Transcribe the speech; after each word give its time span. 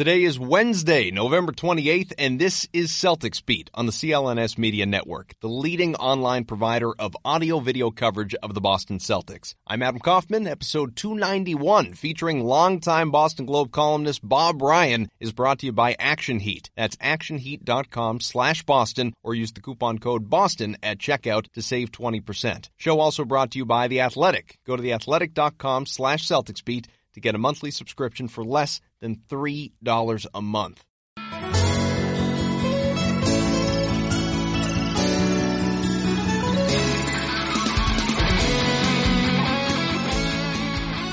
Today 0.00 0.22
is 0.22 0.38
Wednesday, 0.38 1.10
November 1.10 1.52
28th, 1.52 2.14
and 2.16 2.40
this 2.40 2.66
is 2.72 2.90
Celtics 2.90 3.44
Beat 3.44 3.68
on 3.74 3.84
the 3.84 3.92
CLNS 3.92 4.56
Media 4.56 4.86
Network, 4.86 5.34
the 5.40 5.46
leading 5.46 5.94
online 5.96 6.46
provider 6.46 6.94
of 6.98 7.14
audio 7.22 7.60
video 7.60 7.90
coverage 7.90 8.34
of 8.36 8.54
the 8.54 8.62
Boston 8.62 8.96
Celtics. 8.96 9.56
I'm 9.66 9.82
Adam 9.82 10.00
Kaufman, 10.00 10.46
episode 10.46 10.96
291, 10.96 11.92
featuring 11.92 12.42
longtime 12.42 13.10
Boston 13.10 13.44
Globe 13.44 13.72
columnist 13.72 14.26
Bob 14.26 14.62
Ryan, 14.62 15.10
is 15.20 15.32
brought 15.32 15.58
to 15.58 15.66
you 15.66 15.72
by 15.72 15.94
Action 15.98 16.38
Heat. 16.38 16.70
That's 16.74 16.96
actionheat.com 16.96 18.20
slash 18.20 18.62
Boston, 18.62 19.12
or 19.22 19.34
use 19.34 19.52
the 19.52 19.60
coupon 19.60 19.98
code 19.98 20.30
BOSTON 20.30 20.76
at 20.82 20.96
checkout 20.96 21.52
to 21.52 21.60
save 21.60 21.92
20%. 21.92 22.70
Show 22.78 23.00
also 23.00 23.26
brought 23.26 23.50
to 23.50 23.58
you 23.58 23.66
by 23.66 23.86
The 23.86 24.00
Athletic. 24.00 24.60
Go 24.66 24.76
to 24.76 24.82
theathletic.com 24.82 25.84
slash 25.84 26.26
Celtics 26.26 26.64
Beat 26.64 26.88
to 27.12 27.20
get 27.20 27.34
a 27.34 27.38
monthly 27.38 27.70
subscription 27.70 28.28
for 28.28 28.44
less 28.44 28.80
than 29.00 29.22
$3 29.28 30.26
a 30.34 30.42
month. 30.42 30.84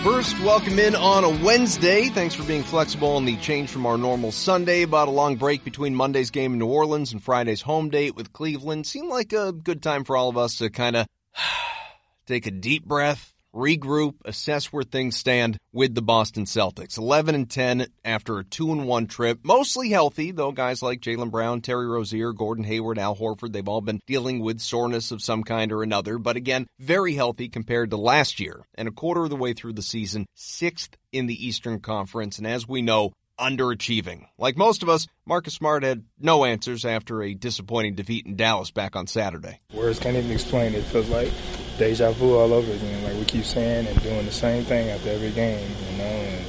First, 0.07 0.39
welcome 0.39 0.79
in 0.79 0.95
on 0.95 1.25
a 1.25 1.43
Wednesday. 1.43 2.07
Thanks 2.07 2.33
for 2.33 2.43
being 2.43 2.63
flexible 2.63 3.17
on 3.17 3.25
the 3.25 3.35
change 3.35 3.69
from 3.69 3.85
our 3.85 3.97
normal 3.97 4.31
Sunday. 4.31 4.83
About 4.83 5.09
a 5.09 5.11
long 5.11 5.35
break 5.35 5.65
between 5.65 5.93
Monday's 5.93 6.31
game 6.31 6.53
in 6.53 6.59
New 6.59 6.67
Orleans 6.67 7.11
and 7.11 7.21
Friday's 7.21 7.61
home 7.61 7.89
date 7.89 8.15
with 8.15 8.31
Cleveland 8.31 8.87
seemed 8.87 9.09
like 9.09 9.33
a 9.33 9.51
good 9.51 9.83
time 9.83 10.05
for 10.05 10.15
all 10.15 10.29
of 10.29 10.37
us 10.37 10.59
to 10.59 10.69
kind 10.69 10.95
of 10.95 11.07
take 12.25 12.47
a 12.47 12.51
deep 12.51 12.85
breath, 12.85 13.33
regroup, 13.57 14.15
assess 14.23 14.67
where 14.67 14.83
things 14.83 15.17
stand 15.17 15.57
with 15.73 15.95
the 15.95 16.01
Boston 16.01 16.45
Celtics. 16.45 16.97
11 16.97 17.35
and 17.35 17.49
10 17.49 17.87
after 18.05 18.37
a 18.37 18.43
2 18.43 18.71
and 18.71 18.87
1 18.87 19.07
trip. 19.07 19.39
Mostly 19.43 19.89
healthy, 19.89 20.31
though 20.31 20.51
guys 20.51 20.81
like 20.81 21.01
Jaylen 21.01 21.31
Brown, 21.31 21.61
Terry 21.61 21.87
Rozier, 21.87 22.33
Gordon 22.33 22.63
Hayward, 22.63 22.99
Al 22.99 23.15
Horford, 23.15 23.51
they've 23.51 23.67
all 23.67 23.81
been 23.81 23.99
dealing 24.05 24.39
with 24.39 24.61
soreness 24.61 25.11
of 25.11 25.21
some 25.21 25.43
kind 25.43 25.71
or 25.71 25.83
another. 25.83 26.17
But 26.17 26.37
again, 26.37 26.67
very 26.79 27.13
healthy 27.13 27.49
compared 27.49 27.89
to 27.89 27.97
last 27.97 28.39
year. 28.39 28.65
And 28.75 28.87
a 28.87 28.91
quarter 28.91 29.23
of 29.23 29.29
the 29.29 29.35
way 29.35 29.53
through 29.53 29.73
the 29.73 29.81
season, 29.81 30.27
sixth 30.35 30.95
in 31.11 31.25
the 31.25 31.47
Eastern 31.47 31.79
Conference. 31.79 32.37
And 32.37 32.47
as 32.47 32.67
we 32.67 32.81
know, 32.81 33.13
underachieving. 33.39 34.25
Like 34.37 34.57
most 34.57 34.83
of 34.83 34.89
us, 34.89 35.07
Marcus 35.25 35.53
Smart 35.53 35.83
had 35.83 36.03
no 36.19 36.45
answers 36.45 36.85
after 36.85 37.21
a 37.21 37.33
disappointing 37.33 37.95
defeat 37.95 38.25
in 38.25 38.35
Dallas 38.35 38.71
back 38.71 38.95
on 38.95 39.07
Saturday. 39.07 39.59
Words 39.73 39.99
can't 39.99 40.17
even 40.17 40.31
explain 40.31 40.73
it. 40.73 40.79
It 40.79 40.83
feels 40.85 41.09
like 41.09 41.31
deja 41.77 42.11
vu 42.11 42.37
all 42.37 42.53
over 42.53 42.71
again. 42.71 43.03
Like 43.03 43.15
we 43.15 43.25
keep 43.25 43.45
saying 43.45 43.87
and 43.87 44.01
doing 44.03 44.25
the 44.25 44.31
same 44.31 44.63
thing 44.63 44.89
after 44.89 45.09
every 45.09 45.31
game, 45.31 45.69
you 45.91 45.97
know, 45.97 46.03
and 46.03 46.45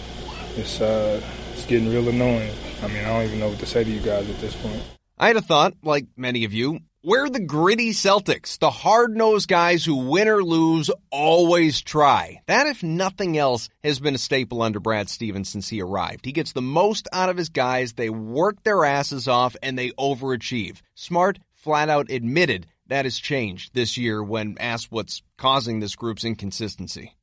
it's 0.57 0.81
uh 0.81 1.21
it's 1.53 1.67
getting 1.67 1.91
real 1.91 2.09
annoying. 2.09 2.55
I 2.83 2.89
mean, 2.89 3.05
I 3.05 3.09
don't 3.09 3.25
even 3.25 3.41
know 3.41 3.49
what 3.49 3.59
to 3.59 3.67
say 3.67 3.85
to 3.85 3.91
you 3.91 4.01
guys 4.01 4.29
at 4.29 4.39
this 4.41 4.55
point. 4.57 4.83
I 5.19 5.29
had 5.29 5.37
a 5.37 5.43
thought, 5.43 5.75
like 5.83 6.07
many 6.17 6.45
of 6.45 6.55
you, 6.55 6.79
we're 7.03 7.29
the 7.29 7.41
gritty 7.41 7.91
Celtics, 7.91 8.59
the 8.59 8.71
hard-nosed 8.71 9.49
guys 9.49 9.85
who 9.85 10.11
win 10.11 10.29
or 10.29 10.45
lose 10.45 10.91
always 11.11 11.81
try. 11.81 12.41
That, 12.47 12.67
if 12.67 12.83
nothing 12.83 13.39
else, 13.39 13.69
has 13.83 13.99
been 13.99 14.15
a 14.15 14.19
staple 14.19 14.63
under 14.63 14.79
Brad 14.79 15.09
Stevens 15.09 15.49
since 15.49 15.69
he 15.69 15.81
arrived. 15.81 16.25
He 16.25 16.33
gets 16.33 16.53
the 16.53 16.63
most 16.63 17.09
out 17.13 17.29
of 17.29 17.37
his 17.37 17.49
guys, 17.49 17.95
they 17.95 18.11
work 18.11 18.63
their 18.63 18.85
asses 18.85 19.27
off, 19.27 19.57
and 19.63 19.79
they 19.79 19.91
overachieve. 19.91 20.83
Smart 20.95 21.39
flat 21.55 21.89
out 21.89 22.11
admitted 22.11 22.67
that 22.89 23.05
has 23.05 23.19
changed 23.19 23.75
this 23.75 23.97
year 23.97 24.23
when 24.23 24.57
asked 24.59 24.91
what's 24.91 25.23
causing 25.37 25.81
this 25.81 25.97
group's 25.97 26.25
inconsistency. 26.25 27.15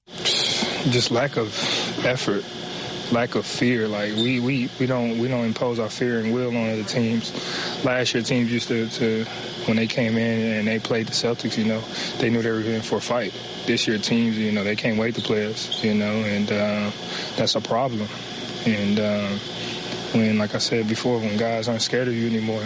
Just 0.90 1.12
lack 1.12 1.38
of 1.38 1.53
effort 2.06 2.44
lack 3.12 3.36
of 3.36 3.46
fear. 3.46 3.88
Like 3.88 4.14
we, 4.16 4.40
we, 4.40 4.70
we 4.80 4.86
don't 4.86 5.20
we 5.20 5.28
don't 5.28 5.46
impose 5.46 5.80
our 5.80 5.90
fear 5.90 6.20
and 6.20 6.34
will 6.34 6.56
on 6.56 6.70
other 6.70 6.84
teams. 6.84 7.34
Last 7.84 8.14
year, 8.14 8.24
teams 8.24 8.52
used 8.52 8.68
to, 8.70 8.90
to 8.90 9.26
when 9.66 9.78
they 9.78 9.88
came 9.88 10.18
in 10.18 10.59
and 10.59 10.68
they 10.68 10.80
played 10.80 11.08
the 11.08 11.12
Celtics, 11.12 11.58
you 11.58 11.66
know, 11.66 11.82
they 12.20 12.30
knew 12.30 12.42
they 12.42 12.52
were 12.52 12.62
in 12.62 12.82
for 12.82 12.97
a 12.97 13.02
fight. 13.02 13.34
This 13.66 13.88
year, 13.88 13.97
teams, 13.97 14.38
you 14.38 14.52
know, 14.52 14.64
they 14.64 14.76
can't 14.76 14.97
wait 14.97 15.16
to 15.16 15.22
play 15.22 15.46
us, 15.46 15.84
you 15.84 15.94
know, 15.94 16.06
and 16.06 16.52
uh, 16.52 16.92
that's 17.36 17.56
a 17.56 17.62
problem. 17.62 18.08
And 18.66 19.00
uh, 19.00 19.30
when, 20.14 20.38
like 20.38 20.56
I 20.56 20.59
said 20.59 20.88
before, 20.88 21.20
when 21.20 21.38
guys 21.38 21.68
aren't 21.68 21.82
scared 21.82 22.08
of 22.08 22.16
you 22.16 22.28
anymore, 22.28 22.64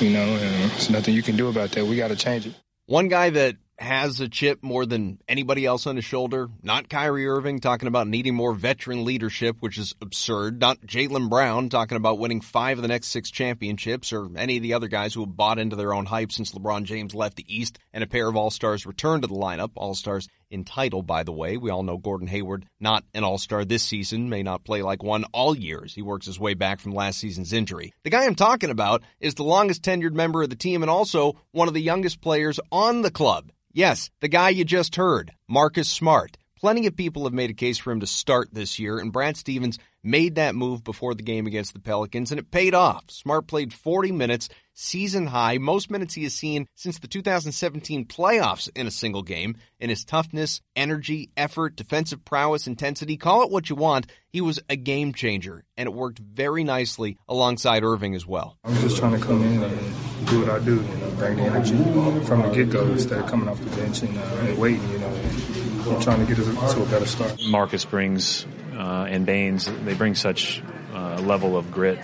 you 0.00 0.10
know, 0.10 0.20
and 0.20 0.70
there's 0.70 0.90
nothing 0.90 1.14
you 1.14 1.22
can 1.22 1.36
do 1.36 1.48
about 1.48 1.70
that. 1.72 1.86
We 1.86 1.96
got 1.96 2.08
to 2.08 2.16
change 2.16 2.46
it. 2.46 2.54
One 2.86 3.08
guy 3.08 3.30
that 3.30 3.56
has 3.78 4.20
a 4.20 4.28
chip 4.28 4.62
more 4.62 4.84
than 4.84 5.20
anybody 5.28 5.64
else 5.64 5.86
on 5.86 5.94
his 5.94 6.04
shoulder. 6.04 6.48
Not 6.62 6.88
Kyrie 6.88 7.28
Irving 7.28 7.60
talking 7.60 7.86
about 7.86 8.08
needing 8.08 8.34
more 8.34 8.52
veteran 8.52 9.04
leadership, 9.04 9.56
which 9.60 9.78
is 9.78 9.94
absurd. 10.00 10.60
Not 10.60 10.80
Jaylen 10.80 11.28
Brown 11.28 11.68
talking 11.68 11.96
about 11.96 12.18
winning 12.18 12.40
five 12.40 12.78
of 12.78 12.82
the 12.82 12.88
next 12.88 13.08
six 13.08 13.30
championships 13.30 14.12
or 14.12 14.28
any 14.36 14.56
of 14.56 14.62
the 14.62 14.74
other 14.74 14.88
guys 14.88 15.14
who 15.14 15.20
have 15.20 15.36
bought 15.36 15.60
into 15.60 15.76
their 15.76 15.94
own 15.94 16.06
hype 16.06 16.32
since 16.32 16.52
LeBron 16.52 16.84
James 16.84 17.14
left 17.14 17.36
the 17.36 17.44
East 17.46 17.78
and 17.92 18.02
a 18.02 18.08
pair 18.08 18.28
of 18.28 18.34
All-Stars 18.34 18.84
returned 18.84 19.22
to 19.22 19.28
the 19.28 19.34
lineup. 19.34 19.70
All-Stars 19.76 20.28
in 20.50 20.64
title, 20.64 21.02
by 21.02 21.22
the 21.22 21.32
way. 21.32 21.56
We 21.56 21.70
all 21.70 21.82
know 21.82 21.98
Gordon 21.98 22.28
Hayward, 22.28 22.66
not 22.80 23.04
an 23.14 23.24
all-star 23.24 23.64
this 23.64 23.82
season, 23.82 24.28
may 24.28 24.42
not 24.42 24.64
play 24.64 24.82
like 24.82 25.02
one 25.02 25.24
all 25.32 25.56
years. 25.56 25.94
He 25.94 26.02
works 26.02 26.26
his 26.26 26.40
way 26.40 26.54
back 26.54 26.80
from 26.80 26.92
last 26.92 27.18
season's 27.18 27.52
injury. 27.52 27.92
The 28.04 28.10
guy 28.10 28.24
I'm 28.24 28.34
talking 28.34 28.70
about 28.70 29.02
is 29.20 29.34
the 29.34 29.44
longest 29.44 29.82
tenured 29.82 30.14
member 30.14 30.42
of 30.42 30.50
the 30.50 30.56
team 30.56 30.82
and 30.82 30.90
also 30.90 31.40
one 31.52 31.68
of 31.68 31.74
the 31.74 31.82
youngest 31.82 32.20
players 32.20 32.60
on 32.72 33.02
the 33.02 33.10
club. 33.10 33.50
Yes, 33.72 34.10
the 34.20 34.28
guy 34.28 34.48
you 34.48 34.64
just 34.64 34.96
heard, 34.96 35.32
Marcus 35.48 35.88
Smart. 35.88 36.36
Plenty 36.56 36.86
of 36.88 36.96
people 36.96 37.22
have 37.24 37.32
made 37.32 37.50
a 37.50 37.54
case 37.54 37.78
for 37.78 37.92
him 37.92 38.00
to 38.00 38.06
start 38.06 38.48
this 38.52 38.80
year, 38.80 38.98
and 38.98 39.12
Brad 39.12 39.36
Stevens 39.36 39.78
made 40.02 40.34
that 40.34 40.56
move 40.56 40.82
before 40.82 41.14
the 41.14 41.22
game 41.22 41.46
against 41.46 41.72
the 41.72 41.78
Pelicans, 41.78 42.32
and 42.32 42.40
it 42.40 42.50
paid 42.50 42.74
off. 42.74 43.04
Smart 43.08 43.46
played 43.46 43.72
40 43.72 44.10
minutes, 44.10 44.48
season 44.78 45.26
high, 45.26 45.58
most 45.58 45.90
minutes 45.90 46.14
he 46.14 46.22
has 46.22 46.34
seen 46.34 46.66
since 46.76 46.98
the 47.00 47.08
2017 47.08 48.06
playoffs 48.06 48.70
in 48.74 48.86
a 48.86 48.90
single 48.90 49.22
game, 49.22 49.56
In 49.80 49.90
his 49.90 50.04
toughness, 50.04 50.60
energy, 50.76 51.30
effort, 51.36 51.76
defensive 51.76 52.24
prowess, 52.24 52.66
intensity, 52.66 53.16
call 53.16 53.42
it 53.42 53.50
what 53.50 53.68
you 53.68 53.76
want, 53.76 54.06
he 54.28 54.40
was 54.40 54.60
a 54.68 54.76
game 54.76 55.12
changer, 55.12 55.64
and 55.76 55.88
it 55.88 55.92
worked 55.92 56.18
very 56.18 56.64
nicely 56.64 57.16
alongside 57.28 57.82
Irving 57.82 58.14
as 58.14 58.26
well. 58.26 58.56
I'm 58.64 58.74
just 58.76 58.96
trying 58.96 59.18
to 59.18 59.24
come 59.24 59.42
in 59.42 59.62
and 59.62 60.26
do 60.26 60.40
what 60.40 60.50
I 60.50 60.58
do, 60.64 60.76
you 60.76 60.96
know, 60.96 61.10
bring 61.16 61.36
the 61.36 61.42
energy 61.42 61.76
from 62.24 62.42
the 62.42 62.50
get-go 62.52 62.86
instead 62.86 63.18
of 63.18 63.26
coming 63.30 63.48
off 63.48 63.58
the 63.60 63.76
bench 63.76 64.02
and, 64.02 64.16
uh, 64.16 64.22
and 64.22 64.58
waiting, 64.58 64.88
you 64.90 64.98
know, 64.98 65.08
and 65.08 66.02
trying 66.02 66.24
to 66.24 66.34
get 66.34 66.38
us 66.44 66.74
to 66.74 66.82
a 66.82 66.86
better 66.86 67.06
start. 67.06 67.40
Marcus 67.48 67.84
brings 67.84 68.46
uh, 68.76 69.06
and 69.08 69.26
Baynes, 69.26 69.70
they 69.84 69.94
bring 69.94 70.14
such 70.14 70.62
uh, 70.92 71.20
level 71.20 71.56
of 71.56 71.70
grit 71.72 71.98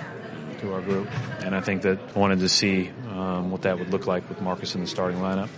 to 0.60 0.72
our 0.72 0.80
group, 0.80 1.08
and 1.40 1.54
I 1.54 1.60
think 1.60 1.82
that 1.82 1.98
I 2.14 2.18
wanted 2.18 2.40
to 2.40 2.48
see 2.48 2.90
um, 3.10 3.50
what 3.50 3.62
that 3.62 3.78
would 3.78 3.90
look 3.90 4.06
like 4.06 4.28
with 4.28 4.40
Marcus 4.40 4.74
in 4.74 4.80
the 4.80 4.86
starting 4.86 5.18
lineup. 5.18 5.48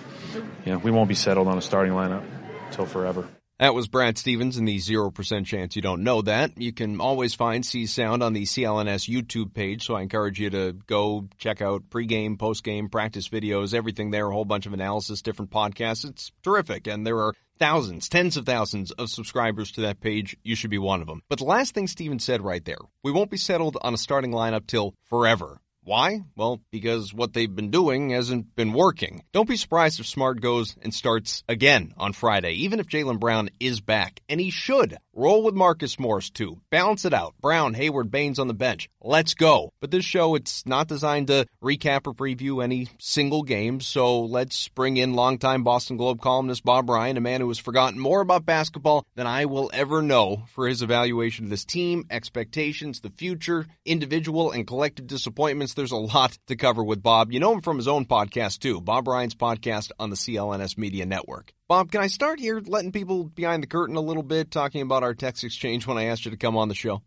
You 0.65 0.73
know, 0.73 0.79
we 0.79 0.91
won't 0.91 1.09
be 1.09 1.15
settled 1.15 1.49
on 1.49 1.59
a 1.59 1.63
starting 1.63 1.93
lineup 1.93 2.25
until 2.67 2.87
forever. 2.87 3.29
That 3.59 3.75
was 3.75 3.89
Brad 3.89 4.19
Stevens 4.19 4.59
and 4.59 4.69
the 4.69 4.77
0% 4.77 5.47
chance 5.47 5.77
you 5.77 5.81
don't 5.81 6.03
know 6.03 6.21
that. 6.21 6.61
You 6.61 6.75
can 6.75 7.01
always 7.01 7.35
find 7.35 7.65
C 7.65 7.87
Sound 7.87 8.23
on 8.23 8.35
the 8.35 8.43
CLNS 8.43 9.09
YouTube 9.09 9.55
page, 9.55 9.87
so 9.87 9.95
I 9.95 10.03
encourage 10.03 10.39
you 10.39 10.51
to 10.51 10.75
go 10.87 11.27
check 11.39 11.63
out 11.63 11.89
pregame, 11.89 12.37
postgame, 12.37 12.91
practice 12.91 13.31
videos, 13.31 13.73
everything 13.73 14.11
there, 14.11 14.29
a 14.29 14.33
whole 14.33 14.45
bunch 14.45 14.67
of 14.67 14.75
analysis, 14.75 15.23
different 15.23 15.51
podcasts. 15.51 16.05
It's 16.05 16.33
terrific. 16.43 16.87
And 16.87 17.07
there 17.07 17.19
are 17.21 17.33
thousands, 17.59 18.09
tens 18.09 18.37
of 18.37 18.47
thousands 18.47 18.91
of 18.93 19.11
subscribers 19.11 19.73
to 19.73 19.83
that 19.83 20.01
page. 20.01 20.37
You 20.43 20.55
should 20.55 20.71
be 20.71 20.79
one 20.79 21.01
of 21.01 21.07
them. 21.07 21.23
But 21.29 21.39
the 21.39 21.45
last 21.45 21.75
thing 21.75 21.87
Steven 21.87 22.19
said 22.19 22.43
right 22.43 22.65
there, 22.65 22.79
we 23.03 23.13
won't 23.13 23.31
be 23.31 23.37
settled 23.37 23.77
on 23.81 23.95
a 23.95 23.99
starting 23.99 24.33
lineup 24.33 24.67
till 24.67 24.95
forever. 25.09 25.61
Why? 25.87 26.25
Well, 26.35 26.61
because 26.73 27.15
what 27.15 27.33
they've 27.33 27.55
been 27.55 27.71
doing 27.71 28.11
hasn't 28.11 28.57
been 28.57 28.73
working. 28.73 29.23
Don't 29.33 29.49
be 29.49 29.57
surprised 29.57 30.01
if 30.01 30.07
Smart 30.09 30.41
goes 30.41 30.75
and 30.83 30.93
starts 30.93 31.45
again 31.49 31.95
on 31.97 32.13
Friday, 32.13 32.55
even 32.65 32.81
if 32.81 32.89
Jaylen 32.89 33.21
Brown 33.21 33.51
is 33.61 33.81
back. 33.81 34.19
And 34.29 34.41
he 34.41 34.51
should. 34.51 34.99
Roll 35.15 35.45
with 35.45 35.55
Marcus 35.55 35.99
Morris 36.01 36.29
too. 36.29 36.61
Balance 36.71 37.05
it 37.05 37.15
out. 37.15 37.35
Brown, 37.41 37.73
Hayward, 37.75 38.11
Baynes 38.11 38.41
on 38.41 38.49
the 38.49 38.53
bench. 38.53 38.91
Let's 39.01 39.35
go. 39.35 39.73
But 39.81 39.93
this 39.93 40.05
show, 40.05 40.35
it's 40.35 40.67
not 40.67 40.89
designed 40.89 41.29
to 41.29 41.47
recap 41.63 42.09
or 42.09 42.15
preview 42.15 42.65
any 42.65 42.89
single 42.99 43.45
game, 43.45 43.81
so 43.81 44.23
let's 44.23 44.67
bring 44.69 44.97
in 44.97 45.15
longtime 45.15 45.63
Boston 45.63 45.97
Globe 45.97 46.21
columnist 46.21 46.65
Bob 46.65 46.91
Ryan, 46.91 47.17
a 47.17 47.21
man 47.21 47.41
who 47.41 47.49
has 47.49 47.61
forgotten 47.61 48.01
more 48.01 48.21
about 48.21 48.45
basketball 48.45 49.07
than 49.15 49.29
I 49.29 49.45
will 49.45 49.71
ever 49.73 50.03
know 50.03 50.43
for 50.49 50.67
his 50.67 50.83
evaluation 50.83 51.45
of 51.45 51.51
this 51.51 51.65
team, 51.65 52.07
expectations, 52.11 53.01
the 53.01 53.11
future, 53.11 53.69
individual 53.85 54.51
and 54.51 54.67
collective 54.67 55.07
disappointments 55.07 55.76
there's 55.77 55.93
a 55.93 55.97
lot 55.97 56.37
to 56.49 56.57
cover 56.57 56.83
with 56.83 57.03
Bob. 57.03 57.31
You 57.31 57.39
know 57.39 57.53
him 57.53 57.61
from 57.61 57.77
his 57.77 57.87
own 57.87 58.07
podcast 58.07 58.59
too, 58.59 58.81
Bob 58.81 59.07
Ryan's 59.07 59.35
podcast 59.35 59.93
on 59.99 60.11
the 60.11 60.17
CLNS 60.17 60.77
Media 60.77 61.07
Network. 61.07 61.53
Bob, 61.69 61.93
can 61.93 62.01
I 62.01 62.09
start 62.09 62.41
here 62.41 62.61
letting 62.67 62.93
people 62.93 63.25
behind 63.25 63.63
the 63.63 63.67
curtain 63.69 63.97
a 63.97 64.01
little 64.01 64.23
bit, 64.23 64.51
talking 64.51 64.83
about 64.83 65.03
our 65.03 65.15
text 65.15 65.45
exchange 65.45 65.87
when 65.87 65.99
I 65.99 66.05
asked 66.05 66.25
you 66.25 66.31
to 66.33 66.37
come 66.37 66.57
on 66.57 66.69
the 66.69 66.75
show? 66.75 67.03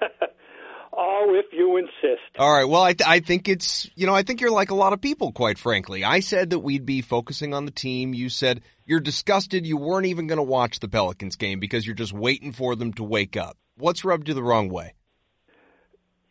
oh, 0.92 1.26
if 1.30 1.46
you 1.52 1.76
insist. 1.76 2.22
All 2.38 2.52
right. 2.52 2.64
Well, 2.64 2.82
I, 2.82 2.92
th- 2.92 3.08
I 3.08 3.20
think 3.20 3.48
it's, 3.48 3.90
you 3.94 4.06
know, 4.06 4.14
I 4.14 4.22
think 4.22 4.40
you're 4.40 4.50
like 4.50 4.70
a 4.70 4.74
lot 4.74 4.92
of 4.92 5.00
people, 5.00 5.32
quite 5.32 5.58
frankly. 5.58 6.04
I 6.04 6.20
said 6.20 6.50
that 6.50 6.60
we'd 6.60 6.86
be 6.86 7.02
focusing 7.02 7.54
on 7.54 7.64
the 7.64 7.70
team. 7.70 8.14
You 8.14 8.28
said 8.28 8.62
you're 8.86 9.00
disgusted. 9.00 9.66
You 9.66 9.76
weren't 9.76 10.06
even 10.06 10.26
going 10.26 10.38
to 10.38 10.42
watch 10.42 10.80
the 10.80 10.88
Pelicans 10.88 11.36
game 11.36 11.60
because 11.60 11.86
you're 11.86 11.96
just 11.96 12.12
waiting 12.12 12.52
for 12.52 12.76
them 12.76 12.92
to 12.94 13.04
wake 13.04 13.36
up. 13.36 13.56
What's 13.76 14.04
rubbed 14.04 14.28
you 14.28 14.34
the 14.34 14.42
wrong 14.42 14.68
way? 14.68 14.94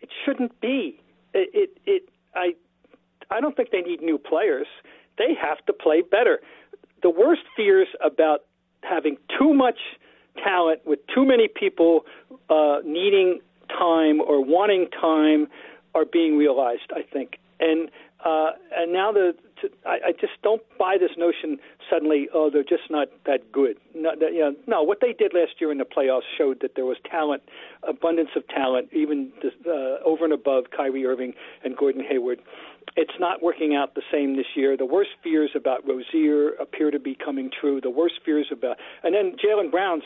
It 0.01 0.09
shouldn't 0.25 0.59
be 0.61 0.99
it, 1.33 1.77
it, 1.85 2.09
I 2.35 2.53
I 3.29 3.39
don't 3.41 3.55
think 3.55 3.71
they 3.71 3.81
need 3.81 4.01
new 4.01 4.17
players. 4.17 4.67
They 5.17 5.33
have 5.39 5.63
to 5.67 5.73
play 5.73 6.01
better. 6.01 6.39
The 7.03 7.09
worst 7.09 7.41
fears 7.55 7.87
about 8.03 8.41
having 8.81 9.17
too 9.37 9.53
much 9.53 9.79
talent 10.43 10.81
with 10.85 10.99
too 11.13 11.25
many 11.25 11.47
people 11.47 12.05
uh, 12.49 12.77
needing 12.85 13.39
time 13.69 14.21
or 14.21 14.43
wanting 14.43 14.87
time 14.89 15.47
are 15.93 16.05
being 16.05 16.37
realized. 16.37 16.91
I 16.95 17.01
think, 17.01 17.37
and 17.59 17.89
uh, 18.25 18.51
and 18.75 18.91
now 18.91 19.11
the 19.11 19.33
to, 19.61 19.69
I, 19.85 19.99
I 20.07 20.11
just 20.11 20.33
don't 20.43 20.61
buy 20.77 20.97
this 20.99 21.11
notion 21.17 21.57
suddenly. 21.89 22.27
Oh, 22.33 22.49
they're 22.51 22.63
just 22.63 22.89
not 22.89 23.07
that 23.25 23.51
good. 23.51 23.77
No, 23.95 24.11
that, 24.19 24.33
you 24.33 24.39
know, 24.39 24.55
no, 24.67 24.83
what 24.83 24.99
they 25.01 25.13
did 25.13 25.33
last 25.33 25.53
year 25.59 25.71
in 25.71 25.77
the 25.77 25.85
playoffs 25.85 26.27
showed 26.37 26.61
that 26.61 26.75
there 26.75 26.85
was 26.85 26.97
talent, 27.09 27.43
abundance 27.83 28.29
of 28.35 28.47
talent, 28.47 28.89
even 28.93 29.31
uh, 29.65 30.03
over 30.05 30.23
and 30.23 30.33
above 30.33 30.65
Kyrie 30.75 31.05
Irving 31.05 31.33
and 31.63 31.75
Gordon 31.75 32.03
Hayward 32.03 32.39
it's 32.95 33.13
not 33.19 33.41
working 33.41 33.75
out 33.75 33.95
the 33.95 34.01
same 34.11 34.35
this 34.35 34.45
year. 34.55 34.75
The 34.77 34.85
worst 34.85 35.11
fears 35.23 35.51
about 35.55 35.87
Rozier 35.87 36.49
appear 36.59 36.91
to 36.91 36.99
be 36.99 37.15
coming 37.15 37.49
true. 37.49 37.79
The 37.81 37.89
worst 37.89 38.15
fears 38.25 38.47
about, 38.51 38.77
and 39.03 39.13
then 39.13 39.35
Jaylen 39.37 39.71
Brown's 39.71 40.03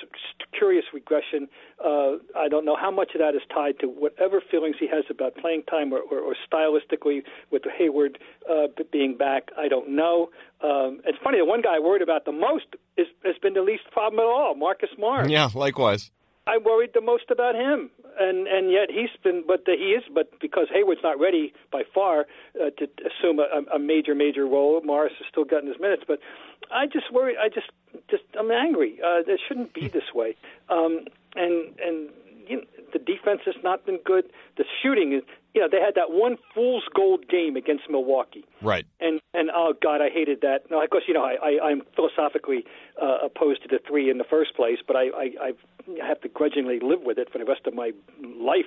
curious 0.57 0.85
regression. 0.93 1.47
Uh, 1.83 2.17
I 2.37 2.47
don't 2.49 2.65
know 2.65 2.75
how 2.79 2.91
much 2.91 3.11
of 3.15 3.19
that 3.19 3.35
is 3.35 3.41
tied 3.53 3.79
to 3.79 3.87
whatever 3.87 4.41
feelings 4.51 4.75
he 4.79 4.87
has 4.87 5.05
about 5.09 5.35
playing 5.35 5.63
time 5.63 5.93
or, 5.93 5.99
or, 5.99 6.19
or 6.19 6.35
stylistically 6.51 7.23
with 7.51 7.63
Hayward 7.77 8.19
uh, 8.49 8.67
being 8.91 9.17
back. 9.17 9.49
I 9.57 9.67
don't 9.67 9.89
know. 9.89 10.29
Um, 10.61 11.01
it's 11.05 11.17
funny. 11.23 11.39
The 11.39 11.45
one 11.45 11.61
guy 11.61 11.75
I 11.75 11.79
worried 11.79 12.01
about 12.01 12.25
the 12.25 12.31
most 12.31 12.65
is, 12.97 13.07
has 13.23 13.35
been 13.41 13.53
the 13.53 13.61
least 13.61 13.83
problem 13.91 14.19
at 14.19 14.25
all, 14.25 14.55
Marcus 14.55 14.89
Morris. 14.97 15.29
Yeah, 15.29 15.49
likewise. 15.53 16.11
I 16.45 16.57
worried 16.57 16.91
the 16.93 17.01
most 17.01 17.31
about 17.31 17.55
him, 17.55 17.89
and 18.19 18.47
and 18.47 18.69
yet 18.69 18.89
he's 18.89 19.09
been, 19.23 19.43
but 19.47 19.65
the, 19.65 19.75
he 19.77 19.95
is, 19.95 20.03
but 20.13 20.39
because 20.41 20.67
Hayward's 20.73 21.01
not 21.01 21.19
ready 21.19 21.53
by 21.71 21.83
far 21.93 22.25
uh, 22.59 22.69
to 22.77 22.87
assume 23.07 23.39
a, 23.39 23.75
a 23.75 23.79
major 23.79 24.13
major 24.13 24.45
role, 24.45 24.81
Morris 24.83 25.13
has 25.19 25.27
still 25.29 25.45
gotten 25.45 25.67
his 25.67 25.79
minutes. 25.79 26.03
But 26.05 26.19
I 26.69 26.85
just 26.85 27.11
worry. 27.13 27.35
I 27.37 27.47
just 27.47 27.67
just 28.09 28.23
I'm 28.37 28.51
angry. 28.51 28.99
Uh, 29.01 29.23
it 29.25 29.39
shouldn't 29.47 29.73
be 29.73 29.87
this 29.87 30.13
way. 30.13 30.35
Um, 30.69 31.05
and 31.35 31.79
and 31.79 32.09
you 32.47 32.57
know, 32.57 32.63
the 32.91 32.99
defense 32.99 33.41
has 33.45 33.55
not 33.63 33.85
been 33.85 33.99
good. 34.05 34.25
The 34.57 34.65
shooting 34.81 35.13
is, 35.13 35.23
you 35.53 35.61
know, 35.61 35.67
they 35.71 35.79
had 35.79 35.95
that 35.95 36.11
one 36.11 36.37
fool's 36.53 36.83
gold 36.93 37.27
game 37.27 37.55
against 37.55 37.89
Milwaukee. 37.89 38.45
Right. 38.61 38.85
And 38.99 39.21
and 39.33 39.49
oh 39.53 39.73
God, 39.81 40.01
I 40.01 40.09
hated 40.09 40.41
that. 40.41 40.69
No, 40.69 40.81
of 40.83 40.89
course, 40.89 41.03
you 41.07 41.13
know, 41.13 41.23
I, 41.23 41.35
I 41.41 41.69
I'm 41.69 41.83
philosophically 41.95 42.65
uh, 43.01 43.19
opposed 43.23 43.63
to 43.63 43.67
the 43.69 43.79
three 43.87 44.09
in 44.09 44.17
the 44.17 44.23
first 44.23 44.55
place, 44.55 44.79
but 44.85 44.95
I, 44.95 45.07
I 45.07 45.31
I've 45.41 45.59
I 46.01 46.07
have 46.07 46.21
to 46.21 46.29
grudgingly 46.29 46.79
live 46.79 47.01
with 47.01 47.17
it 47.17 47.31
for 47.31 47.37
the 47.37 47.45
rest 47.45 47.67
of 47.67 47.73
my 47.73 47.91
life. 48.21 48.65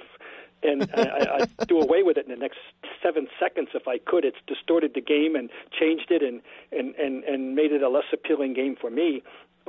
And 0.63 0.91
I, 0.95 1.47
I 1.61 1.65
do 1.65 1.79
away 1.81 2.03
with 2.03 2.17
it 2.17 2.25
in 2.27 2.31
the 2.31 2.41
next 2.41 2.59
seven 3.03 3.29
seconds 3.39 3.69
if 3.75 3.87
I 3.87 3.99
could. 3.99 4.25
It's 4.25 4.39
distorted 4.47 4.93
the 4.95 5.03
game 5.03 5.37
and 5.37 5.51
changed 5.79 6.11
it 6.11 6.23
and 6.23 6.41
and 6.73 6.95
and, 6.97 7.25
and 7.25 7.55
made 7.55 7.73
it 7.73 7.83
a 7.83 7.89
less 7.89 8.07
appealing 8.13 8.55
game 8.55 8.77
for 8.81 8.91
me. 8.91 9.23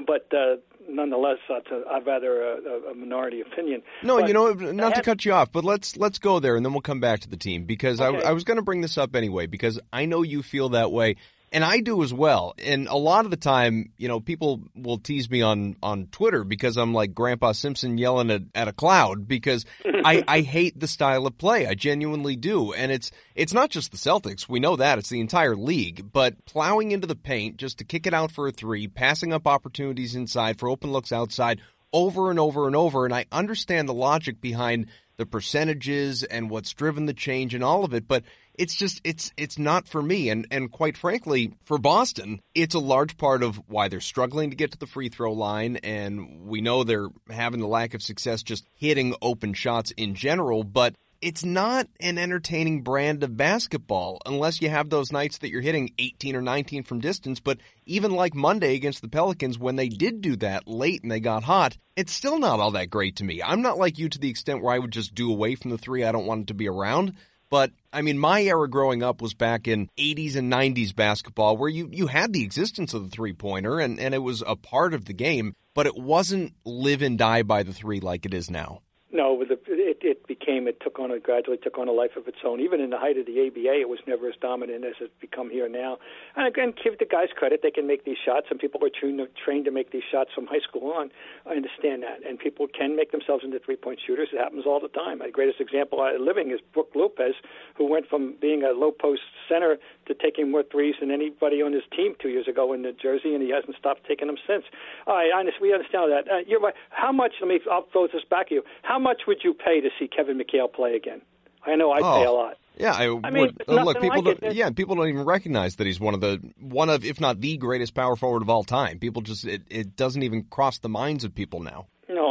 But 0.05 0.31
uh, 0.33 0.57
nonetheless, 0.87 1.39
that's 1.49 1.67
a, 1.71 1.83
I'd 1.89 2.05
rather 2.05 2.41
a, 2.41 2.91
a 2.91 2.95
minority 2.95 3.41
opinion. 3.41 3.81
No, 4.03 4.19
but 4.19 4.27
you 4.27 4.33
know, 4.33 4.53
not 4.53 4.95
to 4.95 5.01
cut 5.01 5.25
you 5.25 5.33
off, 5.33 5.51
but 5.51 5.65
let's 5.65 5.97
let's 5.97 6.19
go 6.19 6.39
there, 6.39 6.55
and 6.55 6.65
then 6.65 6.71
we'll 6.71 6.81
come 6.81 6.99
back 6.99 7.21
to 7.21 7.29
the 7.29 7.37
team 7.37 7.65
because 7.65 7.99
okay. 7.99 8.23
I, 8.23 8.29
I 8.29 8.31
was 8.31 8.43
going 8.43 8.57
to 8.57 8.63
bring 8.63 8.81
this 8.81 8.97
up 8.97 9.15
anyway 9.15 9.47
because 9.47 9.79
I 9.91 10.05
know 10.05 10.21
you 10.21 10.43
feel 10.43 10.69
that 10.69 10.91
way. 10.91 11.15
And 11.51 11.63
I 11.63 11.79
do 11.79 12.03
as 12.03 12.13
well. 12.13 12.53
And 12.61 12.87
a 12.87 12.97
lot 12.97 13.23
of 13.23 13.31
the 13.31 13.37
time, 13.37 13.93
you 13.97 14.09
know, 14.09 14.19
people 14.19 14.61
will 14.75 14.97
tease 14.97 15.29
me 15.29 15.41
on, 15.41 15.77
on 15.81 16.07
Twitter 16.07 16.43
because 16.43 16.75
I'm 16.75 16.93
like 16.93 17.13
Grandpa 17.13 17.53
Simpson 17.53 17.97
yelling 17.97 18.31
at, 18.31 18.41
at 18.53 18.67
a 18.67 18.73
cloud 18.73 19.27
because 19.27 19.65
I, 19.85 20.23
I 20.27 20.41
hate 20.41 20.77
the 20.77 20.87
style 20.87 21.25
of 21.25 21.37
play. 21.37 21.65
I 21.65 21.73
genuinely 21.73 22.35
do. 22.35 22.73
And 22.73 22.91
it's, 22.91 23.11
it's 23.33 23.53
not 23.53 23.69
just 23.69 23.91
the 23.91 23.97
Celtics. 23.97 24.49
We 24.49 24.59
know 24.59 24.75
that. 24.75 24.99
It's 24.99 25.09
the 25.09 25.21
entire 25.21 25.55
league. 25.55 26.11
But 26.11 26.45
plowing 26.45 26.91
into 26.91 27.07
the 27.07 27.15
paint 27.15 27.57
just 27.57 27.77
to 27.77 27.85
kick 27.85 28.07
it 28.07 28.13
out 28.13 28.31
for 28.31 28.49
a 28.49 28.51
three, 28.51 28.87
passing 28.89 29.31
up 29.31 29.47
opportunities 29.47 30.15
inside 30.15 30.59
for 30.59 30.67
open 30.67 30.91
looks 30.91 31.13
outside 31.13 31.61
over 31.93 32.29
and 32.29 32.39
over 32.39 32.67
and 32.67 32.75
over. 32.75 33.05
And 33.05 33.13
I 33.13 33.25
understand 33.31 33.87
the 33.87 33.93
logic 33.93 34.41
behind 34.41 34.87
the 35.17 35.25
percentages 35.25 36.23
and 36.23 36.49
what's 36.49 36.73
driven 36.73 37.05
the 37.05 37.13
change 37.13 37.53
and 37.53 37.63
all 37.63 37.83
of 37.83 37.93
it. 37.93 38.07
But 38.07 38.23
it's 38.57 38.75
just 38.75 39.01
it's 39.03 39.31
it's 39.37 39.57
not 39.57 39.87
for 39.87 40.01
me 40.01 40.29
and 40.29 40.47
and 40.51 40.71
quite 40.71 40.97
frankly 40.97 41.53
for 41.63 41.77
Boston 41.77 42.41
it's 42.55 42.75
a 42.75 42.79
large 42.79 43.17
part 43.17 43.43
of 43.43 43.61
why 43.67 43.87
they're 43.87 43.99
struggling 43.99 44.49
to 44.49 44.55
get 44.55 44.71
to 44.71 44.77
the 44.77 44.87
free 44.87 45.09
throw 45.09 45.33
line 45.33 45.77
and 45.77 46.47
we 46.47 46.61
know 46.61 46.83
they're 46.83 47.09
having 47.29 47.59
the 47.59 47.67
lack 47.67 47.93
of 47.93 48.01
success 48.01 48.43
just 48.43 48.65
hitting 48.75 49.15
open 49.21 49.53
shots 49.53 49.91
in 49.91 50.15
general 50.15 50.63
but 50.63 50.95
it's 51.21 51.43
not 51.43 51.87
an 51.99 52.17
entertaining 52.17 52.83
brand 52.83 53.23
of 53.23 53.35
basketball 53.35 54.19
unless 54.25 54.61
you 54.61 54.69
have 54.69 54.89
those 54.89 55.11
nights 55.11 55.39
that 55.39 55.49
you're 55.49 55.61
hitting 55.61 55.93
18 55.97 56.35
or 56.35 56.41
19 56.41 56.83
from 56.83 56.99
distance. 56.99 57.39
But 57.39 57.57
even 57.85 58.11
like 58.11 58.35
Monday 58.35 58.75
against 58.75 59.01
the 59.01 59.07
Pelicans, 59.07 59.57
when 59.57 59.77
they 59.77 59.89
did 59.89 60.21
do 60.21 60.35
that 60.37 60.67
late 60.67 61.01
and 61.01 61.11
they 61.11 61.19
got 61.19 61.43
hot, 61.43 61.75
it's 61.95 62.13
still 62.13 62.39
not 62.39 62.59
all 62.59 62.71
that 62.71 62.89
great 62.89 63.15
to 63.17 63.23
me. 63.23 63.41
I'm 63.41 63.61
not 63.61 63.79
like 63.79 63.97
you 63.97 64.09
to 64.09 64.19
the 64.19 64.29
extent 64.29 64.61
where 64.61 64.75
I 64.75 64.79
would 64.79 64.91
just 64.91 65.15
do 65.15 65.31
away 65.31 65.55
from 65.55 65.71
the 65.71 65.77
three. 65.77 66.03
I 66.03 66.11
don't 66.11 66.27
want 66.27 66.41
it 66.41 66.47
to 66.47 66.53
be 66.53 66.69
around. 66.69 67.13
But 67.49 67.71
I 67.93 68.01
mean, 68.01 68.19
my 68.19 68.41
era 68.43 68.69
growing 68.69 69.03
up 69.03 69.21
was 69.21 69.33
back 69.33 69.67
in 69.67 69.89
80s 69.97 70.35
and 70.35 70.51
90s 70.51 70.95
basketball 70.95 71.57
where 71.57 71.69
you, 71.69 71.89
you 71.91 72.07
had 72.07 72.33
the 72.33 72.43
existence 72.43 72.93
of 72.93 73.03
the 73.03 73.09
three 73.09 73.33
pointer 73.33 73.79
and, 73.79 73.99
and 73.99 74.13
it 74.13 74.19
was 74.19 74.43
a 74.45 74.55
part 74.55 74.93
of 74.93 75.05
the 75.05 75.13
game, 75.13 75.53
but 75.73 75.87
it 75.87 75.95
wasn't 75.95 76.53
live 76.65 77.01
and 77.01 77.17
die 77.17 77.43
by 77.43 77.63
the 77.63 77.73
three 77.73 77.99
like 77.99 78.25
it 78.25 78.33
is 78.33 78.49
now. 78.49 78.81
No, 79.09 79.41
the, 79.45 79.57
it, 79.67 79.99
it 80.01 80.27
became 80.27 80.67
it 80.67 80.81
took 80.81 80.99
on 80.99 81.11
a 81.11 81.19
gradually 81.19 81.57
took 81.57 81.77
on 81.77 81.87
a 81.87 81.93
life 81.93 82.17
of 82.17 82.27
its 82.27 82.39
own. 82.43 82.59
Even 82.59 82.81
in 82.81 82.89
the 82.89 82.99
height 82.99 83.17
of 83.17 83.25
the 83.25 83.47
ABA, 83.47 83.79
it 83.79 83.87
was 83.87 83.99
never 84.05 84.27
as 84.27 84.35
dominant 84.41 84.83
as 84.83 84.95
it's 84.99 85.13
become 85.21 85.49
here 85.49 85.69
now. 85.69 85.97
And 86.35 86.45
again, 86.45 86.73
give 86.83 86.99
the 86.99 87.05
guys 87.05 87.29
credit; 87.33 87.61
they 87.63 87.71
can 87.71 87.87
make 87.87 88.03
these 88.03 88.17
shots, 88.17 88.47
and 88.49 88.59
people 88.59 88.83
are 88.83 88.89
trained 88.89 89.19
to, 89.19 89.27
trained 89.41 89.63
to 89.63 89.71
make 89.71 89.91
these 89.91 90.03
shots 90.11 90.31
from 90.35 90.45
high 90.45 90.59
school 90.59 90.91
on. 90.91 91.09
I 91.45 91.51
understand 91.51 92.03
that, 92.03 92.19
and 92.27 92.37
people 92.37 92.67
can 92.67 92.97
make 92.97 93.13
themselves 93.13 93.45
into 93.45 93.59
three-point 93.59 94.01
shooters. 94.05 94.27
It 94.33 94.39
happens 94.39 94.65
all 94.65 94.81
the 94.81 94.89
time. 94.89 95.19
My 95.19 95.29
greatest 95.29 95.61
example 95.61 96.03
living 96.19 96.51
is 96.51 96.59
Brook 96.73 96.91
Lopez, 96.93 97.35
who 97.75 97.87
went 97.89 98.09
from 98.09 98.35
being 98.41 98.63
a 98.63 98.71
low 98.71 98.91
post 98.91 99.21
center 99.47 99.77
to 100.07 100.13
taking 100.13 100.51
more 100.51 100.63
threes 100.63 100.95
than 100.99 101.11
anybody 101.11 101.61
on 101.61 101.73
his 101.73 101.83
team 101.95 102.15
two 102.21 102.29
years 102.29 102.47
ago 102.47 102.73
in 102.73 102.81
New 102.81 102.93
Jersey, 102.93 103.33
and 103.33 103.41
he 103.41 103.51
hasn't 103.51 103.75
stopped 103.77 104.05
taking 104.07 104.27
them 104.27 104.37
since. 104.47 104.65
All 105.05 105.15
right, 105.15 105.29
honest, 105.33 105.57
we 105.61 105.73
understand 105.73 106.11
that. 106.11 106.31
Uh, 106.31 106.37
you're 106.47 106.59
right. 106.59 106.73
How 106.89 107.11
much? 107.11 107.33
Let 107.41 107.49
me. 107.49 107.59
I'll 107.71 107.87
throw 107.91 108.07
this 108.07 108.23
back 108.29 108.47
at 108.47 108.51
you. 108.51 108.63
How 108.83 108.99
much 108.99 109.21
would 109.27 109.39
you 109.43 109.53
pay 109.53 109.81
to 109.81 109.89
see 109.99 110.07
Kevin 110.07 110.39
McHale 110.39 110.71
play 110.71 110.95
again? 110.95 111.21
I 111.65 111.75
know 111.75 111.91
I'd 111.91 112.03
oh. 112.03 112.19
pay 112.19 112.25
a 112.25 112.31
lot. 112.31 112.57
Yeah, 112.77 112.93
I, 112.93 113.05
I 113.23 113.31
mean, 113.31 113.41
would. 113.41 113.63
Uh, 113.67 113.83
look, 113.83 113.99
people 113.99 114.21
like 114.21 114.39
don't. 114.39 114.53
Yeah, 114.53 114.69
people 114.69 114.95
don't 114.95 115.09
even 115.09 115.25
recognize 115.25 115.77
that 115.77 115.87
he's 115.87 115.99
one 115.99 116.13
of 116.13 116.21
the 116.21 116.39
one 116.59 116.89
of, 116.89 117.03
if 117.03 117.19
not 117.19 117.41
the 117.41 117.57
greatest 117.57 117.93
power 117.95 118.15
forward 118.15 118.43
of 118.43 118.49
all 118.49 118.63
time. 118.63 118.99
People 118.99 119.21
just 119.21 119.45
it, 119.45 119.63
it 119.69 119.95
doesn't 119.95 120.23
even 120.23 120.43
cross 120.43 120.77
the 120.79 120.89
minds 120.89 121.23
of 121.23 121.33
people 121.33 121.59
now. 121.59 121.87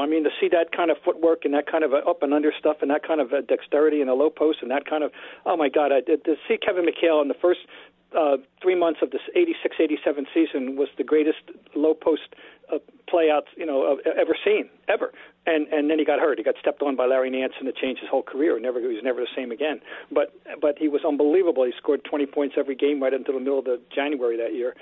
I 0.07 0.09
mean 0.09 0.23
to 0.23 0.31
see 0.41 0.49
that 0.53 0.71
kind 0.71 0.91
of 0.91 0.99
footwork 1.05 1.45
and 1.45 1.53
that 1.55 1.67
kind 1.67 1.83
of 1.83 1.93
up 1.93 2.23
and 2.23 2.33
under 2.33 2.53
stuff 2.57 2.77
and 2.81 2.91
that 2.91 3.03
kind 3.03 3.21
of 3.21 3.31
dexterity 3.49 4.01
in 4.01 4.07
the 4.07 4.15
low 4.15 4.31
post 4.31 4.59
and 4.63 4.71
that 4.71 4.87
kind 4.87 5.03
of 5.03 5.11
oh 5.45 5.57
my 5.57 5.69
god, 5.69 5.91
I, 5.91 6.01
to 6.01 6.37
see 6.47 6.57
Kevin 6.57 6.87
McHale 6.87 7.21
in 7.23 7.29
the 7.29 7.35
first 7.35 7.61
uh, 8.17 8.37
three 8.63 8.79
months 8.79 9.01
of 9.03 9.11
this 9.11 9.21
86 9.35 9.77
87 9.81 10.27
season 10.33 10.77
was 10.77 10.89
the 10.97 11.03
greatest 11.03 11.43
low 11.75 11.93
post 11.93 12.35
uh, 12.73 12.79
playouts 13.09 13.49
you 13.57 13.67
know 13.67 13.99
ever 14.17 14.37
seen 14.45 14.71
ever. 14.89 15.13
And 15.45 15.67
and 15.69 15.91
then 15.91 15.99
he 15.99 16.05
got 16.05 16.21
hurt. 16.21 16.39
He 16.39 16.45
got 16.45 16.55
stepped 16.61 16.83
on 16.83 16.95
by 16.95 17.07
Larry 17.07 17.31
Nance, 17.31 17.55
and 17.59 17.69
it 17.69 17.77
changed 17.77 18.01
his 18.01 18.09
whole 18.09 18.23
career. 18.23 18.61
Never 18.61 18.81
he 18.81 18.87
was 18.87 19.03
never 19.03 19.21
the 19.21 19.35
same 19.35 19.51
again. 19.51 19.81
But 20.13 20.35
but 20.61 20.79
he 20.79 20.87
was 20.87 21.03
unbelievable. 21.05 21.65
He 21.65 21.73
scored 21.77 22.05
20 22.05 22.27
points 22.27 22.55
every 22.57 22.77
game 22.77 23.03
right 23.03 23.13
until 23.13 23.35
the 23.35 23.41
middle 23.41 23.59
of 23.59 23.65
the 23.65 23.81
January 23.93 24.37
that 24.37 24.55
year. 24.55 24.75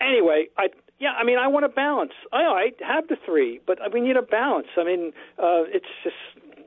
Anyway, 0.00 0.46
I 0.56 0.68
yeah, 0.98 1.12
I 1.12 1.24
mean, 1.24 1.38
I 1.38 1.46
want 1.46 1.64
a 1.64 1.68
balance. 1.68 2.12
I, 2.32 2.42
I 2.42 2.70
have 2.86 3.08
the 3.08 3.16
three, 3.24 3.60
but 3.66 3.78
we 3.92 4.00
need 4.00 4.16
a 4.16 4.22
balance. 4.22 4.66
I 4.76 4.84
mean, 4.84 5.12
uh, 5.38 5.62
it's 5.70 5.86
just 6.02 6.16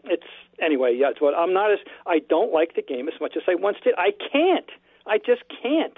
it's 0.05 0.27
anyway. 0.61 0.95
Yeah, 0.97 1.09
it's 1.09 1.21
what 1.21 1.33
I'm 1.33 1.53
not 1.53 1.71
as 1.71 1.79
I 2.07 2.19
don't 2.19 2.53
like 2.53 2.75
the 2.75 2.81
game 2.81 3.07
as 3.07 3.19
much 3.19 3.33
as 3.35 3.43
I 3.47 3.55
once 3.55 3.77
did. 3.83 3.93
I 3.97 4.11
can't. 4.31 4.69
I 5.05 5.17
just 5.17 5.43
can't. 5.61 5.97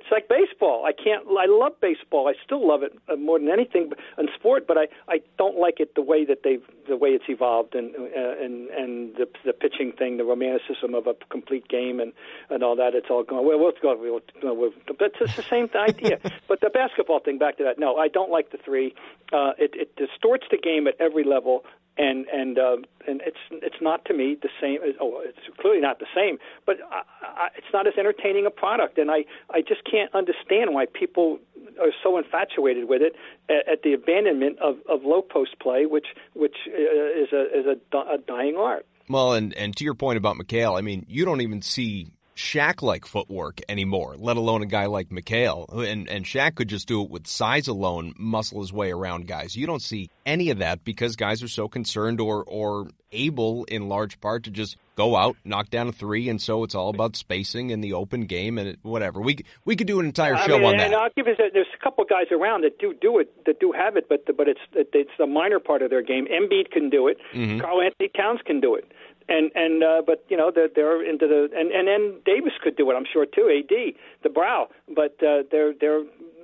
It's 0.00 0.10
like 0.10 0.28
baseball. 0.28 0.86
I 0.86 0.92
can't. 0.92 1.26
I 1.38 1.44
love 1.46 1.72
baseball. 1.80 2.26
I 2.26 2.32
still 2.42 2.66
love 2.66 2.82
it 2.82 2.96
uh, 3.08 3.16
more 3.16 3.38
than 3.38 3.50
anything 3.50 3.92
in 4.16 4.28
sport, 4.34 4.66
but 4.66 4.78
I 4.78 4.88
I 5.08 5.20
don't 5.36 5.58
like 5.58 5.78
it 5.78 5.94
the 5.94 6.00
way 6.00 6.24
that 6.24 6.38
they've 6.42 6.62
the 6.88 6.96
way 6.96 7.10
it's 7.10 7.26
evolved 7.28 7.74
and 7.74 7.94
uh, 7.94 8.42
and 8.42 8.70
and 8.70 9.14
the 9.16 9.28
the 9.44 9.52
pitching 9.52 9.92
thing, 9.92 10.16
the 10.16 10.24
romanticism 10.24 10.94
of 10.94 11.06
a 11.06 11.14
complete 11.28 11.68
game 11.68 12.00
and 12.00 12.14
and 12.48 12.62
all 12.62 12.76
that. 12.76 12.94
It's 12.94 13.08
all 13.10 13.24
going. 13.24 13.46
Well, 13.46 13.62
let's 13.62 13.78
go. 13.80 13.94
We'll, 13.94 14.20
we'll, 14.56 14.72
but 14.86 15.12
it's 15.20 15.36
the 15.36 15.42
same 15.42 15.68
idea. 15.74 16.18
but 16.48 16.60
the 16.60 16.70
basketball 16.70 17.20
thing. 17.20 17.38
Back 17.38 17.58
to 17.58 17.64
that. 17.64 17.78
No, 17.78 17.96
I 17.96 18.08
don't 18.08 18.30
like 18.30 18.52
the 18.52 18.58
three. 18.58 18.94
Uh, 19.34 19.52
it 19.58 19.72
it 19.74 19.96
distorts 19.96 20.46
the 20.50 20.58
game 20.58 20.86
at 20.86 20.94
every 20.98 21.24
level 21.24 21.64
and 22.00 22.26
and 22.28 22.58
uh, 22.58 22.76
and 23.06 23.20
it's 23.26 23.38
it's 23.50 23.80
not 23.80 24.04
to 24.06 24.14
me 24.14 24.36
the 24.40 24.48
same. 24.60 24.78
Oh, 25.00 25.20
it's 25.24 25.38
clearly 25.60 25.80
not 25.80 25.98
the 25.98 26.06
same, 26.14 26.38
but 26.64 26.76
I, 26.90 27.02
I, 27.22 27.48
it's 27.56 27.66
not 27.72 27.86
as 27.86 27.94
entertaining 27.98 28.46
a 28.46 28.50
product, 28.50 28.98
and 28.98 29.10
I 29.10 29.24
I 29.50 29.60
just 29.60 29.84
can't 29.90 30.14
understand 30.14 30.74
why 30.74 30.86
people 30.86 31.38
are 31.80 31.92
so 32.02 32.18
infatuated 32.18 32.88
with 32.88 33.02
it 33.02 33.14
at, 33.48 33.72
at 33.72 33.82
the 33.82 33.92
abandonment 33.92 34.58
of, 34.60 34.76
of 34.88 35.02
low 35.04 35.22
post 35.22 35.58
play, 35.60 35.86
which 35.86 36.06
which 36.34 36.56
uh, 36.68 37.22
is 37.22 37.32
a 37.32 37.58
is 37.58 37.66
a, 37.66 37.96
a 37.96 38.18
dying 38.18 38.56
art. 38.56 38.86
Well, 39.08 39.32
and 39.32 39.54
and 39.54 39.76
to 39.76 39.84
your 39.84 39.94
point 39.94 40.18
about 40.18 40.36
McHale, 40.36 40.78
I 40.78 40.82
mean, 40.82 41.06
you 41.08 41.24
don't 41.24 41.40
even 41.40 41.62
see 41.62 42.12
Shaq 42.40 42.80
like 42.80 43.04
footwork 43.04 43.60
anymore, 43.68 44.16
let 44.16 44.38
alone 44.38 44.62
a 44.62 44.66
guy 44.66 44.86
like 44.86 45.10
McHale. 45.10 45.68
And, 45.70 46.08
and 46.08 46.24
Shaq 46.24 46.54
could 46.54 46.68
just 46.68 46.88
do 46.88 47.02
it 47.02 47.10
with 47.10 47.26
size 47.26 47.68
alone, 47.68 48.14
muscle 48.16 48.60
his 48.60 48.72
way 48.72 48.90
around 48.90 49.28
guys. 49.28 49.54
You 49.54 49.66
don't 49.66 49.82
see 49.82 50.08
any 50.24 50.48
of 50.48 50.58
that 50.58 50.82
because 50.82 51.16
guys 51.16 51.42
are 51.42 51.48
so 51.48 51.68
concerned 51.68 52.18
or, 52.18 52.42
or 52.42 52.88
able 53.12 53.64
in 53.64 53.90
large 53.90 54.20
part 54.22 54.44
to 54.44 54.50
just 54.50 54.78
go 54.96 55.16
out, 55.16 55.36
knock 55.44 55.68
down 55.68 55.88
a 55.88 55.92
three. 55.92 56.30
And 56.30 56.40
so 56.40 56.64
it's 56.64 56.74
all 56.74 56.88
about 56.88 57.14
spacing 57.14 57.70
in 57.70 57.82
the 57.82 57.92
open 57.92 58.22
game 58.22 58.56
and 58.56 58.78
whatever. 58.80 59.20
We, 59.20 59.44
we 59.66 59.76
could 59.76 59.86
do 59.86 60.00
an 60.00 60.06
entire 60.06 60.38
show 60.38 60.56
I 60.56 60.58
mean, 60.58 60.66
on 60.66 60.80
and 60.80 60.92
that. 60.94 60.98
I'll 60.98 61.10
give 61.14 61.26
you, 61.26 61.34
there's 61.36 61.66
a 61.78 61.84
couple 61.84 62.04
guys 62.04 62.26
around 62.32 62.64
that 62.64 62.78
do 62.78 62.94
do 62.98 63.18
it, 63.18 63.44
that 63.44 63.60
do 63.60 63.70
have 63.72 63.96
it, 63.96 64.08
but, 64.08 64.24
but 64.34 64.48
it's, 64.48 64.60
it's 64.72 65.10
a 65.22 65.26
minor 65.26 65.58
part 65.60 65.82
of 65.82 65.90
their 65.90 66.02
game. 66.02 66.26
Embiid 66.26 66.70
can 66.70 66.88
do 66.88 67.06
it. 67.08 67.18
Mm-hmm. 67.34 67.60
Karl-Anthony 67.60 68.08
Towns 68.16 68.40
can 68.46 68.60
do 68.60 68.76
it 68.76 68.90
and 69.28 69.50
and 69.54 69.82
uh, 69.84 70.02
but 70.04 70.24
you 70.28 70.36
know 70.36 70.50
they're 70.54 70.68
they're 70.74 71.02
into 71.04 71.26
the 71.26 71.48
and 71.56 71.70
and 71.70 71.86
then 71.88 72.20
Davis 72.24 72.52
could 72.62 72.76
do 72.76 72.90
it 72.90 72.94
I'm 72.94 73.06
sure 73.12 73.26
too 73.26 73.48
AD 73.48 73.94
the 74.22 74.28
brow. 74.28 74.68
But 74.94 75.16
uh, 75.22 75.42
they're 75.50 75.72
they're 75.78 76.02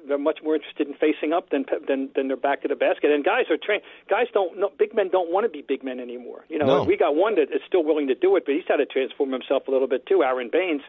they're 0.08 0.18
much 0.18 0.38
more 0.44 0.54
interested 0.54 0.86
in 0.86 0.94
facing 0.94 1.32
up 1.32 1.50
than 1.50 1.64
than 1.88 2.10
than 2.14 2.28
they're 2.28 2.36
back 2.36 2.62
to 2.62 2.68
the 2.68 2.76
basket. 2.76 3.10
And 3.10 3.24
guys 3.24 3.46
are 3.50 3.56
trained 3.56 3.82
guys 4.08 4.26
don't 4.32 4.58
no, 4.58 4.70
big 4.78 4.94
men 4.94 5.08
don't 5.10 5.32
want 5.32 5.44
to 5.44 5.48
be 5.50 5.62
big 5.66 5.82
men 5.82 5.98
anymore. 5.98 6.44
You 6.48 6.58
know 6.58 6.66
No. 6.66 6.84
we 6.84 6.96
got 6.96 7.16
one 7.16 7.34
that 7.36 7.50
is 7.52 7.60
still 7.66 7.82
willing 7.84 8.06
to 8.08 8.14
do 8.14 8.36
it 8.36 8.44
but 8.46 8.54
he's 8.54 8.64
had 8.68 8.76
to 8.76 8.86
transform 8.86 9.32
himself 9.32 9.66
a 9.66 9.70
little 9.70 9.88
bit 9.88 10.06
too 10.06 10.22
Aron 10.22 10.50
Baynes. 10.52 10.82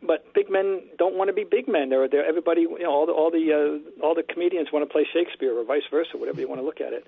But 0.00 0.32
big 0.34 0.50
men 0.50 0.82
don't 0.98 1.14
want 1.14 1.28
to 1.28 1.32
be 1.32 1.44
big 1.44 1.66
men. 1.68 1.88
They're 1.90 2.08
they're 2.08 2.24
everybody 2.24 2.62
you 2.62 2.78
know 2.80 2.90
all 2.92 3.06
the 3.06 3.12
all 3.12 3.30
the 3.30 3.52
uh, 3.52 4.04
all 4.04 4.14
the 4.14 4.22
comedians 4.22 4.68
want 4.72 4.86
to 4.88 4.92
play 4.92 5.06
Shakespeare 5.12 5.52
or 5.56 5.64
vice 5.64 5.82
versa 5.90 6.16
whatever 6.16 6.40
you 6.40 6.48
want 6.48 6.60
to 6.60 6.64
look 6.64 6.80
at 6.80 6.92
it. 6.92 7.04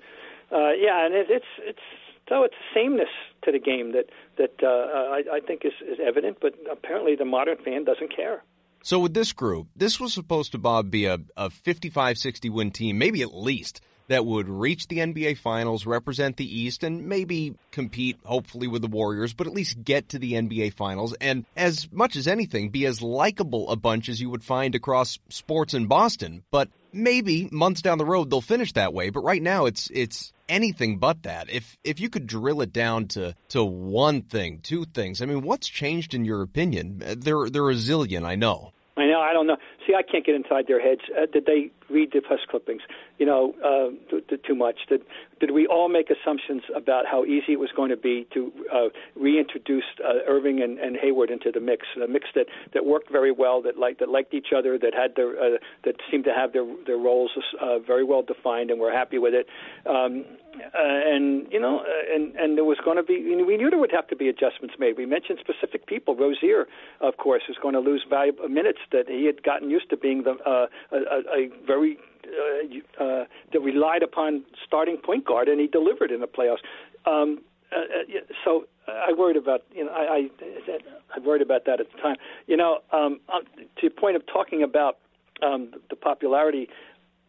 Uh, 0.51 0.71
yeah 0.77 1.05
and 1.05 1.13
it, 1.15 1.27
it's 1.29 1.45
it's 1.59 1.79
so 2.27 2.43
it's 2.43 2.55
a 2.55 2.73
sameness 2.73 3.09
to 3.43 3.51
the 3.51 3.59
game 3.59 3.93
that 3.93 4.05
that 4.37 4.63
uh, 4.63 4.67
I, 4.67 5.37
I 5.37 5.39
think 5.39 5.63
is, 5.65 5.73
is 5.81 5.99
evident, 6.05 6.37
but 6.41 6.53
apparently 6.71 7.15
the 7.15 7.25
modern 7.25 7.57
fan 7.57 7.83
doesn't 7.83 8.15
care. 8.15 8.43
So 8.83 8.99
with 8.99 9.13
this 9.15 9.33
group, 9.33 9.67
this 9.75 9.99
was 9.99 10.13
supposed 10.13 10.51
to, 10.51 10.59
Bob, 10.59 10.91
be 10.91 11.05
a, 11.05 11.17
a 11.35 11.49
55-60 11.49 12.51
win 12.51 12.69
team, 12.69 12.99
maybe 12.99 13.23
at 13.23 13.33
least, 13.33 13.81
that 14.07 14.25
would 14.25 14.47
reach 14.47 14.87
the 14.87 14.99
NBA 14.99 15.37
Finals, 15.37 15.85
represent 15.85 16.37
the 16.37 16.59
East, 16.59 16.83
and 16.83 17.07
maybe 17.07 17.55
compete, 17.71 18.17
hopefully, 18.23 18.67
with 18.67 18.81
the 18.81 18.87
Warriors, 18.87 19.33
but 19.33 19.47
at 19.47 19.53
least 19.53 19.83
get 19.83 20.09
to 20.09 20.19
the 20.19 20.33
NBA 20.33 20.73
Finals, 20.73 21.13
and 21.19 21.45
as 21.55 21.91
much 21.91 22.15
as 22.15 22.27
anything, 22.27 22.69
be 22.69 22.85
as 22.85 23.01
likable 23.01 23.69
a 23.69 23.75
bunch 23.75 24.09
as 24.09 24.21
you 24.21 24.29
would 24.29 24.43
find 24.43 24.75
across 24.75 25.19
sports 25.29 25.73
in 25.73 25.87
Boston. 25.87 26.43
But 26.51 26.69
maybe 26.95 27.49
months 27.51 27.81
down 27.81 27.97
the 27.97 28.05
road 28.05 28.29
they'll 28.29 28.41
finish 28.41 28.71
that 28.73 28.93
way. 28.93 29.09
But 29.09 29.23
right 29.23 29.41
now, 29.41 29.65
it's 29.65 29.89
it's 29.93 30.33
anything 30.47 30.97
but 30.97 31.23
that. 31.23 31.49
If 31.49 31.77
if 31.83 31.99
you 31.99 32.09
could 32.09 32.25
drill 32.25 32.61
it 32.61 32.73
down 32.73 33.07
to 33.09 33.35
to 33.49 33.63
one 33.63 34.21
thing, 34.21 34.61
two 34.63 34.85
things, 34.85 35.21
I 35.21 35.25
mean, 35.25 35.41
what's 35.41 35.67
changed 35.67 36.13
in 36.13 36.25
your 36.25 36.41
opinion? 36.41 37.03
They're 37.17 37.49
they're 37.49 37.69
a 37.69 37.75
zillion, 37.75 38.25
I 38.25 38.35
know. 38.35 38.71
I 38.97 39.07
know. 39.07 39.19
I 39.19 39.33
don't 39.33 39.45
know. 39.45 39.57
See, 39.85 39.93
I 39.93 40.03
can't 40.03 40.25
get 40.25 40.35
inside 40.35 40.67
their 40.67 40.79
heads. 40.79 41.01
Uh, 41.11 41.25
did 41.31 41.45
they 41.45 41.69
read 41.89 42.11
the 42.13 42.21
press 42.21 42.39
clippings? 42.49 42.81
You 43.19 43.25
know, 43.25 43.53
uh, 43.63 44.09
th- 44.09 44.27
th- 44.29 44.43
too 44.43 44.55
much. 44.55 44.77
Did 44.87 45.01
did 45.41 45.51
we 45.51 45.67
all 45.67 45.89
make 45.89 46.09
assumptions 46.09 46.63
about 46.73 47.05
how 47.05 47.25
easy 47.25 47.51
it 47.53 47.59
was 47.59 47.71
going 47.75 47.89
to 47.89 47.97
be 47.97 48.25
to 48.33 48.53
uh, 48.73 48.87
reintroduce 49.15 49.83
uh, 50.01 50.19
Irving 50.25 50.61
and, 50.63 50.79
and 50.79 50.95
Hayward 50.95 51.29
into 51.29 51.51
the 51.51 51.59
mix? 51.59 51.85
A 52.01 52.07
mix 52.07 52.29
that, 52.35 52.45
that 52.73 52.85
worked 52.85 53.11
very 53.11 53.33
well, 53.33 53.61
that 53.63 53.77
liked 53.77 53.99
that 53.99 54.07
liked 54.07 54.33
each 54.33 54.53
other, 54.55 54.77
that 54.79 54.93
had 54.93 55.15
their 55.17 55.31
uh, 55.31 55.57
that 55.83 55.95
seemed 56.09 56.23
to 56.23 56.33
have 56.33 56.53
their 56.53 56.65
their 56.85 56.97
roles 56.97 57.31
uh, 57.61 57.79
very 57.79 58.05
well 58.05 58.23
defined, 58.23 58.71
and 58.71 58.79
we're 58.79 58.93
happy 58.95 59.17
with 59.17 59.33
it. 59.33 59.47
Um, 59.85 60.23
uh, 60.61 61.13
and 61.13 61.47
you 61.51 61.59
know, 61.59 61.79
uh, 61.79 62.15
and 62.15 62.35
and 62.35 62.57
there 62.57 62.63
was 62.63 62.77
going 62.83 62.97
to 62.97 63.03
be. 63.03 63.13
You 63.13 63.37
know, 63.37 63.45
we 63.45 63.57
knew 63.57 63.69
there 63.69 63.79
would 63.79 63.91
have 63.91 64.07
to 64.07 64.15
be 64.15 64.29
adjustments 64.29 64.75
made. 64.79 64.97
We 64.97 65.05
mentioned 65.05 65.39
specific 65.39 65.85
people. 65.87 66.15
Rozier, 66.15 66.67
of 67.01 67.17
course, 67.17 67.43
is 67.49 67.57
going 67.61 67.73
to 67.73 67.79
lose 67.79 68.05
valuable 68.09 68.47
minutes 68.49 68.79
that 68.91 69.07
he 69.07 69.25
had 69.25 69.43
gotten 69.43 69.69
used 69.69 69.89
to 69.89 69.97
being 69.97 70.23
the 70.23 70.31
uh, 70.45 70.67
a, 70.91 70.97
a, 70.97 71.49
very 71.65 71.97
uh, 72.25 73.03
uh, 73.03 73.25
that 73.53 73.59
relied 73.61 74.03
upon 74.03 74.43
starting 74.65 74.97
point 74.97 75.25
guard, 75.25 75.47
and 75.47 75.59
he 75.59 75.67
delivered 75.67 76.11
in 76.11 76.21
the 76.21 76.27
playoffs. 76.27 76.63
Um, 77.05 77.41
uh, 77.71 77.79
uh, 77.79 78.19
so 78.43 78.65
I 78.87 79.13
worried 79.13 79.37
about 79.37 79.63
you 79.73 79.85
know 79.85 79.91
I, 79.91 80.29
I 80.37 80.79
I 81.15 81.19
worried 81.19 81.41
about 81.41 81.65
that 81.65 81.79
at 81.79 81.91
the 81.91 81.97
time. 82.01 82.17
You 82.47 82.57
know, 82.57 82.79
um, 82.91 83.19
uh, 83.29 83.39
to 83.39 83.81
your 83.81 83.91
point 83.91 84.15
of 84.15 84.25
talking 84.25 84.63
about 84.63 84.97
um, 85.41 85.71
the 85.89 85.95
popularity. 85.95 86.69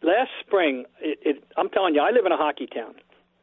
Last 0.03 0.29
spring, 0.45 0.85
it, 1.01 1.17
it, 1.23 1.43
I'm 1.57 1.69
telling 1.69 1.95
you, 1.95 2.01
I 2.01 2.11
live 2.11 2.27
in 2.27 2.31
a 2.31 2.37
hockey 2.37 2.67
town. 2.67 2.93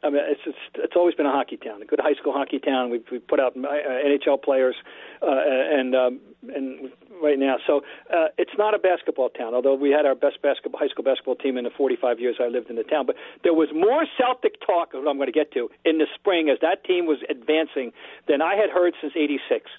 I 0.05 0.11
mean, 0.11 0.23
it's 0.27 0.41
it's, 0.45 0.59
it's 0.75 0.97
always 0.97 1.15
been 1.15 1.27
a 1.27 1.33
hockey 1.33 1.57
town, 1.57 1.81
a 1.81 1.87
good 1.87 2.01
high 2.01 2.13
school 2.15 2.33
hockey 2.33 2.59
town. 2.59 2.91
We've 2.91 3.05
we 3.11 3.19
put 3.19 3.41
out 3.41 3.57
uh, 3.57 3.61
NHL 3.61 4.43
players, 4.43 4.77
uh, 5.23 5.27
and 5.29 5.95
um, 5.95 6.21
and 6.55 6.93
right 7.23 7.39
now, 7.39 7.57
so 7.67 7.81
uh, 8.13 8.27
it's 8.37 8.53
not 8.59 8.75
a 8.75 8.79
basketball 8.79 9.31
town. 9.31 9.55
Although 9.55 9.75
we 9.75 9.91
had 9.91 10.05
our 10.05 10.15
best 10.15 10.43
basketball 10.43 10.79
high 10.79 10.89
school 10.89 11.05
basketball 11.05 11.37
team 11.37 11.57
in 11.57 11.65
the 11.65 11.71
45 11.71 12.21
years 12.21 12.37
I 12.39 12.49
lived 12.49 12.69
in 12.69 12.77
the 12.77 12.83
town, 12.83 13.07
but 13.07 13.17
there 13.43 13.55
was 13.55 13.69
more 13.75 14.05
Celtic 14.19 14.61
talk, 14.61 14.93
what 14.93 15.09
I'm 15.09 15.17
going 15.17 15.27
to 15.27 15.33
get 15.33 15.53
to, 15.53 15.71
in 15.87 15.97
the 15.97 16.07
spring 16.15 16.51
as 16.51 16.59
that 16.61 16.85
team 16.85 17.07
was 17.07 17.19
advancing 17.31 17.93
than 18.29 18.43
I 18.43 18.57
had 18.57 18.69
heard 18.69 18.93
since 19.01 19.15
'86. 19.17 19.71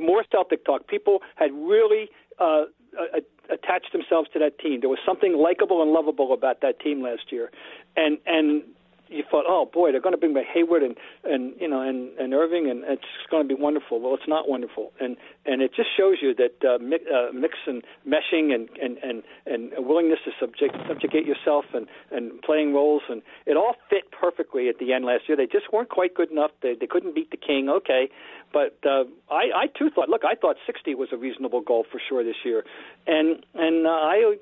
More 0.00 0.24
Celtic 0.30 0.64
talk. 0.64 0.86
People 0.86 1.22
had 1.34 1.50
really. 1.52 2.08
Uh, 2.38 2.66
uh, 2.98 3.20
attached 3.50 3.92
themselves 3.92 4.28
to 4.32 4.38
that 4.38 4.58
team. 4.58 4.80
There 4.80 4.88
was 4.88 4.98
something 5.04 5.36
likable 5.36 5.82
and 5.82 5.92
lovable 5.92 6.32
about 6.32 6.60
that 6.62 6.80
team 6.80 7.02
last 7.02 7.30
year, 7.30 7.50
and 7.96 8.18
and 8.26 8.62
you 9.08 9.22
thought, 9.30 9.44
oh 9.48 9.68
boy, 9.72 9.92
they're 9.92 10.00
going 10.00 10.14
to 10.14 10.18
bring 10.18 10.34
back 10.34 10.46
Hayward 10.52 10.82
and 10.82 10.96
and 11.24 11.54
you 11.60 11.68
know 11.68 11.80
and 11.80 12.16
and 12.18 12.34
Irving, 12.34 12.68
and 12.70 12.84
it's 12.84 13.02
going 13.30 13.46
to 13.46 13.54
be 13.54 13.60
wonderful. 13.60 14.00
Well, 14.00 14.14
it's 14.14 14.28
not 14.28 14.48
wonderful, 14.48 14.92
and 15.00 15.16
and 15.44 15.62
it 15.62 15.72
just 15.74 15.88
shows 15.96 16.16
you 16.20 16.34
that 16.34 16.66
uh, 16.66 16.78
mi- 16.78 17.06
uh, 17.06 17.32
mix 17.32 17.54
and 17.66 17.82
meshing 18.06 18.54
and 18.54 18.68
and 18.80 18.98
and 18.98 19.22
and 19.46 19.72
a 19.76 19.82
willingness 19.82 20.18
to 20.24 20.32
subject 20.40 20.76
subjugate 20.88 21.26
yourself 21.26 21.64
and 21.74 21.86
and 22.10 22.40
playing 22.42 22.74
roles, 22.74 23.02
and 23.08 23.22
it 23.46 23.56
all 23.56 23.74
fit 23.90 24.10
perfectly 24.10 24.68
at 24.68 24.78
the 24.78 24.92
end 24.92 25.04
last 25.04 25.24
year. 25.28 25.36
They 25.36 25.46
just 25.46 25.72
weren't 25.72 25.90
quite 25.90 26.14
good 26.14 26.30
enough. 26.30 26.50
They 26.62 26.74
they 26.78 26.86
couldn't 26.86 27.14
beat 27.14 27.30
the 27.30 27.36
King. 27.36 27.68
Okay, 27.68 28.08
but 28.52 28.78
uh, 28.84 29.04
I 29.30 29.50
I 29.54 29.66
too 29.78 29.90
thought, 29.90 30.08
look, 30.08 30.22
I 30.24 30.34
thought 30.34 30.56
60 30.66 30.94
was 30.94 31.08
a 31.12 31.16
reasonable 31.16 31.60
goal 31.60 31.84
for 31.90 32.00
sure 32.08 32.24
this 32.24 32.36
year, 32.44 32.64
and 33.06 33.44
and 33.54 33.86
uh, 33.86 33.90
I 33.90 34.36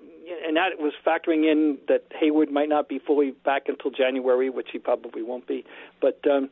and 0.46 0.56
that 0.56 0.78
was 0.78 0.92
factoring 1.06 1.50
in 1.50 1.78
that 1.88 2.04
Hayward 2.18 2.50
might 2.50 2.68
not 2.68 2.88
be 2.88 2.98
fully 2.98 3.32
back 3.44 3.64
until 3.68 3.90
January, 3.90 4.50
which 4.50 4.68
he 4.72 4.78
probably 4.78 5.22
won't 5.22 5.46
be. 5.46 5.64
But 6.00 6.20
um, 6.30 6.50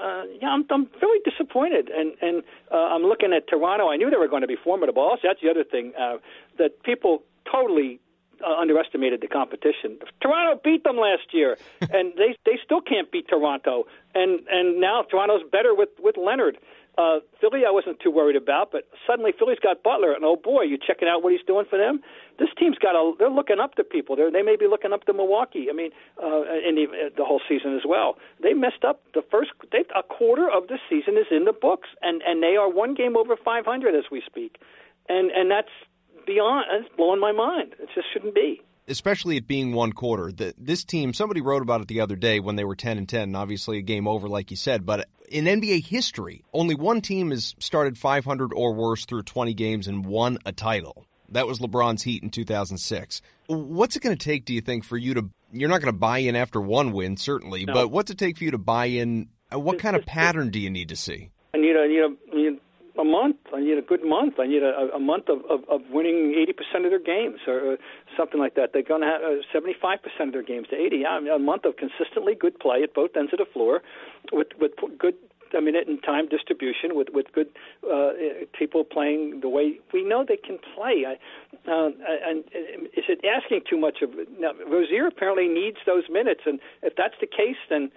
uh, 0.00 0.24
yeah, 0.40 0.48
I'm, 0.48 0.64
I'm 0.70 0.88
really 1.02 1.20
disappointed, 1.28 1.90
and 1.90 2.12
and 2.20 2.42
uh, 2.70 2.76
I'm 2.76 3.02
looking 3.02 3.32
at 3.32 3.48
Toronto. 3.48 3.88
I 3.88 3.96
knew 3.96 4.10
they 4.10 4.16
were 4.16 4.28
going 4.28 4.42
to 4.42 4.48
be 4.48 4.56
formidable. 4.56 5.02
Also, 5.02 5.22
that's 5.24 5.40
the 5.42 5.50
other 5.50 5.64
thing 5.64 5.92
uh, 5.98 6.18
that 6.58 6.82
people 6.82 7.22
totally 7.50 8.00
uh, 8.44 8.54
underestimated 8.58 9.20
the 9.20 9.28
competition. 9.28 9.98
Toronto 10.22 10.60
beat 10.62 10.84
them 10.84 10.96
last 10.96 11.32
year, 11.32 11.58
and 11.80 12.12
they 12.16 12.36
they 12.44 12.58
still 12.64 12.80
can't 12.80 13.10
beat 13.10 13.28
Toronto. 13.28 13.86
And 14.14 14.40
and 14.48 14.80
now 14.80 15.02
Toronto's 15.02 15.42
better 15.50 15.74
with 15.74 15.90
with 15.98 16.16
Leonard. 16.16 16.56
Uh, 16.56 16.79
Philly, 17.40 17.62
I 17.66 17.70
wasn't 17.70 18.00
too 18.00 18.10
worried 18.10 18.36
about, 18.36 18.72
but 18.72 18.88
suddenly 19.06 19.32
Philly's 19.38 19.58
got 19.62 19.82
Butler, 19.82 20.12
and 20.12 20.24
oh 20.24 20.36
boy, 20.36 20.62
you 20.62 20.76
checking 20.76 21.08
out 21.08 21.22
what 21.22 21.32
he's 21.32 21.44
doing 21.46 21.66
for 21.68 21.78
them. 21.78 22.00
This 22.38 22.48
team's 22.58 22.78
got 22.78 22.94
a. 22.94 23.12
They're 23.18 23.30
looking 23.30 23.60
up 23.60 23.74
to 23.76 23.84
people. 23.84 24.16
They're, 24.16 24.30
they 24.30 24.42
may 24.42 24.56
be 24.56 24.66
looking 24.66 24.92
up 24.92 25.04
to 25.04 25.12
Milwaukee. 25.12 25.66
I 25.70 25.72
mean, 25.72 25.90
uh, 26.22 26.42
in 26.66 26.74
the, 26.74 26.86
uh, 26.90 27.10
the 27.16 27.24
whole 27.24 27.40
season 27.48 27.76
as 27.76 27.82
well. 27.86 28.16
They 28.42 28.54
messed 28.54 28.84
up 28.84 29.02
the 29.14 29.22
first. 29.30 29.50
A 29.96 30.02
quarter 30.02 30.48
of 30.50 30.68
the 30.68 30.78
season 30.88 31.16
is 31.16 31.26
in 31.30 31.44
the 31.44 31.52
books, 31.52 31.88
and 32.02 32.22
and 32.22 32.42
they 32.42 32.56
are 32.56 32.68
one 32.68 32.94
game 32.94 33.16
over 33.16 33.36
500 33.36 33.94
as 33.94 34.04
we 34.10 34.22
speak, 34.24 34.58
and 35.08 35.30
and 35.30 35.50
that's 35.50 35.74
beyond. 36.26 36.66
It's 36.72 36.96
blowing 36.96 37.20
my 37.20 37.32
mind. 37.32 37.74
It 37.78 37.88
just 37.94 38.06
shouldn't 38.12 38.34
be 38.34 38.62
especially 38.90 39.36
it 39.36 39.46
being 39.46 39.72
one 39.72 39.92
quarter. 39.92 40.32
The, 40.32 40.54
this 40.58 40.84
team, 40.84 41.14
somebody 41.14 41.40
wrote 41.40 41.62
about 41.62 41.80
it 41.80 41.88
the 41.88 42.00
other 42.00 42.16
day 42.16 42.40
when 42.40 42.56
they 42.56 42.64
were 42.64 42.76
10 42.76 42.98
and 42.98 43.08
10, 43.08 43.34
obviously 43.34 43.78
a 43.78 43.82
game 43.82 44.06
over, 44.06 44.28
like 44.28 44.50
you 44.50 44.56
said, 44.56 44.84
but 44.84 45.08
in 45.28 45.44
NBA 45.44 45.86
history, 45.86 46.44
only 46.52 46.74
one 46.74 47.00
team 47.00 47.30
has 47.30 47.54
started 47.58 47.96
500 47.96 48.52
or 48.52 48.74
worse 48.74 49.04
through 49.04 49.22
20 49.22 49.54
games 49.54 49.86
and 49.86 50.04
won 50.04 50.38
a 50.44 50.52
title. 50.52 51.06
That 51.30 51.46
was 51.46 51.60
LeBron's 51.60 52.02
Heat 52.02 52.22
in 52.22 52.30
2006. 52.30 53.22
What's 53.46 53.96
it 53.96 54.02
going 54.02 54.16
to 54.16 54.24
take, 54.24 54.44
do 54.44 54.52
you 54.52 54.60
think, 54.60 54.84
for 54.84 54.96
you 54.96 55.14
to? 55.14 55.30
You're 55.52 55.68
not 55.68 55.80
going 55.80 55.92
to 55.92 55.98
buy 55.98 56.18
in 56.18 56.34
after 56.34 56.60
one 56.60 56.92
win, 56.92 57.16
certainly, 57.16 57.64
no. 57.64 57.72
but 57.72 57.90
what's 57.90 58.10
it 58.10 58.18
take 58.18 58.38
for 58.38 58.44
you 58.44 58.50
to 58.50 58.58
buy 58.58 58.86
in? 58.86 59.28
What 59.52 59.78
kind 59.78 59.96
of 59.96 60.06
pattern 60.06 60.50
do 60.50 60.58
you 60.58 60.70
need 60.70 60.88
to 60.88 60.96
see? 60.96 61.30
I 61.54 61.58
need 61.58 61.76
a, 61.76 61.86
you 61.88 62.16
know, 62.32 62.58
a 63.00 63.04
month. 63.04 63.36
I 63.54 63.60
need 63.60 63.78
a 63.78 63.82
good 63.82 64.04
month. 64.04 64.34
I 64.38 64.46
need 64.46 64.62
a, 64.62 64.94
a 64.94 65.00
month 65.00 65.28
of, 65.28 65.38
of, 65.48 65.60
of 65.68 65.80
winning 65.90 66.34
80% 66.36 66.84
of 66.84 66.90
their 66.90 67.00
games 67.00 67.40
or, 67.46 67.76
something 68.16 68.40
like 68.40 68.54
that. 68.56 68.70
They're 68.72 68.82
going 68.82 69.02
to 69.02 69.06
have 69.06 69.22
uh, 69.22 69.40
75% 69.54 70.26
of 70.26 70.32
their 70.32 70.42
games 70.42 70.66
to 70.68 70.76
80. 70.76 70.96
Yeah, 70.98 71.08
I 71.08 71.20
mean, 71.20 71.32
a 71.32 71.38
month 71.38 71.64
of 71.64 71.76
consistently 71.76 72.34
good 72.34 72.58
play 72.58 72.82
at 72.82 72.92
both 72.92 73.10
ends 73.16 73.32
of 73.32 73.38
the 73.38 73.46
floor 73.52 73.82
with 74.32 74.48
with 74.58 74.72
good 74.98 75.14
I 75.56 75.60
mean, 75.60 75.74
in 75.76 76.00
time 76.00 76.28
distribution 76.28 76.94
with 76.94 77.08
with 77.12 77.26
good 77.32 77.48
uh, 77.90 78.10
people 78.56 78.84
playing 78.84 79.40
the 79.40 79.48
way 79.48 79.80
we 79.92 80.04
know 80.04 80.24
they 80.26 80.36
can 80.36 80.58
play. 80.74 81.04
I, 81.06 81.14
uh, 81.70 81.90
and 82.26 82.44
is 82.96 83.04
it 83.08 83.24
asking 83.24 83.62
too 83.68 83.78
much 83.78 83.98
of? 84.02 84.10
Now, 84.38 84.52
Rozier 84.68 85.06
apparently 85.06 85.48
needs 85.48 85.78
those 85.86 86.04
minutes, 86.10 86.42
and 86.46 86.60
if 86.82 86.94
that's 86.96 87.14
the 87.20 87.26
case, 87.26 87.58
then 87.68 87.90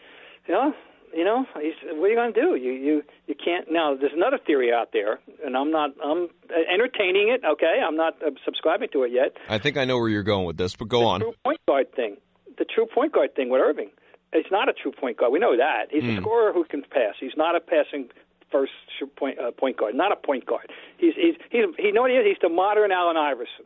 you 0.48 0.54
know 0.54 0.74
you 1.14 1.24
know, 1.24 1.46
he's, 1.62 1.74
what 1.84 2.06
are 2.06 2.10
you 2.10 2.16
going 2.16 2.34
to 2.34 2.42
do? 2.42 2.56
You 2.56 2.72
you 2.72 3.04
you 3.28 3.36
can't. 3.36 3.72
Now, 3.72 3.96
there's 3.96 4.14
another 4.16 4.38
theory 4.38 4.72
out 4.74 4.90
there, 4.94 5.20
and 5.46 5.56
I'm 5.56 5.72
not. 5.72 5.92
I'm 6.04 6.30
entertaining 6.72 7.30
it. 7.30 7.42
Okay, 7.46 7.82
I'm 7.86 7.96
not 7.96 8.22
uh, 8.22 8.32
subscribing 8.44 8.90
to 8.94 9.04
it 9.04 9.12
yet. 9.12 9.34
I 9.50 9.58
think 9.58 9.78
I 9.78 9.86
know 9.86 9.98
where 9.98 10.10
you're 10.10 10.24
going 10.24 10.46
with 10.46 10.58
this, 10.58 10.76
but 10.76 10.88
go 10.88 11.02
the 11.02 11.06
on. 11.06 11.20
True 11.22 11.34
point 11.44 11.60
guard 11.68 11.96
thing. 11.96 12.18
The 12.58 12.66
true 12.66 12.86
point 12.86 13.14
guard 13.14 13.36
thing 13.36 13.50
with 13.50 13.62
Irving. 13.62 13.90
He's 14.34 14.52
not 14.52 14.68
a 14.68 14.74
true 14.74 14.92
point 14.92 15.18
guard. 15.18 15.32
We 15.32 15.40
know 15.40 15.56
that. 15.56 15.86
He's 15.92 16.04
mm. 16.04 16.10
a 16.10 16.16
hmm. 16.16 16.22
scorer 16.22 16.54
who 16.54 16.64
can 16.66 16.82
pass. 16.82 17.16
He's 17.20 17.38
not 17.38 17.56
a 17.56 17.60
passing 17.60 18.10
first 18.52 18.72
point 19.16 19.40
uh, 19.40 19.52
point 19.52 19.78
guard. 19.78 19.96
Not 19.96 20.12
a 20.12 20.16
point 20.16 20.46
guard. 20.46 20.72
He's 20.98 21.14
he's 21.16 21.36
he's 21.52 21.66
he 21.78 21.92
know 21.92 22.02
what 22.02 22.12
he 22.12 22.18
is. 22.18 22.26
He's 22.26 22.42
the 22.42 22.50
modern 22.50 22.92
Allen 22.92 23.18
Iverson 23.18 23.66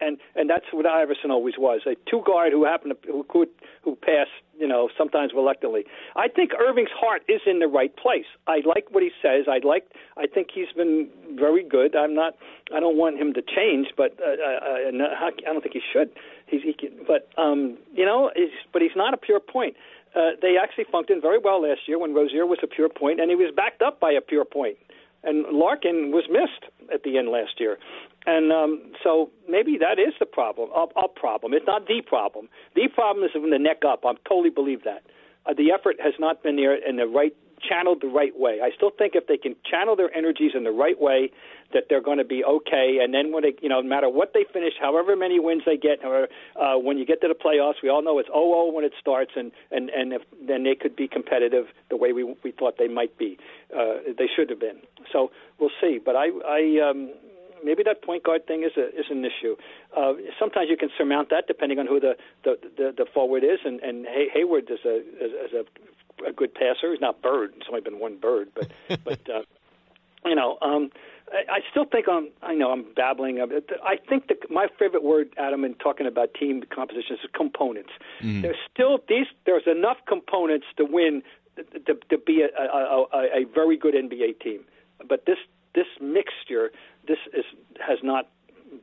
and 0.00 0.18
and 0.34 0.48
that's 0.48 0.66
what 0.72 0.86
Iverson 0.86 1.30
always 1.30 1.54
was 1.58 1.82
a 1.86 1.94
two 2.08 2.22
guard 2.26 2.52
who 2.52 2.64
happened 2.64 2.94
to 3.02 3.12
who 3.12 3.24
could 3.28 3.48
who 3.82 3.96
passed 3.96 4.30
you 4.58 4.66
know 4.66 4.88
sometimes 4.96 5.32
reluctantly. 5.34 5.84
I 6.16 6.28
think 6.28 6.52
Irving's 6.54 6.90
heart 6.94 7.22
is 7.28 7.40
in 7.46 7.58
the 7.58 7.68
right 7.68 7.94
place. 7.96 8.26
I 8.46 8.60
like 8.66 8.90
what 8.90 9.02
he 9.02 9.10
says. 9.22 9.46
I 9.48 9.60
like 9.66 9.84
I 10.16 10.26
think 10.26 10.48
he's 10.54 10.72
been 10.76 11.08
very 11.34 11.64
good. 11.64 11.94
I'm 11.96 12.14
not 12.14 12.36
I 12.74 12.80
don't 12.80 12.96
want 12.96 13.18
him 13.18 13.32
to 13.34 13.42
change, 13.42 13.88
but 13.96 14.18
uh, 14.20 14.30
uh, 14.30 15.04
uh 15.04 15.26
I 15.26 15.52
don't 15.52 15.62
think 15.62 15.74
he 15.74 15.82
should. 15.92 16.10
He's 16.46 16.62
he 16.62 16.72
can, 16.72 17.04
but 17.06 17.28
um 17.36 17.78
you 17.94 18.04
know 18.04 18.30
he's, 18.34 18.50
but 18.72 18.82
he's 18.82 18.96
not 18.96 19.14
a 19.14 19.18
pure 19.18 19.40
point. 19.40 19.76
Uh, 20.14 20.30
they 20.42 20.56
actually 20.60 20.84
functioned 20.90 21.22
very 21.22 21.38
well 21.38 21.62
last 21.62 21.82
year 21.86 21.96
when 21.96 22.12
Rozier 22.12 22.44
was 22.44 22.58
a 22.64 22.66
pure 22.66 22.88
point, 22.88 23.20
and 23.20 23.30
he 23.30 23.36
was 23.36 23.52
backed 23.54 23.80
up 23.80 24.00
by 24.00 24.10
a 24.10 24.20
pure 24.20 24.44
point. 24.44 24.76
point 24.76 24.90
and 25.22 25.46
Larkin 25.52 26.12
was 26.12 26.24
missed 26.30 26.72
at 26.92 27.02
the 27.02 27.18
end 27.18 27.28
last 27.28 27.58
year. 27.58 27.78
And 28.26 28.52
um, 28.52 28.92
so 29.02 29.30
maybe 29.48 29.78
that 29.78 29.98
is 29.98 30.14
the 30.18 30.26
problem, 30.26 30.68
a, 30.76 30.86
a 31.00 31.08
problem. 31.08 31.54
It's 31.54 31.66
not 31.66 31.86
the 31.86 32.02
problem. 32.06 32.48
The 32.74 32.88
problem 32.94 33.24
is 33.24 33.32
from 33.32 33.50
the 33.50 33.58
neck 33.58 33.82
up. 33.86 34.04
I 34.04 34.12
totally 34.28 34.50
believe 34.50 34.84
that. 34.84 35.02
Uh, 35.46 35.54
the 35.54 35.72
effort 35.72 35.96
has 36.02 36.12
not 36.18 36.42
been 36.42 36.56
there 36.56 36.74
in 36.74 36.96
the 36.96 37.06
right 37.06 37.34
channeled 37.60 38.00
the 38.00 38.08
right 38.08 38.32
way. 38.38 38.60
I 38.62 38.70
still 38.74 38.90
think 38.90 39.14
if 39.14 39.26
they 39.26 39.36
can 39.36 39.54
channel 39.68 39.96
their 39.96 40.14
energies 40.16 40.52
in 40.54 40.64
the 40.64 40.70
right 40.70 41.00
way, 41.00 41.30
that 41.72 41.84
they're 41.88 42.02
going 42.02 42.18
to 42.18 42.24
be 42.24 42.42
okay. 42.44 42.98
And 43.02 43.14
then 43.14 43.32
when 43.32 43.42
they, 43.42 43.54
you 43.62 43.68
know, 43.68 43.80
no 43.80 43.88
matter 43.88 44.08
what 44.08 44.32
they 44.34 44.44
finish, 44.52 44.72
however 44.80 45.14
many 45.14 45.38
wins 45.38 45.62
they 45.66 45.76
get, 45.76 46.04
or 46.04 46.28
uh, 46.60 46.78
when 46.78 46.98
you 46.98 47.06
get 47.06 47.20
to 47.20 47.28
the 47.28 47.34
playoffs, 47.34 47.82
we 47.82 47.88
all 47.88 48.02
know 48.02 48.18
it's 48.18 48.28
0-0 48.28 48.72
when 48.72 48.84
it 48.84 48.92
starts, 48.98 49.32
and 49.36 49.52
and 49.70 49.90
and 49.90 50.12
if, 50.12 50.22
then 50.46 50.64
they 50.64 50.74
could 50.74 50.96
be 50.96 51.06
competitive 51.06 51.66
the 51.90 51.96
way 51.96 52.12
we 52.12 52.24
we 52.42 52.50
thought 52.50 52.76
they 52.78 52.88
might 52.88 53.16
be. 53.18 53.38
Uh, 53.74 54.12
they 54.18 54.26
should 54.34 54.50
have 54.50 54.60
been. 54.60 54.80
So 55.12 55.30
we'll 55.58 55.70
see. 55.80 55.98
But 56.04 56.16
I 56.16 56.28
I 56.46 56.90
um, 56.90 57.10
maybe 57.64 57.82
that 57.82 58.02
point 58.02 58.24
guard 58.24 58.46
thing 58.46 58.62
is 58.62 58.72
a 58.76 58.88
is 58.88 59.06
an 59.10 59.24
issue. 59.24 59.56
Uh, 59.96 60.14
sometimes 60.38 60.68
you 60.70 60.76
can 60.76 60.90
surmount 60.96 61.30
that 61.30 61.46
depending 61.46 61.78
on 61.78 61.86
who 61.86 62.00
the 62.00 62.16
the 62.44 62.56
the, 62.76 62.94
the 62.96 63.06
forward 63.12 63.44
is, 63.44 63.58
and 63.64 63.80
and 63.80 64.06
Hay- 64.06 64.30
Hayward 64.32 64.70
is 64.70 64.80
a 64.84 64.96
is, 64.96 65.32
is 65.46 65.52
a 65.52 66.28
a 66.28 66.32
good 66.32 66.54
passer. 66.54 66.90
He's 66.90 67.00
not 67.00 67.22
Bird. 67.22 67.54
It's 67.56 67.66
only 67.68 67.80
been 67.80 67.98
one 67.98 68.16
Bird, 68.18 68.50
but 68.54 68.70
but 69.04 69.20
uh, 69.30 69.42
you 70.24 70.34
know. 70.34 70.58
um 70.62 70.90
I, 71.32 71.58
I 71.58 71.60
still 71.70 71.84
think 71.84 72.06
I'm. 72.08 72.30
I 72.42 72.54
know 72.54 72.72
I'm 72.72 72.84
babbling. 72.96 73.40
I 73.40 73.96
think 74.08 74.26
the, 74.26 74.34
my 74.50 74.66
favorite 74.80 75.04
word, 75.04 75.28
Adam, 75.38 75.64
in 75.64 75.74
talking 75.74 76.06
about 76.08 76.34
team 76.34 76.64
compositions 76.74 77.20
is 77.22 77.30
components. 77.32 77.90
Mm. 78.20 78.42
There's 78.42 78.56
still 78.72 78.98
these. 79.08 79.26
There's 79.46 79.62
enough 79.66 79.98
components 80.08 80.66
to 80.76 80.84
win 80.84 81.22
to, 81.56 81.94
to 81.94 82.18
be 82.18 82.42
a, 82.42 82.48
a, 82.60 83.06
a, 83.12 83.42
a 83.42 83.44
very 83.54 83.76
good 83.76 83.94
NBA 83.94 84.40
team. 84.40 84.64
But 85.08 85.26
this 85.26 85.38
this 85.74 85.86
mixture 86.00 86.70
this 87.06 87.18
is 87.32 87.44
has 87.80 87.98
not 88.02 88.28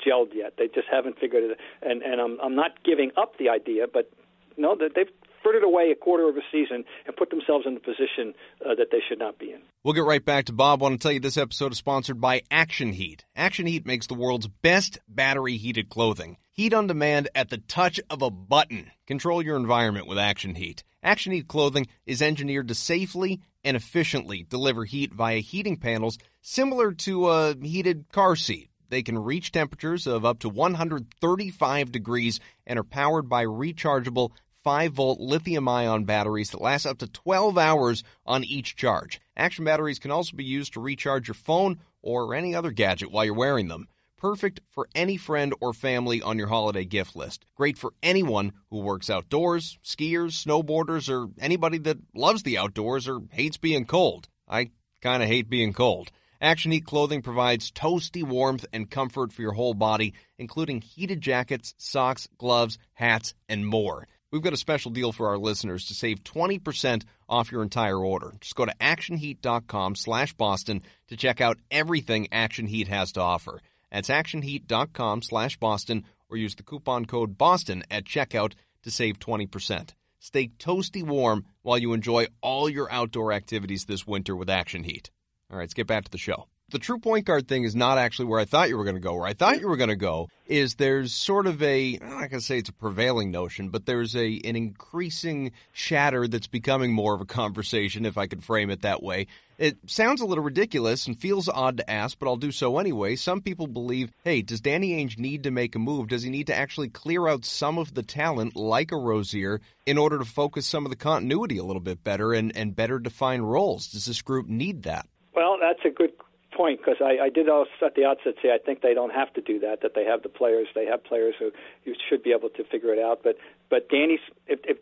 gelled 0.06 0.34
yet. 0.34 0.54
They 0.58 0.68
just 0.68 0.88
haven't 0.92 1.20
figured 1.20 1.44
it. 1.44 1.58
And 1.82 2.02
and 2.02 2.20
I'm 2.22 2.40
I'm 2.42 2.56
not 2.56 2.84
giving 2.84 3.12
up 3.18 3.38
the 3.38 3.50
idea, 3.50 3.86
but 3.92 4.12
no, 4.58 4.76
that 4.76 4.92
they've 4.96 5.10
frittered 5.44 5.64
away 5.64 5.92
a 5.92 5.96
quarter 5.96 6.28
of 6.28 6.36
a 6.36 6.42
season 6.52 6.84
and 7.06 7.16
put 7.16 7.30
themselves 7.30 7.66
in 7.66 7.78
a 7.78 7.80
position 7.80 8.34
uh, 8.66 8.76
that 8.76 8.88
they 8.92 9.00
should 9.08 9.20
not 9.20 9.38
be 9.40 9.52
in. 9.52 9.62
We'll 9.84 9.94
get 9.94 10.04
right 10.04 10.24
back 10.24 10.46
to 10.46 10.54
Bob. 10.54 10.82
I 10.82 10.84
want 10.84 11.00
to 11.00 11.04
tell 11.04 11.12
you 11.12 11.20
this 11.20 11.38
episode 11.38 11.72
is 11.72 11.78
sponsored 11.78 12.20
by 12.20 12.42
Action 12.52 12.92
Heat. 12.92 13.24
Action 13.36 13.66
Heat 13.66 13.86
makes 13.86 14.08
the 14.08 14.16
world's 14.16 14.48
best 14.48 15.00
battery 15.08 15.58
heated 15.58 15.90
clothing. 15.90 16.38
Heat 16.52 16.74
on 16.74 16.88
demand 16.88 17.30
at 17.36 17.50
the 17.50 17.60
touch 17.60 18.00
of 18.10 18.22
a 18.22 18.32
button. 18.32 18.92
Control 19.06 19.42
your 19.42 19.56
environment 19.56 20.08
with 20.08 20.18
Action 20.18 20.56
Heat. 20.56 20.84
Action 21.04 21.32
Heat 21.32 21.48
clothing 21.48 21.88
is 22.06 22.22
engineered 22.22 22.68
to 22.68 22.76
safely 22.76 23.42
and 23.68 23.76
efficiently 23.76 24.46
deliver 24.50 24.86
heat 24.86 25.14
via 25.14 25.40
heating 25.40 25.76
panels 25.76 26.18
similar 26.42 26.94
to 26.94 27.28
a 27.28 27.54
heated 27.62 28.06
car 28.14 28.34
seat. 28.34 28.70
They 28.88 29.04
can 29.04 29.20
reach 29.20 29.52
temperatures 29.52 30.08
of 30.08 30.24
up 30.24 30.40
to 30.40 30.50
135 30.50 31.92
degrees 31.92 32.40
and 32.66 32.80
are 32.80 32.86
powered 32.86 33.28
by 33.28 33.44
rechargeable 33.44 34.32
5 34.64 34.94
volt 34.94 35.20
lithium 35.20 35.68
ion 35.68 36.06
batteries 36.06 36.52
that 36.52 36.62
last 36.62 36.86
up 36.86 37.00
to 37.00 37.08
12 37.08 37.58
hours 37.58 38.06
on 38.26 38.46
each 38.46 38.78
charge. 38.78 39.20
Action 39.36 39.66
batteries 39.66 40.00
can 40.00 40.12
also 40.12 40.38
be 40.38 40.46
used 40.46 40.72
to 40.74 40.80
recharge 40.80 41.28
your 41.28 41.36
phone 41.36 41.80
or 42.02 42.34
any 42.34 42.56
other 42.56 42.72
gadget 42.72 43.12
while 43.12 43.26
you're 43.26 43.34
wearing 43.34 43.68
them. 43.68 43.90
Perfect 44.18 44.62
for 44.68 44.90
any 44.96 45.16
friend 45.16 45.54
or 45.62 45.74
family 45.74 46.24
on 46.24 46.40
your 46.40 46.48
holiday 46.48 46.86
gift 46.86 47.16
list. 47.16 47.46
Great 47.56 47.78
for 47.78 47.94
anyone 48.02 48.52
who 48.72 48.80
works 48.80 49.12
outdoors, 49.12 49.78
skiers, 49.84 50.44
snowboarders, 50.44 51.08
or 51.08 51.30
anybody 51.40 51.78
that 51.78 51.98
loves 52.16 52.42
the 52.42 52.58
outdoors 52.58 53.08
or 53.08 53.22
hates 53.32 53.58
being 53.58 53.86
cold. 53.86 54.28
I 54.48 54.72
kind 55.02 55.22
of 55.22 55.30
hate 55.30 55.50
being 55.50 55.72
cold. 55.72 56.10
Action 56.42 56.72
Heat 56.72 56.86
clothing 56.86 57.22
provides 57.22 57.72
toasty 57.72 58.24
warmth 58.24 58.66
and 58.74 58.90
comfort 58.90 59.34
for 59.34 59.42
your 59.44 59.54
whole 59.54 59.76
body, 59.76 60.14
including 60.40 60.82
heated 60.82 61.22
jackets, 61.22 61.76
socks, 61.78 62.28
gloves, 62.40 62.80
hats, 62.94 63.36
and 63.48 63.66
more. 63.66 64.08
We've 64.32 64.42
got 64.42 64.54
a 64.54 64.58
special 64.58 64.92
deal 64.92 65.12
for 65.12 65.30
our 65.30 65.38
listeners 65.38 65.86
to 65.86 65.94
save 65.94 66.24
20% 66.24 67.04
off 67.30 67.52
your 67.52 67.64
entire 67.64 67.98
order. 67.98 68.34
Just 68.42 68.56
go 68.56 68.66
to 68.66 68.76
actionheat.com 68.82 69.96
slash 69.96 70.34
Boston 70.34 70.82
to 71.08 71.18
check 71.18 71.40
out 71.40 71.60
everything 71.72 72.28
Action 72.32 72.68
Heat 72.68 72.88
has 72.88 73.14
to 73.14 73.22
offer. 73.22 73.62
That's 73.92 74.10
actionheat.com 74.10 75.22
slash 75.22 75.58
Boston 75.58 76.06
or 76.30 76.38
use 76.38 76.56
the 76.56 76.64
coupon 76.64 77.06
code 77.06 77.38
BOSTON 77.38 77.84
at 77.90 78.06
checkout 78.06 78.54
to 78.84 78.92
save 78.92 79.20
20%. 79.20 79.90
Stay 80.20 80.48
toasty 80.60 81.04
warm 81.04 81.46
while 81.62 81.78
you 81.78 81.94
enjoy 81.94 82.28
all 82.42 82.68
your 82.70 82.92
outdoor 82.92 83.32
activities 83.32 83.86
this 83.86 84.06
winter 84.06 84.36
with 84.36 84.50
Action 84.50 84.84
Heat. 84.84 85.10
All 85.50 85.58
right, 85.58 85.64
let's 85.64 85.74
get 85.74 85.88
back 85.88 86.06
to 86.06 86.12
the 86.12 86.18
show 86.18 86.48
the 86.70 86.80
true 86.80 87.00
point 87.00 87.26
guard 87.26 87.48
thing 87.48 87.64
is 87.64 87.76
not 87.76 87.98
actually 87.98 88.26
where 88.26 88.40
I 88.40 88.46
thought 88.46 88.68
you 88.68 88.78
were 88.78 88.84
going 88.84 88.98
to 88.98 89.02
go. 89.02 89.16
Where 89.16 89.26
I 89.26 89.34
thought 89.34 89.62
you 89.62 89.70
were 89.70 89.78
going 89.78 89.90
to 89.90 89.96
go 89.96 90.28
is 90.48 90.76
there's 90.76 91.14
sort 91.14 91.48
of 91.48 91.62
a 91.64 91.98
I'm 92.02 92.10
not 92.10 92.30
going 92.30 92.40
to 92.40 92.42
say 92.42 92.58
it's 92.58 92.70
a 92.70 92.74
prevailing 92.74 93.32
notion, 93.32 93.70
but 93.70 93.86
there's 93.86 94.16
a 94.16 94.42
an 94.44 94.56
increasing 94.58 95.54
chatter 95.74 96.28
that's 96.28 96.48
becoming 96.48 96.92
more 96.92 97.16
of 97.16 97.22
a 97.22 97.26
conversation, 97.26 98.06
if 98.06 98.18
I 98.18 98.28
could 98.28 98.44
frame 98.44 98.70
it 98.70 98.82
that 98.82 99.02
way. 99.02 99.28
It 99.58 99.78
sounds 99.88 100.22
a 100.22 100.26
little 100.26 100.44
ridiculous 100.44 101.08
and 101.08 101.18
feels 101.18 101.50
odd 101.50 101.78
to 101.78 101.90
ask, 101.90 102.20
but 102.20 102.28
I'll 102.28 102.36
do 102.36 102.52
so 102.52 102.78
anyway. 102.78 103.16
Some 103.16 103.42
people 103.42 103.66
believe, 103.66 104.12
hey, 104.24 104.44
does 104.44 104.62
Danny 104.62 104.92
Ainge 104.92 105.18
need 105.18 105.44
to 105.44 105.52
make 105.52 105.74
a 105.74 105.80
move? 105.80 106.10
Does 106.10 106.22
he 106.22 106.30
need 106.30 106.48
to 106.48 106.56
actually 106.56 106.90
clear 106.90 107.28
out 107.28 107.44
some 107.44 107.80
of 107.80 107.96
the 107.96 108.04
talent, 108.04 108.56
like 108.56 108.92
a 108.92 108.98
Rozier, 108.98 109.60
in 109.88 109.98
order 109.98 110.20
to 110.20 110.26
focus 110.26 110.68
some 110.68 110.86
of 110.86 110.92
the 110.92 110.96
continuity 110.96 111.58
a 111.58 111.64
little 111.64 111.82
bit 111.82 112.04
better 112.04 112.34
and, 112.34 112.56
and 112.56 112.76
better 112.76 113.00
define 113.00 113.42
roles? 113.42 113.88
Does 113.88 114.06
this 114.06 114.22
group 114.22 114.48
need 114.48 114.84
that? 114.84 115.08
Well, 115.34 115.58
that's 115.62 115.86
a 115.86 115.90
good 115.90 116.17
point 116.58 116.80
because 116.80 116.98
I, 117.00 117.26
I 117.26 117.30
did 117.30 117.48
also 117.48 117.70
at 117.86 117.96
the 117.96 118.06
outset 118.06 118.34
say 118.42 118.50
I 118.50 118.58
think 118.58 118.82
they 118.82 118.96
don't 118.96 119.14
have 119.14 119.32
to 119.36 119.42
do 119.42 119.60
that. 119.60 119.82
That 119.84 119.94
they 119.96 120.06
have 120.06 120.24
the 120.24 120.30
players. 120.30 120.68
They 120.74 120.86
have 120.88 121.04
players 121.04 121.36
who 121.38 121.52
you 121.86 121.96
should 122.10 122.24
be 122.24 122.32
able 122.32 122.50
to 122.50 122.64
figure 122.64 122.92
it 122.94 123.00
out. 123.00 123.22
But 123.24 123.38
but 123.70 123.88
Danny's 123.90 124.26
if, 124.48 124.60
if 124.64 124.78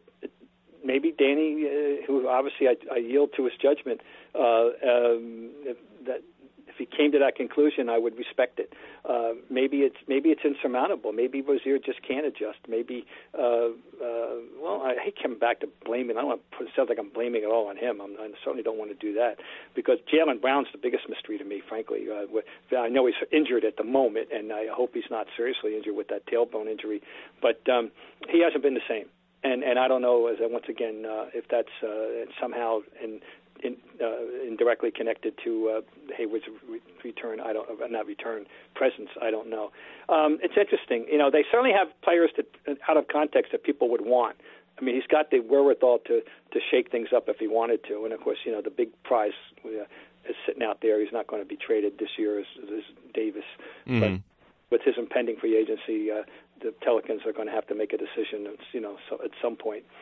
maybe 0.86 1.12
Danny, 1.12 1.66
uh, 1.66 2.06
who 2.06 2.28
obviously 2.28 2.68
I, 2.68 2.76
I 2.94 2.98
yield 2.98 3.32
to 3.38 3.46
his 3.46 3.54
judgment, 3.62 4.02
uh, 4.34 4.40
um, 4.40 5.52
that 6.06 6.22
if 6.78 6.90
he 6.90 6.98
came 6.98 7.12
to 7.14 7.20
that 7.20 7.36
conclusion, 7.36 7.90
I 7.90 7.98
would 7.98 8.18
respect 8.18 8.60
it. 8.60 8.74
Uh, 9.08 9.34
maybe 9.50 9.78
it's 9.78 9.96
maybe 10.08 10.30
it's 10.30 10.42
insurmountable. 10.44 11.14
Maybe 11.14 11.42
Rozier 11.42 11.80
just 11.80 12.02
can't 12.06 12.26
adjust. 12.26 12.60
Maybe 12.68 13.06
uh, 13.34 13.72
uh, 14.04 14.44
well, 14.62 14.82
I 14.84 14.96
hate 15.02 15.16
coming 15.22 15.40
back 15.40 15.62
to 15.62 15.70
blaming. 15.86 16.18
I 16.18 16.22
don't 16.22 16.30
want 16.30 16.42
to 16.52 16.58
put, 16.58 16.68
it 16.68 16.74
sounds 16.76 16.90
like 16.90 17.00
I'm 17.00 17.10
blaming 17.10 17.44
it 17.44 17.48
all 17.48 17.68
on 17.68 17.78
him. 17.78 18.02
I'm, 18.02 18.16
I 18.20 18.30
certainly 18.44 18.64
don't 18.64 18.78
want 18.78 18.92
to 18.92 18.98
do 18.98 19.14
that 19.14 19.38
because 19.74 20.00
Jaylen 20.12 20.42
Brown's 20.42 20.68
the 20.72 20.78
biggest 20.78 21.08
mystery 21.08 21.38
to 21.38 21.46
me, 21.46 21.62
frankly. 21.68 22.08
Uh, 22.12 22.78
I 22.78 22.90
know 22.90 23.06
he's 23.06 23.16
injured 23.32 23.64
at 23.64 23.78
the 23.78 23.86
moment, 23.86 24.30
and 24.34 24.52
I 24.52 24.68
hope 24.70 24.92
he's 24.94 25.10
not 25.10 25.28
seriously 25.38 25.78
injured 25.78 25.96
with 25.96 26.10
that 26.10 26.26
tailbone 26.28 26.68
injury, 26.68 27.02
but 27.42 27.62
um, 27.70 27.92
he 28.30 28.44
hasn't 28.44 28.64
been 28.64 28.76
the 28.76 28.88
same 28.90 29.06
and 29.44 29.64
and 29.64 29.78
I 29.78 29.88
don't 29.88 30.02
know 30.02 30.28
as 30.28 30.38
once 30.42 30.66
again 30.68 31.06
uh, 31.06 31.26
if 31.34 31.48
that's 31.48 31.70
uh, 31.84 32.26
somehow 32.42 32.80
in 33.02 33.22
in, 33.64 33.78
uh, 34.02 34.46
indirectly 34.48 34.92
connected 34.92 35.34
to 35.44 35.78
uh, 35.78 36.14
Hayward's 36.16 36.46
re- 36.70 36.82
return. 37.04 37.40
I 37.40 37.54
don't, 37.54 37.70
uh, 37.70 37.88
not 37.88 38.06
return, 38.06 38.46
presence. 38.74 39.10
I 39.22 39.32
don't 39.32 39.50
know. 39.50 39.72
Um, 40.10 40.40
it's 40.42 40.56
interesting. 40.58 41.06
You 41.12 41.18
know, 41.18 41.32
they 41.32 41.44
certainly 41.52 41.72
have 41.72 41.88
players 42.02 42.32
that, 42.38 42.78
out 42.90 42.98
of 42.98 43.08
context, 43.08 43.52
that 43.52 43.64
people 43.64 43.90
would 43.90 44.06
want. 44.06 44.36
I 44.80 44.84
mean, 44.84 44.96
he's 44.96 45.08
got 45.08 45.32
the 45.32 45.40
wherewithal 45.40 46.00
to 46.08 46.22
to 46.52 46.60
shake 46.72 46.92
things 46.92 47.10
up 47.16 47.30
if 47.30 47.38
he 47.38 47.48
wanted 47.48 47.84
to. 47.86 48.04
And 48.04 48.14
of 48.14 48.20
course, 48.22 48.40
you 48.46 48.52
know, 48.52 48.62
the 48.62 48.70
big 48.70 48.90
prize 49.04 49.32
uh, 49.64 49.70
is 50.30 50.36
sitting 50.46 50.64
out 50.64 50.80
there. 50.82 51.02
He's 51.02 51.14
not 51.14 51.28
going 51.28 51.42
to 51.42 51.48
be 51.48 51.56
traded 51.56 51.98
this 51.98 52.10
year 52.18 52.40
as, 52.40 52.46
as 52.64 52.84
Davis, 53.14 53.44
mm-hmm. 53.88 54.00
but 54.00 54.22
with 54.72 54.82
his 54.84 54.96
impending 54.98 55.38
free 55.38 55.56
agency, 55.58 56.12
uh, 56.12 56.24
the 56.62 56.74
Pelicans 56.82 57.22
are 57.26 57.34
going 57.34 57.48
to 57.48 57.54
have 57.54 57.68
to 57.68 57.76
make 57.76 57.94
a 57.94 57.98
decision. 57.98 58.48
It's, 58.48 58.64
you 58.74 58.82
know, 58.82 58.98
so 59.10 59.20
at 59.24 59.32
some 59.42 59.56
point, 59.56 59.84
uh, 59.86 59.94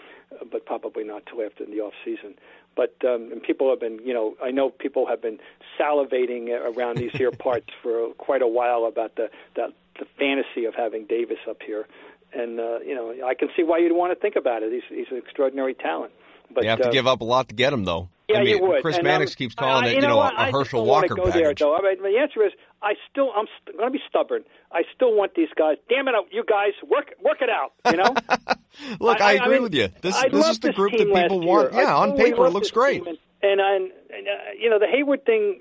but 0.52 0.66
probably 0.66 1.04
not 1.04 1.26
till 1.26 1.42
after 1.42 1.66
the 1.66 1.80
off 1.82 1.94
season. 2.04 2.36
But 2.76 2.96
um, 3.06 3.32
and 3.32 3.42
people 3.42 3.70
have 3.70 3.80
been, 3.80 4.00
you 4.04 4.14
know, 4.14 4.36
I 4.42 4.52
know 4.52 4.70
people 4.70 5.06
have 5.08 5.22
been 5.22 5.40
salivating 5.80 6.50
around 6.50 6.98
these 6.98 7.12
here 7.14 7.32
parts 7.48 7.68
for 7.82 8.14
quite 8.14 8.42
a 8.42 8.48
while 8.48 8.86
about 8.86 9.16
the 9.16 9.30
that 9.56 9.72
the 10.00 10.06
fantasy 10.18 10.66
of 10.66 10.74
having 10.76 11.06
Davis 11.06 11.38
up 11.48 11.62
here, 11.66 11.88
and 12.34 12.60
uh, 12.60 12.80
you 12.80 12.96
know, 12.96 13.14
I 13.26 13.36
can 13.36 13.50
see 13.56 13.64
why 13.64 13.78
you'd 13.78 13.94
want 13.94 14.12
to 14.12 14.20
think 14.20 14.36
about 14.36 14.64
it. 14.64 14.72
He's 14.72 14.84
he's 14.90 15.08
an 15.12 15.18
extraordinary 15.18 15.76
talent. 15.76 16.14
But 16.54 16.64
you 16.64 16.70
have 16.70 16.82
to 16.82 16.90
uh, 16.90 16.92
give 16.92 17.08
up 17.08 17.22
a 17.22 17.24
lot 17.24 17.50
to 17.50 17.56
get 17.56 17.74
him, 17.74 17.86
though. 17.86 18.10
Yeah, 18.30 18.38
I 18.38 18.44
mean, 18.44 18.58
you 18.58 18.64
would. 18.64 18.82
Chris 18.82 18.96
and, 18.96 19.04
Mannix 19.04 19.32
um, 19.32 19.36
keeps 19.36 19.56
calling 19.56 19.86
I, 19.86 19.88
it, 19.88 19.90
you 19.92 19.96
you 19.96 20.02
know, 20.02 20.16
know, 20.16 20.22
a 20.22 20.34
I 20.34 20.52
Herschel 20.52 20.86
Walker 20.86 21.16
go 21.16 21.26
package. 21.26 21.42
There, 21.42 21.54
though. 21.56 21.76
I 21.76 21.82
mean, 21.82 22.02
the 22.02 22.20
answer 22.20 22.46
is, 22.46 22.54
I 22.82 22.94
still, 23.10 23.32
I'm 23.36 23.48
st- 23.62 23.78
going 23.78 23.92
to 23.92 23.98
be 23.98 24.04
stubborn. 24.08 24.44
I 24.72 24.84
still 24.96 25.14
want 25.14 25.36
these 25.36 25.50
guys. 25.58 25.78
Damn 25.90 26.08
it, 26.08 26.16
you 26.32 26.44
guys, 26.48 26.72
work, 26.88 27.14
work 27.22 27.42
it 27.42 27.50
out. 27.50 27.74
You 27.86 27.98
know. 27.98 28.16
Look, 29.00 29.22
I, 29.22 29.32
I, 29.32 29.34
agree 29.34 29.56
mean, 29.56 29.64
with 29.64 29.74
you. 29.74 29.90
This, 30.02 30.22
this 30.32 30.48
is 30.48 30.60
the 30.60 30.72
group 30.72 30.94
that 30.94 31.08
people 31.14 31.42
want. 31.42 31.74
year. 31.74 31.84
Yeah, 31.84 31.96
on 31.96 32.16
paper, 32.16 32.46
it 32.46 32.52
looks 32.52 32.72
great. 32.72 33.04
team. 33.04 33.16
And, 33.42 33.60
and, 33.60 33.92
and 34.10 34.28
uh, 34.28 34.32
you 34.58 34.70
know, 34.70 34.80
the 34.80 34.88
Hayward 34.88 35.26
thing 35.26 35.60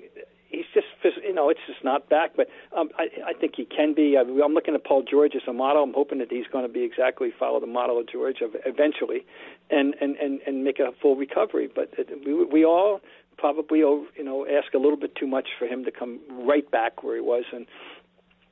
he's 0.53 0.65
just 0.73 0.87
you 1.23 1.33
know 1.33 1.49
it's 1.49 1.59
just 1.67 1.83
not 1.83 2.07
back. 2.09 2.31
But 2.37 2.47
um, 2.77 2.89
I, 2.97 3.07
I 3.31 3.33
think 3.33 3.55
he 3.57 3.65
can 3.65 3.93
be. 3.93 4.15
I, 4.17 4.21
I'm 4.21 4.53
looking 4.53 4.75
at 4.75 4.85
Paul 4.85 5.03
George 5.03 5.33
as 5.35 5.41
a 5.47 5.53
model. 5.53 5.83
I'm 5.83 5.93
hoping 5.93 6.19
that 6.19 6.31
he's 6.31 6.47
going 6.47 6.65
to 6.65 6.71
be 6.71 6.83
exactly 6.83 7.33
follow 7.37 7.59
the 7.59 7.67
model 7.67 7.99
of 7.99 8.07
George 8.07 8.37
eventually, 8.41 9.25
and 9.69 9.95
and 9.99 10.15
and 10.17 10.39
and 10.47 10.63
make 10.63 10.79
a 10.79 10.91
full 11.01 11.15
recovery. 11.15 11.69
But 11.73 11.91
we 12.25 12.45
we 12.45 12.65
all 12.65 13.01
probably 13.37 13.79
you 13.79 14.07
know 14.19 14.45
ask 14.45 14.73
a 14.73 14.77
little 14.77 14.97
bit 14.97 15.15
too 15.15 15.27
much 15.27 15.49
for 15.57 15.65
him 15.65 15.83
to 15.85 15.91
come 15.91 16.19
right 16.29 16.69
back 16.69 17.03
where 17.03 17.15
he 17.15 17.21
was 17.21 17.43
and. 17.51 17.65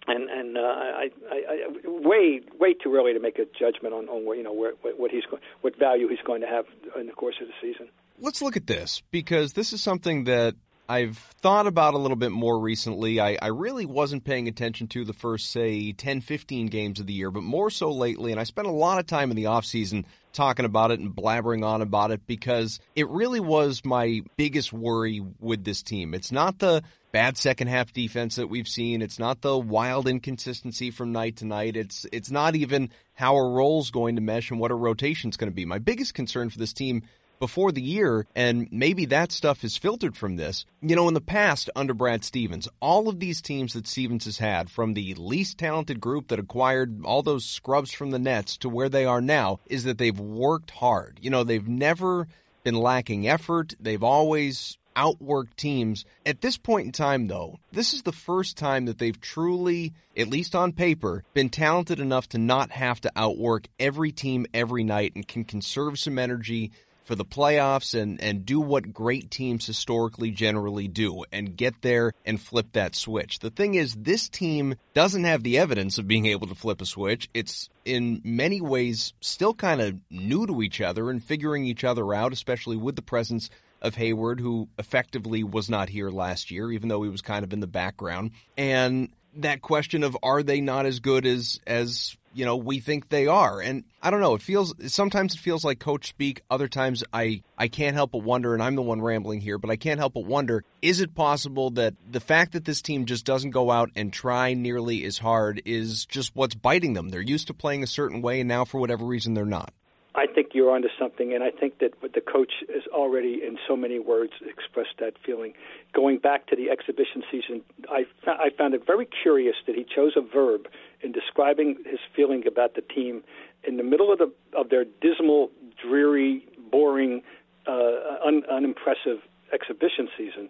And 0.08 0.32
and 0.32 0.58
uh, 0.58 0.62
I, 0.62 1.10
I, 1.32 1.36
I 1.38 1.68
way 1.86 2.42
way 2.60 2.74
too 2.74 2.96
early 2.96 3.14
to 3.14 3.20
make 3.20 3.38
a 3.38 3.46
judgment 3.46 3.94
on, 3.94 4.10
on 4.10 4.36
you 4.36 4.42
know 4.42 4.52
where, 4.52 4.72
what 4.82 5.12
he's 5.12 5.22
what 5.62 5.78
value 5.78 6.08
he's 6.08 6.26
going 6.26 6.42
to 6.42 6.48
have 6.48 6.66
in 7.00 7.06
the 7.06 7.14
course 7.14 7.36
of 7.40 7.48
the 7.48 7.54
season. 7.62 7.88
Let's 8.18 8.42
look 8.42 8.58
at 8.58 8.66
this 8.66 9.04
because 9.12 9.54
this 9.54 9.74
is 9.74 9.84
something 9.84 10.24
that 10.24 10.56
I've 10.92 11.18
thought 11.40 11.68
about 11.68 11.94
a 11.94 11.98
little 11.98 12.18
bit 12.18 12.34
more 12.34 12.60
recently. 12.60 13.22
I, 13.22 13.38
I, 13.42 13.48
really 13.48 13.86
wasn't 13.86 14.26
paying 14.26 14.50
attention 14.50 14.88
to 14.88 15.06
the 15.06 15.14
first, 15.14 15.50
say, 15.50 15.94
10, 15.94 16.20
15 16.20 16.68
games 16.68 17.00
of 17.00 17.08
the 17.08 17.14
year, 17.14 17.32
but 17.32 17.44
more 17.44 17.70
so 17.70 17.92
lately. 17.92 18.34
And 18.34 18.42
I 18.42 18.44
spent 18.44 18.68
a 18.68 18.72
lot 18.72 19.00
of 19.00 19.08
time 19.08 19.32
in 19.32 19.38
the 19.38 19.46
offseason 19.46 20.04
talking 20.34 20.66
about 20.66 20.92
it 20.92 21.00
and 21.00 21.16
blabbering 21.16 21.66
on 21.66 21.82
about 21.82 22.12
it 22.12 22.28
because 22.28 22.82
it 22.94 23.08
really 23.08 23.40
was 23.40 23.86
my 23.86 24.22
biggest 24.36 24.74
worry 24.74 25.24
with 25.40 25.64
this 25.64 25.82
team. 25.82 26.14
It's 26.14 26.30
not 26.30 26.60
the 26.60 26.84
bad 27.14 27.38
second 27.38 27.68
half 27.68 27.94
defense 27.94 28.36
that 28.36 28.50
we've 28.50 28.68
seen. 28.68 29.02
It's 29.02 29.18
not 29.20 29.40
the 29.42 29.58
wild 29.58 30.10
inconsistency 30.10 30.92
from 30.92 31.14
night 31.14 31.38
to 31.38 31.46
night. 31.46 31.78
It's 31.78 32.06
it's 32.12 32.32
not 32.32 32.56
even 32.56 32.90
how 33.14 33.38
a 33.38 33.50
role's 33.50 33.92
going 33.92 34.16
to 34.16 34.22
mesh 34.22 34.52
and 34.52 34.60
what 34.60 34.72
a 34.72 34.76
rotation's 34.76 35.38
going 35.38 35.50
to 35.50 35.56
be. 35.56 35.64
My 35.64 35.80
biggest 35.80 36.14
concern 36.14 36.50
for 36.50 36.60
this 36.60 36.74
team 36.74 37.04
before 37.42 37.72
the 37.72 37.82
year, 37.82 38.28
and 38.36 38.68
maybe 38.72 39.04
that 39.06 39.32
stuff 39.32 39.64
is 39.64 39.76
filtered 39.76 40.16
from 40.16 40.36
this. 40.36 40.64
You 40.80 40.96
know, 40.96 41.08
in 41.08 41.16
the 41.16 41.20
past, 41.20 41.72
under 41.76 41.96
Brad 41.96 42.24
Stevens, 42.24 42.70
all 42.80 43.10
of 43.10 43.20
these 43.20 43.42
teams 43.42 43.74
that 43.74 43.88
Stevens 43.88 44.26
has 44.26 44.38
had, 44.38 44.70
from 44.70 44.94
the 44.94 45.16
least 45.16 45.58
talented 45.58 46.00
group 46.00 46.28
that 46.28 46.38
acquired 46.38 47.04
all 47.04 47.24
those 47.24 47.44
scrubs 47.44 47.92
from 47.92 48.12
the 48.12 48.20
Nets 48.20 48.58
to 48.58 48.70
where 48.70 48.90
they 48.90 49.06
are 49.06 49.22
now, 49.22 49.60
is 49.66 49.86
that 49.86 49.98
they've 49.98 50.20
worked 50.20 50.70
hard. 50.70 51.20
You 51.20 51.32
know, 51.32 51.44
they've 51.44 51.68
never 51.68 52.28
been 52.64 52.76
lacking 52.76 53.28
effort. 53.28 53.74
They've 53.80 54.04
always 54.04 54.78
outworked 54.96 55.56
teams. 55.56 56.06
At 56.28 56.42
this 56.42 56.58
point 56.58 56.86
in 56.86 56.92
time, 56.92 57.26
though, 57.26 57.58
this 57.72 57.92
is 57.94 58.04
the 58.04 58.12
first 58.12 58.56
time 58.56 58.86
that 58.86 59.00
they've 59.00 59.20
truly, 59.20 59.94
at 60.16 60.28
least 60.28 60.54
on 60.54 60.74
paper, 60.74 61.24
been 61.34 61.50
talented 61.50 62.00
enough 62.00 62.30
to 62.30 62.38
not 62.38 62.70
have 62.70 63.02
to 63.02 63.12
outwork 63.16 63.68
every 63.80 64.12
team 64.12 64.46
every 64.54 64.84
night 64.84 65.14
and 65.16 65.28
can 65.28 65.44
conserve 65.44 65.98
some 65.98 66.20
energy 66.20 66.72
for 67.12 67.16
the 67.18 67.26
playoffs 67.26 67.94
and, 67.94 68.24
and 68.24 68.46
do 68.46 68.62
what 68.62 68.94
great 68.94 69.30
teams 69.30 69.66
historically 69.66 70.32
generally 70.32 70.88
do 70.88 71.26
and 71.30 71.58
get 71.58 71.82
there 71.82 72.14
and 72.26 72.40
flip 72.40 72.68
that 72.72 72.96
switch. 72.96 73.40
The 73.40 73.50
thing 73.50 73.74
is, 73.74 73.94
this 73.96 74.30
team 74.30 74.76
doesn't 74.94 75.26
have 75.26 75.44
the 75.44 75.58
evidence 75.58 75.98
of 75.98 76.08
being 76.08 76.28
able 76.28 76.48
to 76.48 76.56
flip 76.56 76.80
a 76.80 76.86
switch. 76.86 77.30
It's 77.34 77.70
in 77.84 78.22
many 78.24 78.62
ways 78.62 79.12
still 79.20 79.54
kind 79.54 79.82
of 79.82 80.00
new 80.10 80.48
to 80.48 80.62
each 80.62 80.80
other 80.80 81.10
and 81.10 81.22
figuring 81.22 81.66
each 81.66 81.84
other 81.84 82.14
out, 82.14 82.32
especially 82.32 82.78
with 82.78 82.96
the 82.96 83.02
presence 83.02 83.50
of 83.82 83.96
Hayward, 83.96 84.40
who 84.40 84.70
effectively 84.80 85.44
was 85.44 85.70
not 85.70 85.90
here 85.90 86.12
last 86.12 86.50
year, 86.50 86.72
even 86.72 86.88
though 86.88 87.04
he 87.04 87.10
was 87.10 87.22
kind 87.22 87.44
of 87.44 87.52
in 87.52 87.60
the 87.60 87.68
background. 87.68 88.32
And 88.56 89.10
that 89.38 89.62
question 89.62 90.04
of 90.04 90.18
are 90.24 90.44
they 90.44 90.62
not 90.62 90.86
as 90.86 91.00
good 91.00 91.26
as 91.26 91.60
as 91.66 92.16
you 92.34 92.46
know 92.46 92.56
we 92.56 92.80
think 92.80 93.10
they 93.10 93.28
are? 93.28 93.60
And 93.60 93.84
i 94.02 94.10
don't 94.10 94.22
know 94.22 94.36
it 94.36 94.42
feels 94.42 94.74
sometimes 94.92 95.36
it 95.36 95.40
feels 95.40 95.64
like 95.64 95.80
coach 95.80 96.08
speak 96.08 96.42
other 96.50 96.68
times 96.68 97.04
i 97.14 97.44
i 97.58 97.68
can't 97.68 97.96
help 97.96 98.12
but 98.12 98.24
wonder 98.24 98.54
and 98.54 98.64
i'm 98.64 98.76
the 98.76 98.82
one 98.82 99.00
rambling 99.00 99.42
here 99.42 99.60
but 99.60 99.70
i 99.70 99.76
can't 99.76 100.00
help 100.00 100.16
but 100.16 100.26
wonder 100.26 100.64
is 100.82 101.02
it 101.02 101.14
possible 101.14 101.70
that 101.70 101.94
the 102.10 102.20
fact 102.20 102.54
that 102.54 102.66
this 102.66 102.82
team 102.82 103.06
just 103.06 103.26
doesn't 103.26 103.52
go 103.52 103.70
out 103.70 103.92
and 103.96 104.12
try 104.12 104.56
nearly 104.56 105.06
as 105.06 105.20
hard 105.20 105.62
is 105.66 106.06
just 106.06 106.36
what's 106.36 106.56
biting 106.56 106.94
them? 106.94 107.10
They're 107.10 107.22
used 107.22 107.48
to 107.48 107.54
playing 107.54 107.84
a 107.84 107.88
certain 107.88 108.22
way 108.22 108.40
and 108.40 108.48
now 108.48 108.66
for 108.66 108.80
whatever 108.80 109.06
reason 109.06 109.34
they're 109.34 109.46
not 109.46 109.74
I 110.14 110.28
think 110.28 110.50
you're 110.54 110.72
onto 110.72 110.90
something, 111.00 111.34
and 111.34 111.42
I 111.42 111.52
think 111.52 111.80
that 111.80 111.94
the 112.02 112.20
coach 112.20 112.52
has 112.74 112.84
already, 112.94 113.42
in 113.46 113.58
so 113.66 113.78
many 113.78 113.98
words, 113.98 114.34
expressed 114.46 114.96
that 115.00 115.14
feeling. 115.26 115.54
Going 115.94 116.18
back 116.18 116.48
to 116.48 116.56
the 116.56 116.70
exhibition 116.70 117.24
season, 117.32 117.62
I, 117.90 118.06
I 118.28 118.50
found 118.58 118.74
it 118.74 118.86
very 118.86 119.08
curious 119.24 119.56
that 119.68 119.76
he 119.76 119.86
chose 119.86 120.14
a 120.18 120.22
verb 120.22 120.68
in 121.02 121.14
describing 121.14 121.78
his 121.86 122.00
feeling 122.14 122.46
about 122.46 122.76
the 122.76 122.82
team 122.82 123.24
in 123.64 123.78
the 123.78 123.84
middle 123.84 124.12
of 124.12 124.20
the 124.20 124.32
of 124.58 124.70
their 124.70 124.84
dismal, 125.02 125.50
dreary, 125.82 126.46
boring, 126.72 127.22
uh, 127.66 128.18
un, 128.26 128.44
unimpressive 128.52 129.20
exhibition 129.54 130.10
season. 130.18 130.50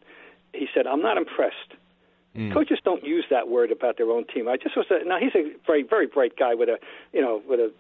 He 0.54 0.68
said, 0.74 0.88
"I'm 0.88 1.02
not 1.02 1.18
impressed." 1.18 1.76
Mm. 2.36 2.54
Coaches 2.54 2.80
don't 2.84 3.04
use 3.04 3.26
that 3.30 3.50
word 3.50 3.72
about 3.72 3.98
their 3.98 4.10
own 4.10 4.26
team. 4.26 4.48
I 4.48 4.56
just 4.56 4.78
was 4.78 4.86
a, 4.90 5.04
now 5.06 5.20
he's 5.20 5.36
a 5.36 5.52
very 5.68 5.84
very 5.84 6.08
bright 6.08 6.38
guy 6.38 6.56
with 6.56 6.70
a 6.70 6.80
you 7.14 7.22
know 7.22 7.42
with 7.48 7.60
a 7.60 7.72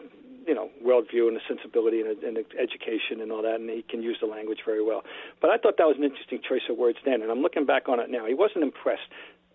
you 0.45 0.55
know 0.55 0.69
worldview 0.83 1.27
and 1.27 1.37
a 1.37 1.41
sensibility 1.47 2.01
and, 2.01 2.09
a, 2.09 2.27
and 2.27 2.37
a 2.37 2.43
education 2.59 3.21
and 3.21 3.31
all 3.31 3.41
that, 3.41 3.59
and 3.59 3.69
he 3.69 3.83
can 3.87 4.01
use 4.01 4.17
the 4.21 4.27
language 4.27 4.59
very 4.65 4.83
well. 4.83 5.03
But 5.41 5.49
I 5.49 5.57
thought 5.57 5.77
that 5.77 5.87
was 5.87 5.97
an 5.97 6.03
interesting 6.03 6.39
choice 6.47 6.63
of 6.69 6.77
words 6.77 6.97
then, 7.05 7.21
and 7.21 7.31
I'm 7.31 7.41
looking 7.41 7.65
back 7.65 7.89
on 7.89 7.99
it 7.99 8.09
now. 8.09 8.25
He 8.25 8.33
wasn't 8.33 8.63
impressed. 8.63 9.09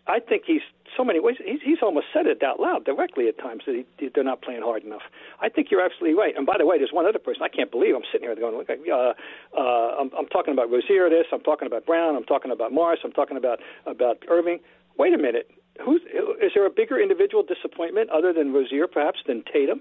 I 0.08 0.20
think 0.20 0.44
he's 0.46 0.62
so 0.96 1.04
many 1.04 1.18
ways. 1.18 1.36
He's, 1.44 1.60
he's 1.62 1.78
almost 1.82 2.06
said 2.14 2.26
it 2.26 2.42
out 2.42 2.60
loud 2.60 2.84
directly 2.84 3.26
at 3.28 3.38
times 3.38 3.62
that 3.66 3.84
he, 3.98 4.08
they're 4.14 4.22
not 4.22 4.40
playing 4.40 4.62
hard 4.62 4.84
enough. 4.84 5.02
I 5.40 5.48
think 5.48 5.68
you're 5.70 5.84
absolutely 5.84 6.16
right. 6.16 6.34
And 6.36 6.46
by 6.46 6.54
the 6.58 6.66
way, 6.66 6.78
there's 6.78 6.92
one 6.92 7.06
other 7.06 7.18
person 7.18 7.42
I 7.42 7.48
can't 7.48 7.70
believe 7.70 7.94
I'm 7.94 8.06
sitting 8.12 8.28
here 8.28 8.36
going, 8.36 8.56
look, 8.56 8.70
uh, 8.70 8.94
uh, 8.94 9.60
I'm, 10.00 10.10
I'm 10.16 10.26
talking 10.26 10.54
about 10.54 10.70
Rozier. 10.70 11.10
This 11.10 11.26
I'm 11.32 11.40
talking 11.42 11.66
about 11.66 11.86
Brown. 11.86 12.14
I'm 12.14 12.24
talking 12.24 12.52
about 12.52 12.72
Morris. 12.72 13.00
I'm 13.04 13.12
talking 13.12 13.36
about 13.36 13.58
about 13.84 14.22
Irving. 14.28 14.60
Wait 14.96 15.12
a 15.12 15.18
minute. 15.18 15.50
Who's 15.84 16.00
is 16.40 16.52
there 16.54 16.64
a 16.66 16.70
bigger 16.70 16.98
individual 17.00 17.42
disappointment 17.42 18.08
other 18.10 18.32
than 18.32 18.52
Rozier, 18.52 18.86
perhaps, 18.86 19.18
than 19.26 19.42
Tatum? 19.52 19.80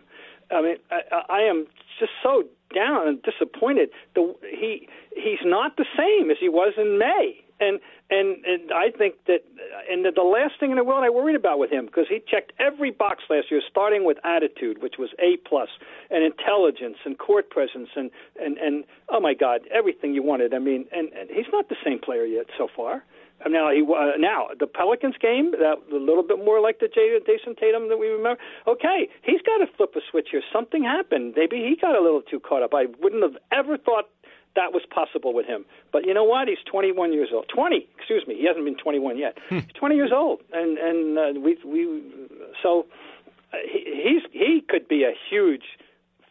I 0.52 0.62
mean, 0.62 0.78
I, 0.92 1.22
I 1.30 1.40
am 1.42 1.68
just 2.00 2.12
so 2.22 2.44
down 2.74 3.08
and 3.08 3.22
disappointed. 3.24 3.90
The, 4.16 4.36
he 4.42 4.88
he's 5.16 5.40
not 5.44 5.78
the 5.78 5.86
same 5.98 6.30
as 6.30 6.38
he 6.40 6.50
was 6.50 6.74
in 6.78 6.98
May. 6.98 7.42
and 7.60 7.80
and 8.10 8.44
and 8.46 8.72
I 8.74 8.92
think 8.92 9.16
that 9.28 9.44
and 9.90 10.06
the, 10.06 10.22
last 10.22 10.60
thing 10.60 10.72
in 10.72 10.78
the 10.78 10.84
world 10.84 11.04
I 11.04 11.10
worried 11.10 11.36
about 11.36 11.58
with 11.58 11.72
him 11.72 11.86
because 11.86 12.06
he 12.10 12.22
checked 12.28 12.52
every 12.60 12.92
box 12.92 13.24
last 13.30 13.50
year, 13.50 13.62
starting 13.70 14.04
with 14.04 14.18
attitude, 14.24 14.82
which 14.82 14.96
was 15.00 15.10
A 15.20 15.38
plus, 15.48 15.70
and 16.10 16.24
intelligence 16.24 16.98
and 17.06 17.18
court 17.18 17.50
presence, 17.50 17.90
and 17.96 18.12
and 18.42 18.58
and 18.58 18.84
oh 19.10 19.20
my 19.20 19.34
God, 19.34 19.62
everything 19.72 20.14
you 20.14 20.22
wanted. 20.22 20.54
I 20.54 20.60
mean, 20.60 20.86
and, 20.92 21.12
and 21.14 21.30
he's 21.30 21.48
not 21.52 21.70
the 21.70 21.78
same 21.84 22.00
player 22.00 22.26
yet 22.26 22.48
so 22.58 22.68
far. 22.76 23.04
Now 23.48 23.70
he 23.70 23.82
uh, 23.82 24.18
now 24.18 24.48
the 24.60 24.68
Pelicans 24.68 25.16
game 25.22 25.52
that 25.52 25.78
a 25.92 25.96
little 25.96 26.24
bit 26.24 26.40
more 26.40 26.62
like 26.62 26.80
the 26.80 26.88
Jayson 26.88 27.56
Tatum 27.60 27.90
that 27.90 27.98
we 27.98 28.08
remember. 28.08 28.42
Okay, 28.68 29.10
he's 29.24 29.42
got 29.42 29.58
to 29.58 29.68
flip 29.78 29.96
a 29.96 30.00
switch 30.10 30.30
here. 30.32 30.42
Something 30.52 30.84
happened. 30.84 31.34
Maybe 31.36 31.58
he 31.58 31.76
got 31.80 31.96
a 31.96 32.02
little 32.02 32.22
too 32.22 32.40
caught 32.40 32.64
up. 32.64 32.74
I 32.74 32.86
wouldn't 33.02 33.22
have 33.22 33.38
ever 33.52 33.78
thought 33.78 34.10
that 34.56 34.74
was 34.74 34.84
possible 34.90 35.34
with 35.34 35.46
him. 35.46 35.66
But 35.92 36.06
you 36.06 36.14
know 36.14 36.24
what? 36.24 36.48
He's 36.48 36.64
21 36.70 37.14
years 37.14 37.30
old. 37.34 37.48
20, 37.54 37.88
excuse 37.98 38.26
me. 38.28 38.36
He 38.36 38.48
hasn't 38.48 38.66
been 38.66 38.78
21 38.78 39.18
yet. 39.18 39.38
Hmm. 39.50 39.60
He's 39.60 39.74
20 39.78 39.96
years 39.96 40.12
old, 40.14 40.42
and 40.52 40.78
and 40.78 41.18
uh, 41.18 41.40
we 41.40 41.58
we 41.66 42.02
so 42.64 42.86
uh, 43.54 43.58
he, 43.64 43.84
he's 44.04 44.24
he 44.32 44.64
could 44.68 44.88
be 44.88 45.04
a 45.04 45.14
huge 45.30 45.64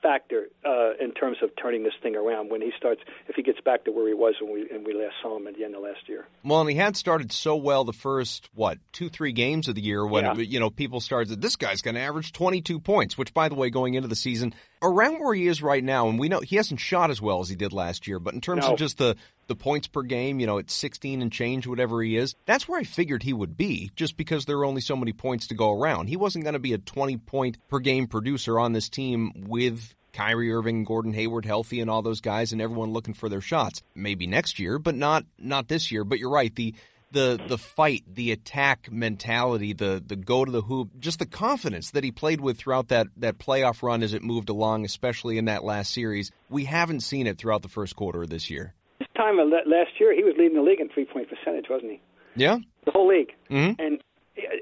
factor 0.04 0.48
uh, 0.66 0.92
in 1.02 1.12
terms 1.12 1.38
of 1.42 1.50
turning 1.60 1.82
this 1.82 1.94
thing 2.02 2.14
around 2.14 2.50
when 2.50 2.60
he 2.60 2.70
starts 2.76 3.00
if 3.26 3.36
he 3.36 3.42
gets 3.42 3.60
back 3.62 3.84
to 3.84 3.90
where 3.90 4.06
he 4.06 4.12
was 4.12 4.34
when 4.40 4.52
we 4.52 4.68
and 4.70 4.86
we 4.86 4.92
last 4.92 5.14
saw 5.22 5.36
him 5.36 5.46
at 5.46 5.56
the 5.56 5.64
end 5.64 5.74
of 5.74 5.82
last 5.82 6.06
year. 6.08 6.26
Well, 6.44 6.60
and 6.60 6.70
he 6.70 6.76
had 6.76 6.96
started 6.96 7.32
so 7.32 7.56
well 7.56 7.84
the 7.84 7.94
first 7.94 8.50
what 8.54 8.78
two 8.92 9.08
three 9.08 9.32
games 9.32 9.66
of 9.66 9.74
the 9.74 9.80
year 9.80 10.06
when 10.06 10.24
yeah. 10.24 10.34
you 10.34 10.60
know 10.60 10.68
people 10.68 11.00
started 11.00 11.40
this 11.40 11.56
guy's 11.56 11.80
going 11.80 11.94
to 11.94 12.00
average 12.02 12.32
twenty 12.32 12.60
two 12.60 12.78
points, 12.78 13.16
which 13.16 13.32
by 13.32 13.48
the 13.48 13.54
way 13.54 13.70
going 13.70 13.94
into 13.94 14.08
the 14.08 14.16
season 14.16 14.54
around 14.82 15.18
where 15.20 15.34
he 15.34 15.46
is 15.46 15.62
right 15.62 15.82
now, 15.82 16.08
and 16.08 16.18
we 16.18 16.28
know 16.28 16.40
he 16.40 16.56
hasn't 16.56 16.78
shot 16.78 17.10
as 17.10 17.22
well 17.22 17.40
as 17.40 17.48
he 17.48 17.56
did 17.56 17.72
last 17.72 18.06
year, 18.06 18.18
but 18.18 18.34
in 18.34 18.40
terms 18.42 18.66
no. 18.66 18.72
of 18.72 18.78
just 18.78 18.98
the 18.98 19.16
the 19.46 19.56
points 19.56 19.86
per 19.86 20.02
game, 20.02 20.40
you 20.40 20.46
know, 20.46 20.58
at 20.58 20.70
16 20.70 21.22
and 21.22 21.32
change, 21.32 21.66
whatever 21.66 22.02
he 22.02 22.16
is. 22.16 22.34
That's 22.46 22.68
where 22.68 22.78
I 22.78 22.84
figured 22.84 23.22
he 23.22 23.32
would 23.32 23.56
be, 23.56 23.90
just 23.96 24.16
because 24.16 24.44
there 24.44 24.58
are 24.58 24.64
only 24.64 24.80
so 24.80 24.96
many 24.96 25.12
points 25.12 25.46
to 25.48 25.54
go 25.54 25.72
around. 25.72 26.08
He 26.08 26.16
wasn't 26.16 26.44
going 26.44 26.54
to 26.54 26.58
be 26.60 26.72
a 26.72 26.78
20 26.78 27.16
point 27.18 27.58
per 27.68 27.78
game 27.78 28.06
producer 28.06 28.58
on 28.58 28.72
this 28.72 28.88
team 28.88 29.32
with 29.46 29.94
Kyrie 30.12 30.52
Irving, 30.52 30.84
Gordon 30.84 31.12
Hayward 31.12 31.44
healthy 31.44 31.80
and 31.80 31.90
all 31.90 32.00
those 32.00 32.20
guys 32.20 32.52
and 32.52 32.62
everyone 32.62 32.92
looking 32.92 33.14
for 33.14 33.28
their 33.28 33.40
shots. 33.40 33.82
Maybe 33.94 34.26
next 34.26 34.58
year, 34.58 34.78
but 34.78 34.94
not 34.94 35.24
not 35.38 35.68
this 35.68 35.90
year. 35.90 36.04
But 36.04 36.18
you're 36.18 36.30
right, 36.30 36.54
the 36.54 36.74
the 37.10 37.40
the 37.48 37.58
fight, 37.58 38.04
the 38.12 38.32
attack 38.32 38.90
mentality, 38.90 39.72
the 39.72 40.02
the 40.04 40.16
go 40.16 40.44
to 40.44 40.50
the 40.50 40.62
hoop, 40.62 40.90
just 40.98 41.18
the 41.18 41.26
confidence 41.26 41.90
that 41.90 42.04
he 42.04 42.10
played 42.10 42.40
with 42.40 42.58
throughout 42.58 42.88
that 42.88 43.08
that 43.16 43.38
playoff 43.38 43.82
run 43.82 44.02
as 44.02 44.12
it 44.14 44.22
moved 44.22 44.48
along, 44.48 44.84
especially 44.84 45.38
in 45.38 45.46
that 45.46 45.64
last 45.64 45.92
series. 45.92 46.30
We 46.48 46.64
haven't 46.64 47.00
seen 47.00 47.26
it 47.26 47.38
throughout 47.38 47.62
the 47.62 47.68
first 47.68 47.96
quarter 47.96 48.22
of 48.22 48.30
this 48.30 48.50
year. 48.50 48.74
Time 49.16 49.36
last 49.36 49.90
year, 50.00 50.14
he 50.14 50.24
was 50.24 50.34
leading 50.36 50.56
the 50.56 50.62
league 50.62 50.80
in 50.80 50.88
three 50.88 51.04
point 51.04 51.28
percentage, 51.28 51.66
wasn't 51.70 51.92
he? 51.92 52.00
Yeah, 52.36 52.58
the 52.84 52.90
whole 52.90 53.08
league. 53.08 53.32
Mm-hmm. 53.50 53.80
And 53.80 54.02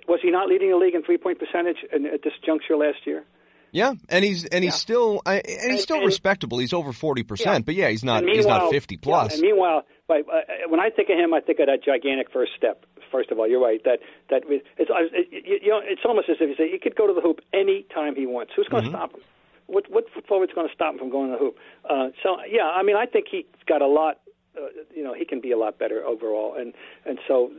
was 0.07 0.21
he 0.23 0.31
not 0.31 0.49
leading 0.49 0.71
the 0.71 0.77
league 0.77 0.95
in 0.95 1.03
three 1.03 1.17
point 1.19 1.39
percentage 1.39 1.79
at 1.93 2.23
this 2.23 2.35
juncture 2.45 2.77
last 2.77 3.07
year? 3.07 3.25
Yeah, 3.73 3.95
and 4.11 4.23
he's 4.23 4.45
and 4.45 4.63
he's 4.63 4.75
yeah. 4.75 4.77
still 4.77 5.23
and 5.25 5.43
he's 5.47 5.65
and, 5.65 5.81
still 5.81 5.97
and, 5.97 6.07
respectable. 6.07 6.59
He's 6.59 6.75
over 6.75 6.93
forty 6.93 7.23
yeah. 7.23 7.29
percent, 7.29 7.65
but 7.65 7.75
yeah, 7.75 7.89
he's 7.89 8.05
not 8.05 8.23
he's 8.23 8.47
not 8.47 8.71
fifty 8.71 8.99
plus. 8.99 9.31
Yeah, 9.31 9.35
and 9.37 9.43
meanwhile, 9.43 9.87
uh, 10.11 10.15
when 10.69 10.79
I 10.79 10.91
think 10.91 11.09
of 11.09 11.19
him, 11.19 11.33
I 11.33 11.41
think 11.41 11.59
of 11.59 11.67
that 11.67 11.83
gigantic 11.83 12.31
first 12.31 12.53
step. 12.57 12.85
First 13.11 13.31
of 13.31 13.39
all, 13.39 13.49
you're 13.49 13.63
right 13.63 13.83
that 13.85 14.01
that 14.29 14.43
it's 14.49 14.71
it, 14.79 15.63
you 15.63 15.71
know 15.71 15.81
it's 15.83 16.03
almost 16.05 16.29
as 16.29 16.37
if 16.41 16.49
you 16.51 16.55
say 16.57 16.71
he 16.71 16.79
could 16.79 16.97
go 16.97 17.07
to 17.07 17.15
the 17.15 17.23
hoop 17.23 17.41
any 17.55 17.87
time 17.95 18.15
he 18.15 18.27
wants. 18.27 18.53
Who's 18.55 18.69
going 18.69 18.85
to 18.85 18.91
mm-hmm. 18.91 18.97
stop 18.99 19.15
him? 19.15 19.21
What 19.67 19.91
what 19.91 20.05
forward's 20.29 20.53
going 20.53 20.69
to 20.69 20.75
stop 20.75 20.93
him 20.93 20.99
from 20.99 21.11
going 21.11 21.31
to 21.31 21.39
the 21.39 21.39
hoop? 21.39 21.57
Uh, 21.89 22.09
so 22.23 22.37
yeah, 22.47 22.69
I 22.69 22.83
mean, 22.83 22.97
I 22.97 23.07
think 23.07 23.27
he's 23.31 23.45
got 23.67 23.81
a 23.81 23.87
lot. 23.87 24.21
Uh, 24.57 24.67
you 24.95 25.03
know, 25.03 25.15
he 25.15 25.25
can 25.25 25.41
be 25.41 25.53
a 25.53 25.59
lot 25.59 25.79
better 25.79 26.05
overall, 26.05 26.55
and 26.55 26.75
and 27.07 27.19
so 27.27 27.51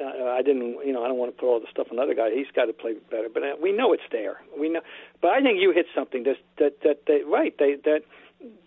uh, 0.00 0.24
I 0.30 0.42
didn't, 0.42 0.84
you 0.84 0.92
know, 0.92 1.04
I 1.04 1.08
don't 1.08 1.18
want 1.18 1.34
to 1.34 1.40
put 1.40 1.46
all 1.46 1.60
the 1.60 1.66
stuff 1.70 1.88
on 1.90 1.98
another 1.98 2.14
guy. 2.14 2.30
He's 2.34 2.50
got 2.54 2.66
to 2.66 2.72
play 2.72 2.94
better, 3.10 3.28
but 3.32 3.42
uh, 3.42 3.54
we 3.62 3.72
know 3.72 3.92
it's 3.92 4.02
there. 4.10 4.40
We 4.58 4.68
know, 4.68 4.80
but 5.22 5.30
I 5.30 5.40
think 5.40 5.58
you 5.60 5.72
hit 5.72 5.86
something 5.94 6.24
that 6.24 6.36
that 6.58 6.82
that 6.82 6.98
they 7.06 7.22
right. 7.22 7.54
They 7.58 7.76
that 7.84 8.02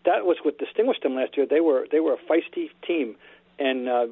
that 0.06 0.26
was 0.26 0.38
what 0.44 0.58
distinguished 0.58 1.04
them 1.04 1.16
last 1.16 1.38
year. 1.38 1.46
They 1.50 1.62
were 1.62 1.88
they 1.92 2.00
were 2.00 2.14
a 2.14 2.32
feisty 2.32 2.70
team, 2.86 3.16
and 3.60 3.90
uh, 3.90 4.08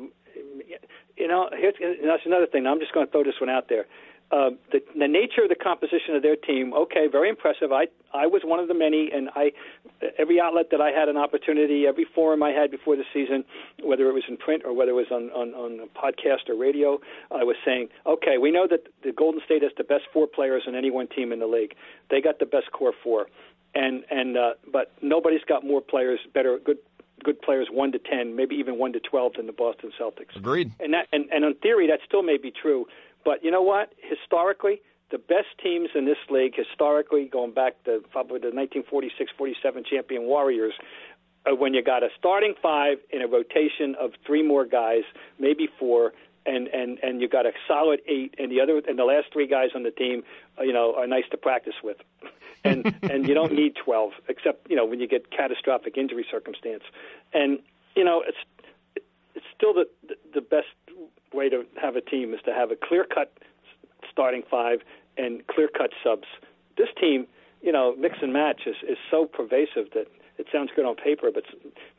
you 1.17 1.27
know, 1.27 1.49
here's 1.53 1.75
that's 2.03 2.25
another 2.25 2.47
thing. 2.47 2.67
I'm 2.67 2.79
just 2.79 2.93
going 2.93 3.05
to 3.05 3.11
throw 3.11 3.23
this 3.23 3.39
one 3.39 3.49
out 3.49 3.69
there 3.69 3.85
uh, 4.31 4.49
the, 4.71 4.81
the 4.97 5.07
nature 5.07 5.43
of 5.43 5.49
the 5.49 5.55
composition 5.55 6.15
of 6.15 6.23
their 6.23 6.35
team, 6.35 6.73
okay, 6.73 7.07
very 7.11 7.29
impressive. 7.29 7.71
I 7.71 7.87
I 8.13 8.25
was 8.25 8.41
one 8.43 8.59
of 8.59 8.67
the 8.67 8.73
many, 8.73 9.09
and 9.13 9.29
I 9.35 9.51
every 10.17 10.39
outlet 10.39 10.67
that 10.71 10.81
I 10.81 10.91
had 10.91 11.09
an 11.09 11.17
opportunity, 11.17 11.85
every 11.87 12.05
forum 12.15 12.43
I 12.43 12.51
had 12.51 12.71
before 12.71 12.95
the 12.95 13.05
season, 13.13 13.43
whether 13.83 14.07
it 14.09 14.13
was 14.13 14.23
in 14.27 14.37
print 14.37 14.63
or 14.65 14.73
whether 14.73 14.91
it 14.91 14.95
was 14.95 15.11
on 15.11 15.29
on, 15.31 15.53
on 15.53 15.79
a 15.79 15.87
podcast 15.97 16.49
or 16.49 16.55
radio, 16.55 16.99
I 17.31 17.43
was 17.43 17.55
saying, 17.65 17.89
okay, 18.05 18.37
we 18.37 18.51
know 18.51 18.67
that 18.69 18.87
the 19.03 19.11
Golden 19.11 19.41
State 19.45 19.61
has 19.63 19.71
the 19.77 19.83
best 19.83 20.03
four 20.13 20.27
players 20.27 20.63
on 20.67 20.75
any 20.75 20.91
one 20.91 21.07
team 21.07 21.31
in 21.31 21.39
the 21.39 21.47
league. 21.47 21.75
They 22.09 22.21
got 22.21 22.39
the 22.39 22.45
best 22.45 22.71
core 22.71 22.93
four, 23.03 23.27
and 23.73 24.03
and 24.09 24.37
uh, 24.37 24.53
but 24.71 24.91
nobody's 25.01 25.43
got 25.47 25.65
more 25.65 25.81
players, 25.81 26.19
better 26.33 26.59
good 26.63 26.77
good 27.23 27.41
players 27.41 27.67
one 27.71 27.91
to 27.91 27.99
ten, 27.99 28.35
maybe 28.35 28.55
even 28.55 28.77
one 28.77 28.93
to 28.93 28.99
twelve 28.99 29.33
than 29.37 29.45
the 29.47 29.53
Boston 29.53 29.91
Celtics. 29.99 30.35
Agreed. 30.35 30.71
And 30.79 30.93
that 30.93 31.07
and, 31.11 31.29
and 31.31 31.43
in 31.43 31.55
theory 31.55 31.87
that 31.87 31.99
still 32.05 32.23
may 32.23 32.37
be 32.37 32.51
true. 32.51 32.85
But 33.23 33.43
you 33.43 33.49
know 33.49 33.63
what? 33.63 33.93
Historically, 33.97 34.81
the 35.11 35.17
best 35.17 35.47
teams 35.61 35.89
in 35.93 36.05
this 36.05 36.17
league, 36.29 36.55
historically, 36.55 37.25
going 37.25 37.51
back 37.51 37.83
to 37.85 38.03
probably 38.11 38.39
the 38.39 38.47
1946-47 38.47 39.85
champion 39.85 40.23
Warriors, 40.23 40.73
when 41.53 41.73
you 41.73 41.83
got 41.83 42.03
a 42.03 42.09
starting 42.17 42.55
five 42.61 42.97
in 43.11 43.21
a 43.21 43.27
rotation 43.27 43.95
of 43.99 44.13
three 44.25 44.41
more 44.41 44.65
guys, 44.65 45.03
maybe 45.39 45.69
four, 45.79 46.13
and 46.45 46.67
and 46.67 46.99
and 47.03 47.21
you 47.21 47.27
got 47.27 47.45
a 47.45 47.51
solid 47.67 48.01
eight, 48.07 48.35
and 48.37 48.51
the 48.51 48.61
other 48.61 48.81
and 48.87 48.97
the 48.97 49.03
last 49.03 49.27
three 49.31 49.47
guys 49.47 49.69
on 49.75 49.83
the 49.83 49.91
team, 49.91 50.23
uh, 50.59 50.63
you 50.63 50.73
know, 50.73 50.95
are 50.95 51.07
nice 51.07 51.23
to 51.31 51.37
practice 51.37 51.75
with, 51.83 51.97
and 52.63 52.95
and 53.03 53.27
you 53.27 53.33
don't 53.33 53.53
need 53.53 53.75
twelve, 53.75 54.13
except 54.27 54.69
you 54.69 54.75
know 54.75 54.85
when 54.85 54.99
you 54.99 55.07
get 55.07 55.31
catastrophic 55.31 55.97
injury 55.97 56.25
circumstance, 56.29 56.83
and 57.33 57.59
you 57.95 58.03
know 58.03 58.23
it's 58.27 58.37
it's 59.35 59.45
still 59.55 59.73
the 59.73 59.87
the 60.33 60.41
best 60.41 60.67
way 61.33 61.49
to 61.49 61.65
have 61.81 61.95
a 61.95 62.01
team 62.01 62.33
is 62.33 62.39
to 62.45 62.53
have 62.53 62.71
a 62.71 62.75
clear 62.75 63.03
cut 63.03 63.31
starting 64.15 64.43
five 64.49 64.79
and 65.17 65.45
clear 65.47 65.67
cut 65.67 65.91
subs. 66.03 66.27
This 66.77 66.87
team, 66.99 67.27
you 67.61 67.71
know, 67.71 67.93
mix 67.97 68.15
and 68.21 68.31
match 68.31 68.61
is, 68.65 68.75
is 68.87 68.97
so 69.11 69.25
pervasive 69.25 69.91
that 69.93 70.07
it 70.37 70.47
sounds 70.51 70.69
good 70.75 70.85
on 70.85 70.95
paper, 70.95 71.31
but 71.33 71.43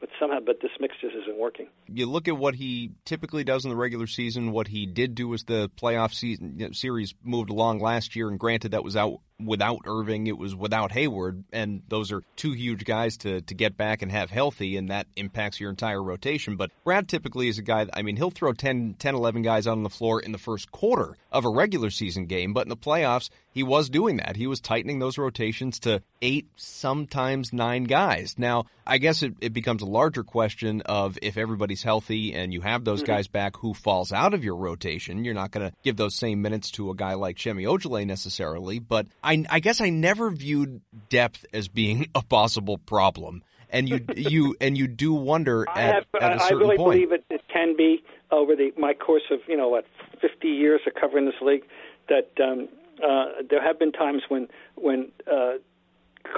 but 0.00 0.08
somehow, 0.18 0.40
but 0.40 0.60
this 0.60 0.70
mix 0.80 0.94
just 1.00 1.14
isn't 1.14 1.38
working. 1.38 1.66
You 1.88 2.06
look 2.06 2.28
at 2.28 2.36
what 2.36 2.54
he 2.54 2.92
typically 3.04 3.44
does 3.44 3.64
in 3.64 3.70
the 3.70 3.76
regular 3.76 4.06
season. 4.06 4.52
What 4.52 4.68
he 4.68 4.86
did 4.86 5.14
do 5.14 5.32
as 5.34 5.44
the 5.44 5.70
playoff 5.70 6.12
season 6.12 6.72
series 6.74 7.14
moved 7.22 7.50
along 7.50 7.80
last 7.80 8.16
year, 8.16 8.28
and 8.28 8.38
granted 8.38 8.72
that 8.72 8.84
was 8.84 8.96
out 8.96 9.20
without 9.44 9.82
Irving, 9.86 10.26
it 10.26 10.38
was 10.38 10.54
without 10.54 10.92
Hayward, 10.92 11.44
and 11.52 11.82
those 11.88 12.12
are 12.12 12.22
two 12.36 12.52
huge 12.52 12.84
guys 12.84 13.18
to 13.18 13.40
to 13.42 13.54
get 13.54 13.76
back 13.76 14.02
and 14.02 14.10
have 14.10 14.30
healthy, 14.30 14.76
and 14.76 14.90
that 14.90 15.06
impacts 15.16 15.60
your 15.60 15.70
entire 15.70 16.02
rotation. 16.02 16.56
But 16.56 16.70
Brad 16.84 17.08
typically 17.08 17.48
is 17.48 17.58
a 17.58 17.62
guy, 17.62 17.86
I 17.92 18.02
mean, 18.02 18.16
he'll 18.16 18.30
throw 18.30 18.52
10, 18.52 18.96
10 18.98 19.14
11 19.14 19.42
guys 19.42 19.66
out 19.66 19.72
on 19.72 19.82
the 19.82 19.90
floor 19.90 20.20
in 20.20 20.32
the 20.32 20.38
first 20.38 20.70
quarter 20.70 21.16
of 21.30 21.44
a 21.44 21.50
regular 21.50 21.90
season 21.90 22.26
game, 22.26 22.52
but 22.52 22.64
in 22.64 22.68
the 22.68 22.76
playoffs, 22.76 23.30
he 23.56 23.62
was 23.62 23.88
doing 23.88 24.18
that. 24.18 24.36
He 24.36 24.46
was 24.46 24.60
tightening 24.60 24.98
those 24.98 25.16
rotations 25.16 25.80
to 25.80 26.02
eight, 26.20 26.46
sometimes 26.56 27.54
nine 27.54 27.84
guys. 27.84 28.34
Now, 28.36 28.66
I 28.86 28.98
guess 28.98 29.22
it, 29.22 29.34
it 29.40 29.54
becomes 29.54 29.80
a 29.80 29.86
larger 29.86 30.24
question 30.24 30.82
of 30.82 31.18
if 31.22 31.38
everybody's 31.38 31.82
healthy 31.82 32.34
and 32.34 32.52
you 32.52 32.60
have 32.60 32.84
those 32.84 33.02
mm-hmm. 33.02 33.12
guys 33.12 33.28
back, 33.28 33.56
who 33.56 33.72
falls 33.72 34.12
out 34.12 34.34
of 34.34 34.44
your 34.44 34.56
rotation? 34.56 35.24
You're 35.24 35.32
not 35.32 35.52
going 35.52 35.70
to 35.70 35.76
give 35.82 35.96
those 35.96 36.14
same 36.14 36.42
minutes 36.42 36.70
to 36.72 36.90
a 36.90 36.94
guy 36.94 37.14
like 37.14 37.38
Semi 37.38 37.64
Ojeleye 37.64 38.06
necessarily, 38.06 38.78
but 38.78 39.06
I, 39.26 39.44
I 39.50 39.60
guess 39.60 39.80
I 39.80 39.90
never 39.90 40.30
viewed 40.30 40.80
depth 41.08 41.44
as 41.52 41.68
being 41.68 42.08
a 42.14 42.22
possible 42.22 42.78
problem. 42.78 43.42
And 43.68 43.88
you 43.88 44.00
you 44.16 44.56
and 44.60 44.78
you 44.78 44.86
do 44.86 45.12
wonder 45.12 45.66
at, 45.68 45.76
have, 45.76 46.04
at 46.20 46.36
a 46.36 46.38
certain 46.38 46.56
I 46.56 46.60
really 46.60 46.76
point. 46.76 46.92
believe 46.92 47.12
it, 47.12 47.24
it 47.28 47.42
can 47.52 47.76
be 47.76 48.04
over 48.30 48.54
the 48.54 48.72
my 48.78 48.94
course 48.94 49.24
of 49.32 49.40
you 49.48 49.56
know 49.56 49.68
what 49.68 49.84
50 50.20 50.48
years 50.48 50.80
of 50.86 50.94
covering 50.94 51.26
this 51.26 51.34
league 51.42 51.64
that 52.08 52.30
um, 52.40 52.68
uh, 53.04 53.42
there 53.50 53.60
have 53.60 53.76
been 53.76 53.90
times 53.90 54.22
when 54.28 54.46
when 54.76 55.10
uh, 55.30 55.54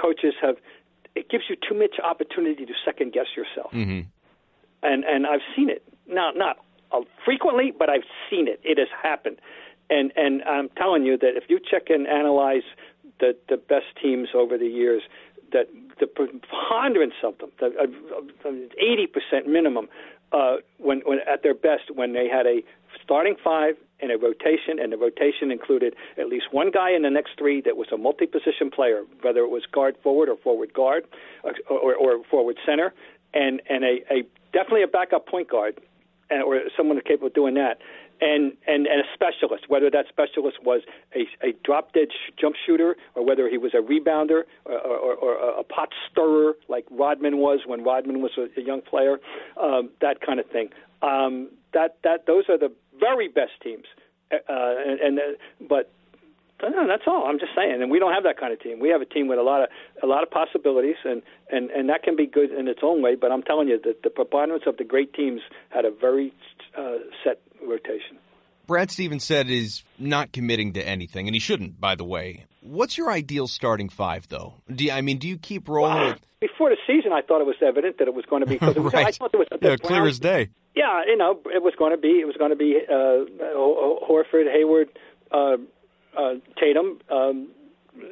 coaches 0.01 0.33
have 0.41 0.55
it 1.15 1.29
gives 1.29 1.43
you 1.49 1.55
too 1.55 1.77
much 1.77 1.99
opportunity 2.03 2.65
to 2.65 2.73
second 2.83 3.13
guess 3.13 3.27
yourself, 3.37 3.71
mm-hmm. 3.73 4.07
and 4.81 5.03
and 5.03 5.27
I've 5.27 5.45
seen 5.55 5.69
it 5.69 5.83
not 6.07 6.35
not 6.35 6.57
uh, 6.91 7.01
frequently, 7.23 7.71
but 7.77 7.89
I've 7.89 8.07
seen 8.29 8.47
it. 8.47 8.59
It 8.63 8.79
has 8.79 8.87
happened, 9.03 9.37
and 9.89 10.11
and 10.15 10.43
I'm 10.43 10.69
telling 10.77 11.03
you 11.05 11.17
that 11.17 11.35
if 11.35 11.45
you 11.49 11.59
check 11.59 11.89
and 11.89 12.07
analyze 12.07 12.63
the 13.19 13.35
the 13.47 13.57
best 13.57 13.87
teams 14.01 14.29
over 14.33 14.57
the 14.57 14.67
years 14.67 15.01
that 15.51 15.67
the 15.99 16.07
preponderance 16.07 17.15
of 17.23 17.37
them, 17.39 17.51
the 17.59 17.67
uh, 17.67 18.49
eighty 18.77 19.07
percent 19.07 19.47
minimum, 19.47 19.87
uh, 20.31 20.57
when 20.77 21.01
when 21.05 21.19
at 21.27 21.43
their 21.43 21.53
best, 21.53 21.93
when 21.93 22.13
they 22.13 22.27
had 22.27 22.45
a 22.45 22.61
starting 23.03 23.35
five 23.43 23.75
and 23.99 24.11
a 24.11 24.17
rotation, 24.17 24.79
and 24.79 24.93
the 24.93 24.97
rotation 24.97 25.51
included 25.51 25.95
at 26.17 26.27
least 26.27 26.45
one 26.51 26.71
guy 26.71 26.91
in 26.91 27.01
the 27.01 27.09
next 27.09 27.31
three 27.37 27.61
that 27.61 27.75
was 27.75 27.87
a 27.91 27.97
multi-position 27.97 28.71
player, 28.71 29.03
whether 29.21 29.41
it 29.41 29.49
was 29.49 29.63
guard 29.71 29.97
forward 30.01 30.29
or 30.29 30.37
forward 30.37 30.73
guard 30.73 31.05
or, 31.43 31.53
or, 31.69 31.95
or 31.95 32.23
forward 32.25 32.57
center, 32.65 32.93
and 33.33 33.61
and 33.69 33.83
a, 33.83 33.99
a 34.11 34.23
definitely 34.53 34.83
a 34.83 34.87
backup 34.87 35.27
point 35.27 35.49
guard 35.49 35.79
or 36.31 36.61
someone 36.77 36.99
capable 37.01 37.27
of 37.27 37.33
doing 37.33 37.55
that, 37.55 37.79
and 38.21 38.53
and 38.67 38.87
and 38.87 39.01
a 39.01 39.07
specialist, 39.13 39.65
whether 39.67 39.89
that 39.89 40.05
specialist 40.09 40.57
was 40.63 40.81
a, 41.15 41.21
a 41.47 41.53
drop 41.63 41.93
dead 41.93 42.09
sh- 42.11 42.31
jump 42.39 42.55
shooter 42.65 42.95
or 43.15 43.25
whether 43.25 43.49
he 43.49 43.57
was 43.57 43.73
a 43.73 43.77
rebounder 43.77 44.43
or, 44.65 44.73
or, 44.73 45.15
or 45.15 45.35
or, 45.35 45.59
a 45.59 45.63
pot 45.63 45.89
stirrer 46.09 46.53
like 46.67 46.85
Rodman 46.91 47.37
was 47.37 47.59
when 47.65 47.83
Rodman 47.83 48.21
was 48.21 48.31
a, 48.37 48.47
a 48.59 48.63
young 48.63 48.81
player, 48.81 49.17
um, 49.61 49.89
that 50.01 50.21
kind 50.21 50.39
of 50.39 50.45
thing. 50.47 50.69
Um, 51.01 51.49
that 51.73 51.97
that 52.03 52.25
those 52.27 52.45
are 52.49 52.57
the 52.57 52.71
very 52.99 53.27
best 53.27 53.51
teams, 53.63 53.85
uh, 54.31 54.37
and, 54.49 54.99
and 54.99 55.19
uh, 55.19 55.21
but 55.67 55.91
no, 56.61 56.87
that's 56.87 57.03
all. 57.07 57.25
I'm 57.25 57.39
just 57.39 57.51
saying, 57.55 57.81
and 57.81 57.89
we 57.89 57.99
don't 57.99 58.13
have 58.13 58.23
that 58.23 58.37
kind 58.37 58.51
of 58.51 58.61
team. 58.61 58.79
We 58.79 58.89
have 58.89 59.01
a 59.01 59.05
team 59.05 59.27
with 59.27 59.39
a 59.39 59.43
lot 59.43 59.63
of 59.63 59.69
a 60.03 60.07
lot 60.07 60.23
of 60.23 60.29
possibilities, 60.29 60.97
and 61.05 61.21
and 61.51 61.69
and 61.71 61.89
that 61.89 62.03
can 62.03 62.15
be 62.15 62.25
good 62.25 62.51
in 62.51 62.67
its 62.67 62.81
own 62.83 63.01
way. 63.01 63.15
But 63.15 63.31
I'm 63.31 63.43
telling 63.43 63.67
you 63.67 63.79
that 63.83 64.03
the 64.03 64.09
preponderance 64.09 64.63
of 64.67 64.77
the 64.77 64.83
great 64.83 65.13
teams 65.13 65.41
had 65.69 65.85
a 65.85 65.91
very 65.91 66.33
uh, 66.77 66.97
set 67.23 67.39
rotation. 67.65 68.17
Brad 68.67 68.91
Stevens 68.91 69.23
said 69.23 69.47
he's 69.47 69.83
not 69.97 70.31
committing 70.31 70.73
to 70.73 70.87
anything, 70.87 71.27
and 71.27 71.35
he 71.35 71.39
shouldn't, 71.39 71.81
by 71.81 71.95
the 71.95 72.03
way. 72.03 72.45
What's 72.61 72.99
your 72.99 73.09
ideal 73.09 73.47
starting 73.47 73.89
five, 73.89 74.27
though? 74.27 74.55
Do 74.71 74.83
you, 74.83 74.91
I 74.91 75.01
mean, 75.01 75.17
do 75.17 75.27
you 75.27 75.39
keep 75.39 75.67
rolling 75.67 76.09
with? 76.09 76.19
Before 76.39 76.69
the 76.69 76.77
season, 76.85 77.11
I 77.11 77.21
thought 77.21 77.41
it 77.41 77.47
was 77.47 77.55
evident 77.65 77.97
that 77.97 78.07
it 78.07 78.13
was 78.13 78.25
going 78.25 78.41
to 78.41 78.45
be 78.45 78.55
because 78.55 78.75
it 78.75 78.83
was, 78.83 78.93
right. 78.93 79.07
I 79.07 79.11
thought 79.11 79.31
there 79.31 79.39
was 79.39 79.47
yeah, 79.59 79.75
clear 79.77 80.05
as 80.05 80.19
day. 80.19 80.49
Yeah, 80.75 81.01
you 81.07 81.17
know, 81.17 81.39
it 81.47 81.63
was 81.63 81.73
going 81.77 81.91
to 81.91 81.97
be 81.97 82.19
it 82.19 82.27
was 82.27 82.37
going 82.37 82.51
to 82.51 82.55
be 82.55 82.77
uh, 82.87 83.25
Horford, 84.05 84.51
Hayward, 84.51 84.89
uh, 85.31 85.57
uh, 86.19 86.33
Tatum, 86.59 86.99
um, 87.09 87.47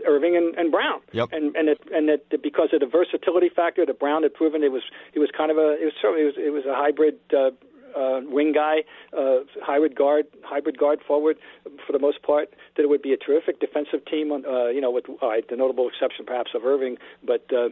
Irving, 0.07 0.35
and, 0.35 0.55
and 0.55 0.71
Brown. 0.71 0.99
Yep. 1.11 1.29
And 1.31 1.55
and 1.55 1.65
it, 1.69 1.79
and 1.93 2.09
that 2.09 2.21
because 2.41 2.69
of 2.73 2.79
the 2.79 2.87
versatility 2.87 3.49
factor 3.49 3.85
that 3.85 3.99
Brown 3.99 4.23
had 4.23 4.33
proven, 4.33 4.63
it 4.63 4.71
was 4.71 4.83
he 5.13 5.19
was 5.19 5.29
kind 5.39 5.51
of 5.51 5.57
a 5.57 5.69
it 5.81 5.85
was 5.89 5.93
certainly 6.01 6.23
it 6.23 6.29
was, 6.31 6.37
it 6.37 6.53
was 6.57 6.65
a 6.65 6.75
hybrid. 6.75 7.19
Uh, 7.33 7.51
uh, 7.95 8.21
wing 8.25 8.51
guy, 8.53 8.83
uh, 9.17 9.39
hybrid 9.63 9.95
guard, 9.95 10.25
hybrid 10.43 10.77
guard 10.77 10.99
forward 11.07 11.37
for 11.85 11.93
the 11.93 11.99
most 11.99 12.21
part. 12.21 12.49
That 12.75 12.83
it 12.83 12.89
would 12.89 13.01
be 13.01 13.13
a 13.13 13.17
terrific 13.17 13.59
defensive 13.59 14.05
team. 14.05 14.31
On, 14.31 14.45
uh, 14.45 14.67
you 14.67 14.81
know, 14.81 14.91
with 14.91 15.05
uh, 15.09 15.29
the 15.49 15.55
notable 15.55 15.87
exception 15.87 16.25
perhaps 16.25 16.51
of 16.53 16.63
Irving, 16.63 16.97
but 17.25 17.45
uh, 17.51 17.69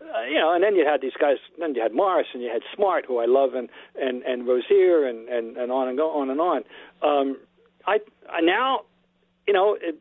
uh, 0.00 0.24
you 0.24 0.38
know, 0.38 0.52
and 0.54 0.64
then 0.64 0.74
you 0.74 0.84
had 0.84 1.00
these 1.00 1.16
guys. 1.20 1.36
Then 1.58 1.74
you 1.74 1.82
had 1.82 1.94
Morris 1.94 2.26
and 2.32 2.42
you 2.42 2.50
had 2.50 2.62
Smart, 2.74 3.04
who 3.06 3.18
I 3.18 3.26
love, 3.26 3.54
and 3.54 3.68
and 4.00 4.22
and 4.22 4.48
Rozier, 4.48 5.06
and 5.06 5.28
and 5.28 5.56
and 5.56 5.70
on 5.70 5.88
and 5.88 5.96
go 5.96 6.10
on 6.10 6.30
and 6.30 6.40
on. 6.40 6.64
Um, 7.02 7.36
I, 7.86 8.00
I 8.30 8.42
now, 8.42 8.80
you 9.48 9.54
know, 9.54 9.76
it, 9.80 9.96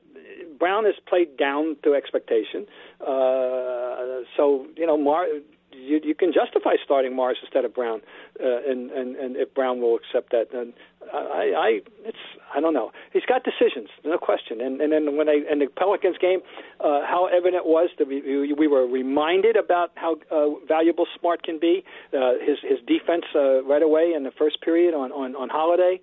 Brown 0.59 0.85
has 0.85 0.95
played 1.07 1.37
down 1.37 1.77
to 1.83 1.95
expectation. 1.95 2.67
Uh, 3.01 4.21
so 4.35 4.67
you 4.75 4.85
know, 4.85 4.97
Mar- 4.97 5.27
you, 5.71 5.99
you 6.03 6.15
can 6.15 6.33
justify 6.33 6.75
starting 6.83 7.15
Morris 7.15 7.37
instead 7.41 7.65
of 7.65 7.73
Brown, 7.73 8.01
uh, 8.43 8.69
and, 8.69 8.91
and 8.91 9.15
and 9.15 9.35
if 9.35 9.53
Brown 9.53 9.81
will 9.81 9.95
accept 9.95 10.31
that, 10.31 10.47
then 10.51 10.73
I, 11.13 11.53
I 11.55 11.79
it's 12.05 12.17
I 12.53 12.59
don't 12.59 12.73
know. 12.73 12.91
He's 13.13 13.23
got 13.27 13.43
decisions, 13.43 13.89
no 14.03 14.17
question. 14.17 14.61
And 14.61 14.81
and 14.81 14.91
then 14.91 15.17
when 15.17 15.29
I 15.29 15.41
in 15.49 15.59
the 15.59 15.67
Pelicans 15.67 16.17
game, 16.19 16.39
uh, 16.79 17.01
how 17.05 17.27
evident 17.31 17.65
was 17.65 17.89
that 17.99 18.07
we, 18.07 18.53
we 18.53 18.67
were 18.67 18.85
reminded 18.87 19.55
about 19.55 19.91
how 19.95 20.17
uh, 20.31 20.59
valuable 20.67 21.05
Smart 21.19 21.43
can 21.43 21.59
be. 21.59 21.83
Uh, 22.13 22.33
his 22.41 22.57
his 22.61 22.79
defense 22.87 23.25
uh, 23.35 23.63
right 23.63 23.83
away 23.83 24.13
in 24.15 24.23
the 24.23 24.31
first 24.31 24.61
period 24.61 24.93
on 24.93 25.11
on 25.11 25.35
on 25.35 25.49
Holiday. 25.49 26.01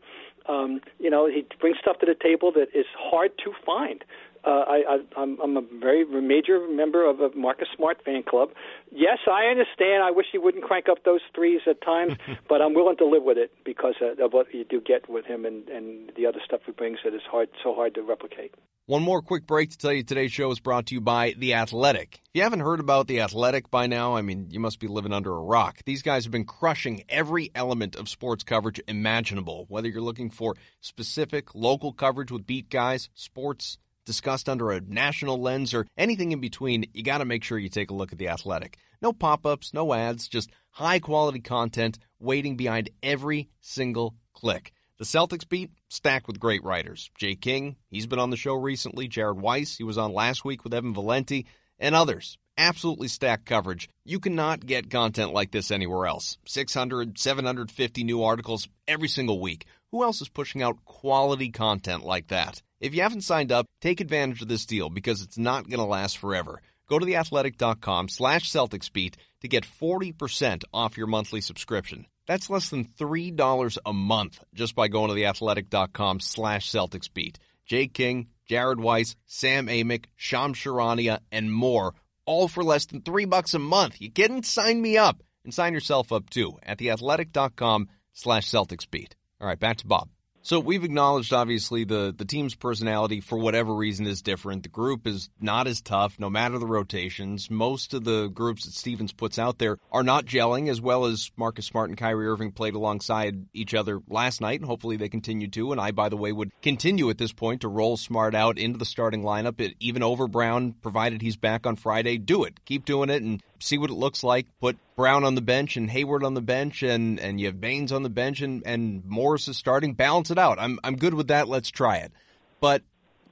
Um, 0.48 0.80
you 0.98 1.10
know, 1.10 1.26
he 1.26 1.46
brings 1.60 1.78
stuff 1.80 1.98
to 2.00 2.06
the 2.06 2.14
table 2.14 2.52
that 2.52 2.68
is 2.74 2.86
hard 2.98 3.32
to 3.44 3.52
find. 3.64 4.04
Uh, 4.46 4.50
I, 4.68 4.82
I, 4.88 5.22
I'm, 5.22 5.40
I'm 5.40 5.56
a 5.56 5.62
very 5.80 6.04
major 6.04 6.68
member 6.68 7.08
of 7.08 7.20
a 7.20 7.30
Marcus 7.34 7.68
Smart 7.74 8.04
fan 8.04 8.22
club. 8.28 8.50
Yes, 8.92 9.18
I 9.30 9.46
understand. 9.46 10.02
I 10.02 10.10
wish 10.10 10.26
he 10.32 10.38
wouldn't 10.38 10.64
crank 10.64 10.86
up 10.90 11.02
those 11.04 11.22
threes 11.34 11.62
at 11.66 11.80
times, 11.80 12.12
but 12.48 12.60
I'm 12.60 12.74
willing 12.74 12.98
to 12.98 13.06
live 13.06 13.22
with 13.22 13.38
it 13.38 13.52
because 13.64 13.94
of 14.02 14.32
what 14.32 14.52
you 14.52 14.64
do 14.64 14.82
get 14.82 15.08
with 15.08 15.24
him 15.24 15.46
and, 15.46 15.66
and 15.70 16.12
the 16.14 16.26
other 16.26 16.40
stuff 16.44 16.60
he 16.66 16.72
brings 16.72 16.98
that 17.04 17.14
is 17.14 17.22
hard, 17.30 17.48
so 17.62 17.74
hard 17.74 17.94
to 17.94 18.02
replicate. 18.02 18.52
One 18.86 19.02
more 19.02 19.22
quick 19.22 19.46
break 19.46 19.70
to 19.70 19.78
tell 19.78 19.94
you 19.94 20.02
today's 20.02 20.30
show 20.30 20.50
is 20.50 20.60
brought 20.60 20.84
to 20.86 20.94
you 20.94 21.00
by 21.00 21.34
The 21.38 21.54
Athletic. 21.54 22.20
If 22.22 22.30
you 22.34 22.42
haven't 22.42 22.60
heard 22.60 22.80
about 22.80 23.06
The 23.06 23.22
Athletic 23.22 23.70
by 23.70 23.86
now, 23.86 24.14
I 24.14 24.20
mean, 24.20 24.48
you 24.50 24.60
must 24.60 24.78
be 24.78 24.88
living 24.88 25.14
under 25.14 25.34
a 25.34 25.42
rock. 25.42 25.78
These 25.86 26.02
guys 26.02 26.24
have 26.24 26.32
been 26.32 26.44
crushing 26.44 27.02
every 27.08 27.50
element 27.54 27.96
of 27.96 28.10
sports 28.10 28.44
coverage 28.44 28.82
imaginable, 28.86 29.64
whether 29.70 29.88
you're 29.88 30.02
looking 30.02 30.28
for 30.28 30.54
specific 30.82 31.54
local 31.54 31.94
coverage 31.94 32.30
with 32.30 32.46
beat 32.46 32.68
guys, 32.68 33.08
sports 33.14 33.78
discussed 34.04 34.50
under 34.50 34.70
a 34.70 34.82
national 34.82 35.40
lens, 35.40 35.72
or 35.72 35.86
anything 35.96 36.32
in 36.32 36.40
between, 36.40 36.84
you 36.92 37.02
got 37.02 37.18
to 37.18 37.24
make 37.24 37.42
sure 37.42 37.56
you 37.56 37.70
take 37.70 37.90
a 37.90 37.94
look 37.94 38.12
at 38.12 38.18
The 38.18 38.28
Athletic. 38.28 38.76
No 39.00 39.14
pop 39.14 39.46
ups, 39.46 39.72
no 39.72 39.94
ads, 39.94 40.28
just 40.28 40.50
high 40.72 40.98
quality 40.98 41.40
content 41.40 41.98
waiting 42.20 42.58
behind 42.58 42.90
every 43.02 43.48
single 43.62 44.14
click. 44.34 44.74
The 44.98 45.04
Celtics 45.04 45.48
beat 45.48 45.70
stacked 45.94 46.26
with 46.26 46.40
great 46.40 46.62
writers. 46.64 47.10
Jay 47.16 47.34
King, 47.34 47.76
he's 47.88 48.06
been 48.06 48.18
on 48.18 48.30
the 48.30 48.36
show 48.36 48.54
recently. 48.54 49.08
Jared 49.08 49.40
Weiss, 49.40 49.76
he 49.76 49.84
was 49.84 49.96
on 49.96 50.12
last 50.12 50.44
week 50.44 50.64
with 50.64 50.74
Evan 50.74 50.92
Valenti, 50.92 51.46
and 51.78 51.94
others. 51.94 52.36
Absolutely 52.56 53.08
stacked 53.08 53.46
coverage. 53.46 53.88
You 54.04 54.20
cannot 54.20 54.66
get 54.66 54.90
content 54.90 55.32
like 55.32 55.50
this 55.50 55.70
anywhere 55.70 56.06
else. 56.06 56.38
600, 56.46 57.18
750 57.18 58.04
new 58.04 58.22
articles 58.22 58.68
every 58.86 59.08
single 59.08 59.40
week. 59.40 59.66
Who 59.90 60.02
else 60.02 60.20
is 60.20 60.28
pushing 60.28 60.62
out 60.62 60.84
quality 60.84 61.50
content 61.50 62.04
like 62.04 62.28
that? 62.28 62.62
If 62.80 62.94
you 62.94 63.02
haven't 63.02 63.22
signed 63.22 63.50
up, 63.50 63.66
take 63.80 64.00
advantage 64.00 64.42
of 64.42 64.48
this 64.48 64.66
deal 64.66 64.90
because 64.90 65.22
it's 65.22 65.38
not 65.38 65.68
going 65.68 65.78
to 65.80 65.84
last 65.84 66.18
forever. 66.18 66.60
Go 66.88 66.98
to 66.98 67.06
theathletic.com 67.06 68.08
slash 68.08 68.50
CelticsBeat 68.50 69.14
to 69.40 69.48
get 69.48 69.66
40% 69.66 70.64
off 70.72 70.96
your 70.96 71.06
monthly 71.06 71.40
subscription. 71.40 72.06
That's 72.26 72.50
less 72.50 72.70
than 72.70 72.86
$3 72.98 73.78
a 73.84 73.92
month 73.92 74.42
just 74.54 74.74
by 74.74 74.88
going 74.88 75.08
to 75.08 75.14
theathletic.com 75.14 76.20
slash 76.20 76.70
CelticsBeat. 76.70 77.36
Jay 77.66 77.86
King, 77.86 78.28
Jared 78.46 78.80
Weiss, 78.80 79.16
Sam 79.26 79.66
Amick, 79.66 80.06
Shams 80.16 80.58
Charania, 80.58 81.20
and 81.32 81.52
more, 81.52 81.94
all 82.26 82.48
for 82.48 82.62
less 82.62 82.86
than 82.86 83.02
three 83.02 83.24
bucks 83.24 83.54
a 83.54 83.58
month. 83.58 84.00
You 84.00 84.10
kidding? 84.10 84.42
Sign 84.42 84.80
me 84.80 84.96
up 84.98 85.22
and 85.44 85.52
sign 85.52 85.72
yourself 85.72 86.12
up 86.12 86.30
too 86.30 86.58
at 86.62 86.78
theathletic.com 86.78 87.88
slash 88.12 88.50
CelticsBeat. 88.50 89.12
All 89.40 89.46
right, 89.46 89.58
back 89.58 89.78
to 89.78 89.86
Bob. 89.86 90.08
So 90.44 90.60
we've 90.60 90.84
acknowledged 90.84 91.32
obviously 91.32 91.84
the 91.84 92.14
the 92.14 92.26
team's 92.26 92.54
personality 92.54 93.22
for 93.22 93.38
whatever 93.38 93.74
reason 93.74 94.06
is 94.06 94.20
different. 94.20 94.62
The 94.62 94.68
group 94.68 95.06
is 95.06 95.30
not 95.40 95.66
as 95.66 95.80
tough 95.80 96.20
no 96.20 96.28
matter 96.28 96.58
the 96.58 96.66
rotations. 96.66 97.50
Most 97.50 97.94
of 97.94 98.04
the 98.04 98.28
groups 98.28 98.66
that 98.66 98.74
Stevens 98.74 99.14
puts 99.14 99.38
out 99.38 99.56
there 99.56 99.78
are 99.90 100.02
not 100.02 100.26
gelling 100.26 100.68
as 100.68 100.82
well 100.82 101.06
as 101.06 101.30
Marcus 101.38 101.64
Smart 101.64 101.88
and 101.88 101.96
Kyrie 101.96 102.26
Irving 102.26 102.52
played 102.52 102.74
alongside 102.74 103.46
each 103.54 103.72
other 103.72 104.02
last 104.06 104.42
night 104.42 104.60
and 104.60 104.68
hopefully 104.68 104.98
they 104.98 105.08
continue 105.08 105.48
to 105.48 105.72
and 105.72 105.80
I 105.80 105.92
by 105.92 106.10
the 106.10 106.16
way 106.18 106.30
would 106.30 106.52
continue 106.60 107.08
at 107.08 107.16
this 107.16 107.32
point 107.32 107.62
to 107.62 107.68
roll 107.68 107.96
Smart 107.96 108.34
out 108.34 108.58
into 108.58 108.78
the 108.78 108.84
starting 108.84 109.22
lineup 109.22 109.62
it, 109.62 109.74
even 109.80 110.02
over 110.02 110.28
Brown 110.28 110.72
provided 110.72 111.22
he's 111.22 111.38
back 111.38 111.66
on 111.66 111.76
Friday. 111.76 112.18
Do 112.18 112.44
it. 112.44 112.62
Keep 112.66 112.84
doing 112.84 113.08
it 113.08 113.22
and 113.22 113.42
see 113.60 113.78
what 113.78 113.90
it 113.90 113.94
looks 113.94 114.22
like. 114.22 114.46
Put 114.60 114.76
Brown 114.96 115.24
on 115.24 115.34
the 115.34 115.40
bench 115.40 115.76
and 115.76 115.90
Hayward 115.90 116.24
on 116.24 116.34
the 116.34 116.40
bench 116.40 116.82
and, 116.82 117.18
and 117.18 117.40
you 117.40 117.46
have 117.46 117.60
Baynes 117.60 117.92
on 117.92 118.02
the 118.02 118.10
bench 118.10 118.40
and, 118.40 118.62
and 118.66 119.04
Morris 119.04 119.48
is 119.48 119.56
starting. 119.56 119.94
Balance 119.94 120.30
it 120.30 120.38
out. 120.38 120.58
I'm 120.58 120.78
I'm 120.84 120.96
good 120.96 121.14
with 121.14 121.28
that. 121.28 121.48
Let's 121.48 121.70
try 121.70 121.98
it. 121.98 122.12
But 122.60 122.82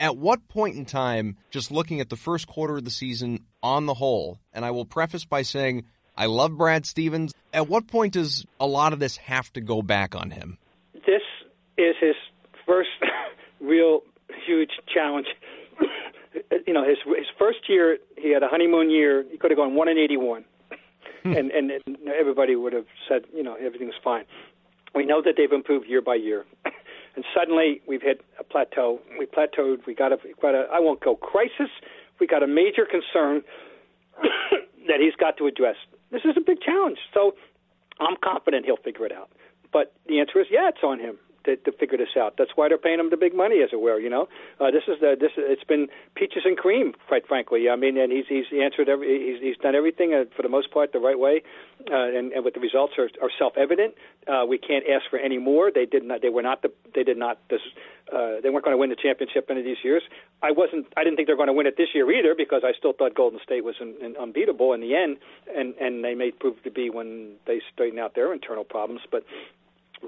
at 0.00 0.16
what 0.16 0.48
point 0.48 0.76
in 0.76 0.84
time, 0.84 1.36
just 1.50 1.70
looking 1.70 2.00
at 2.00 2.10
the 2.10 2.16
first 2.16 2.46
quarter 2.46 2.76
of 2.76 2.84
the 2.84 2.90
season 2.90 3.44
on 3.62 3.86
the 3.86 3.94
whole, 3.94 4.38
and 4.52 4.64
I 4.64 4.72
will 4.72 4.84
preface 4.84 5.24
by 5.24 5.42
saying 5.42 5.84
I 6.16 6.26
love 6.26 6.56
Brad 6.56 6.84
Stevens. 6.86 7.32
At 7.52 7.68
what 7.68 7.86
point 7.86 8.14
does 8.14 8.44
a 8.58 8.66
lot 8.66 8.92
of 8.92 8.98
this 8.98 9.16
have 9.18 9.52
to 9.54 9.60
go 9.60 9.82
back 9.82 10.14
on 10.14 10.30
him? 10.30 10.58
This 10.94 11.22
is 11.78 11.94
his 12.00 12.16
first 12.66 12.90
real 13.60 14.02
huge 14.46 14.72
challenge. 14.92 15.26
You 16.66 16.72
know, 16.72 16.86
his 16.86 16.98
his 17.04 17.26
first 17.38 17.68
year, 17.68 17.98
he 18.16 18.32
had 18.32 18.42
a 18.42 18.48
honeymoon 18.48 18.90
year. 18.90 19.24
He 19.30 19.38
could 19.38 19.50
have 19.50 19.58
gone 19.58 19.74
one 19.74 19.86
hmm. 19.86 19.92
and 19.92 19.98
eighty 19.98 20.16
one. 20.16 20.44
and, 21.24 21.52
and 21.52 21.70
everybody 22.18 22.56
would 22.56 22.72
have 22.72 22.86
said, 23.08 23.22
you 23.32 23.44
know, 23.44 23.54
everything's 23.54 23.94
fine. 24.02 24.24
We 24.92 25.06
know 25.06 25.22
that 25.22 25.34
they've 25.36 25.52
improved 25.52 25.86
year 25.88 26.02
by 26.02 26.16
year, 26.16 26.44
and 27.16 27.24
suddenly 27.34 27.80
we've 27.86 28.02
hit 28.02 28.22
a 28.40 28.44
plateau. 28.44 29.00
We 29.18 29.26
plateaued. 29.26 29.86
We 29.86 29.94
got 29.94 30.12
a, 30.12 30.18
got 30.40 30.54
a 30.54 30.66
I 30.72 30.80
won't 30.80 31.00
go 31.00 31.14
crisis. 31.14 31.70
We 32.18 32.26
got 32.26 32.42
a 32.42 32.48
major 32.48 32.86
concern 32.86 33.42
that 34.88 35.00
he's 35.00 35.14
got 35.14 35.36
to 35.38 35.46
address. 35.46 35.76
This 36.10 36.22
is 36.24 36.36
a 36.36 36.40
big 36.40 36.60
challenge. 36.60 36.98
So 37.14 37.34
I'm 38.00 38.16
confident 38.22 38.66
he'll 38.66 38.76
figure 38.76 39.06
it 39.06 39.12
out. 39.12 39.30
But 39.72 39.94
the 40.06 40.20
answer 40.20 40.40
is, 40.40 40.46
yeah, 40.50 40.68
it's 40.68 40.82
on 40.82 40.98
him 40.98 41.18
to, 41.44 41.56
to 41.56 41.72
figure 41.72 41.98
this 41.98 42.16
out. 42.18 42.34
That's 42.38 42.52
why 42.54 42.68
they're 42.68 42.78
paying 42.78 43.00
him 43.00 43.10
the 43.10 43.16
big 43.16 43.34
money, 43.34 43.62
as 43.62 43.70
it 43.72 43.80
were. 43.80 43.98
You 43.98 44.10
know, 44.10 44.28
uh, 44.60 44.70
this 44.70 44.84
is 44.88 45.00
the 45.00 45.16
this. 45.18 45.32
It's 45.36 45.64
been 45.64 45.88
peaches 46.14 46.42
and 46.44 46.56
cream, 46.56 46.94
quite 47.08 47.26
frankly. 47.26 47.68
I 47.68 47.76
mean, 47.76 47.96
and 47.98 48.12
he's 48.12 48.26
he's 48.28 48.46
answered 48.52 48.88
every 48.88 49.32
he's 49.32 49.42
he's 49.42 49.56
done 49.58 49.74
everything 49.74 50.14
uh, 50.14 50.24
for 50.36 50.42
the 50.42 50.48
most 50.48 50.70
part 50.70 50.92
the 50.92 51.00
right 51.00 51.18
way, 51.18 51.42
uh, 51.90 51.94
and 51.94 52.32
and 52.32 52.44
with 52.44 52.54
the 52.54 52.60
results 52.60 52.94
are, 52.98 53.10
are 53.22 53.30
self 53.38 53.54
evident. 53.56 53.94
Uh, 54.26 54.44
we 54.46 54.58
can't 54.58 54.84
ask 54.88 55.08
for 55.10 55.18
any 55.18 55.38
more. 55.38 55.70
They 55.72 55.86
did 55.86 56.04
not. 56.04 56.22
They 56.22 56.30
were 56.30 56.42
not 56.42 56.62
the. 56.62 56.72
They 56.94 57.04
did 57.04 57.16
not. 57.16 57.38
This. 57.50 57.60
Uh, 58.12 58.40
they 58.42 58.50
weren't 58.50 58.64
going 58.64 58.74
to 58.74 58.78
win 58.78 58.90
the 58.90 58.96
championship 58.96 59.46
any 59.48 59.60
of 59.60 59.64
these 59.66 59.82
years. 59.82 60.02
I 60.42 60.50
wasn't. 60.50 60.86
I 60.96 61.04
didn't 61.04 61.16
think 61.16 61.28
they 61.28 61.32
were 61.32 61.38
going 61.38 61.48
to 61.48 61.54
win 61.54 61.66
it 61.66 61.76
this 61.76 61.88
year 61.94 62.10
either 62.10 62.34
because 62.36 62.62
I 62.64 62.72
still 62.76 62.92
thought 62.92 63.14
Golden 63.14 63.40
State 63.42 63.64
was 63.64 63.76
in, 63.80 63.94
in 64.02 64.16
unbeatable 64.16 64.72
in 64.72 64.80
the 64.80 64.94
end, 64.94 65.18
and 65.56 65.74
and 65.76 66.04
they 66.04 66.14
may 66.14 66.30
prove 66.30 66.62
to 66.64 66.70
be 66.70 66.90
when 66.90 67.34
they 67.46 67.60
straighten 67.72 67.98
out 67.98 68.14
their 68.14 68.32
internal 68.32 68.64
problems. 68.64 69.00
But 69.10 69.24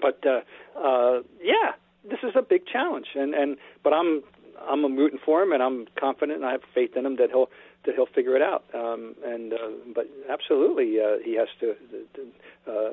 but 0.00 0.22
uh, 0.26 0.40
uh, 0.78 1.22
yeah, 1.42 1.72
this 2.08 2.18
is 2.22 2.32
a 2.36 2.42
big 2.42 2.66
challenge, 2.66 3.08
and 3.14 3.34
and 3.34 3.56
but 3.82 3.92
I'm 3.92 4.22
I'm 4.60 4.96
rooting 4.96 5.18
for 5.24 5.42
him, 5.42 5.52
and 5.52 5.62
I'm 5.62 5.86
confident, 5.98 6.38
and 6.38 6.46
I 6.46 6.52
have 6.52 6.62
faith 6.74 6.96
in 6.96 7.06
him 7.06 7.16
that 7.16 7.30
he'll 7.30 7.50
that 7.86 7.94
he'll 7.94 8.06
figure 8.06 8.36
it 8.36 8.42
out. 8.42 8.64
Um, 8.74 9.14
and 9.24 9.52
uh, 9.52 9.56
but 9.94 10.08
absolutely, 10.30 11.00
uh, 11.00 11.18
he 11.24 11.36
has 11.36 11.48
to. 11.60 11.74
Uh, 12.66 12.90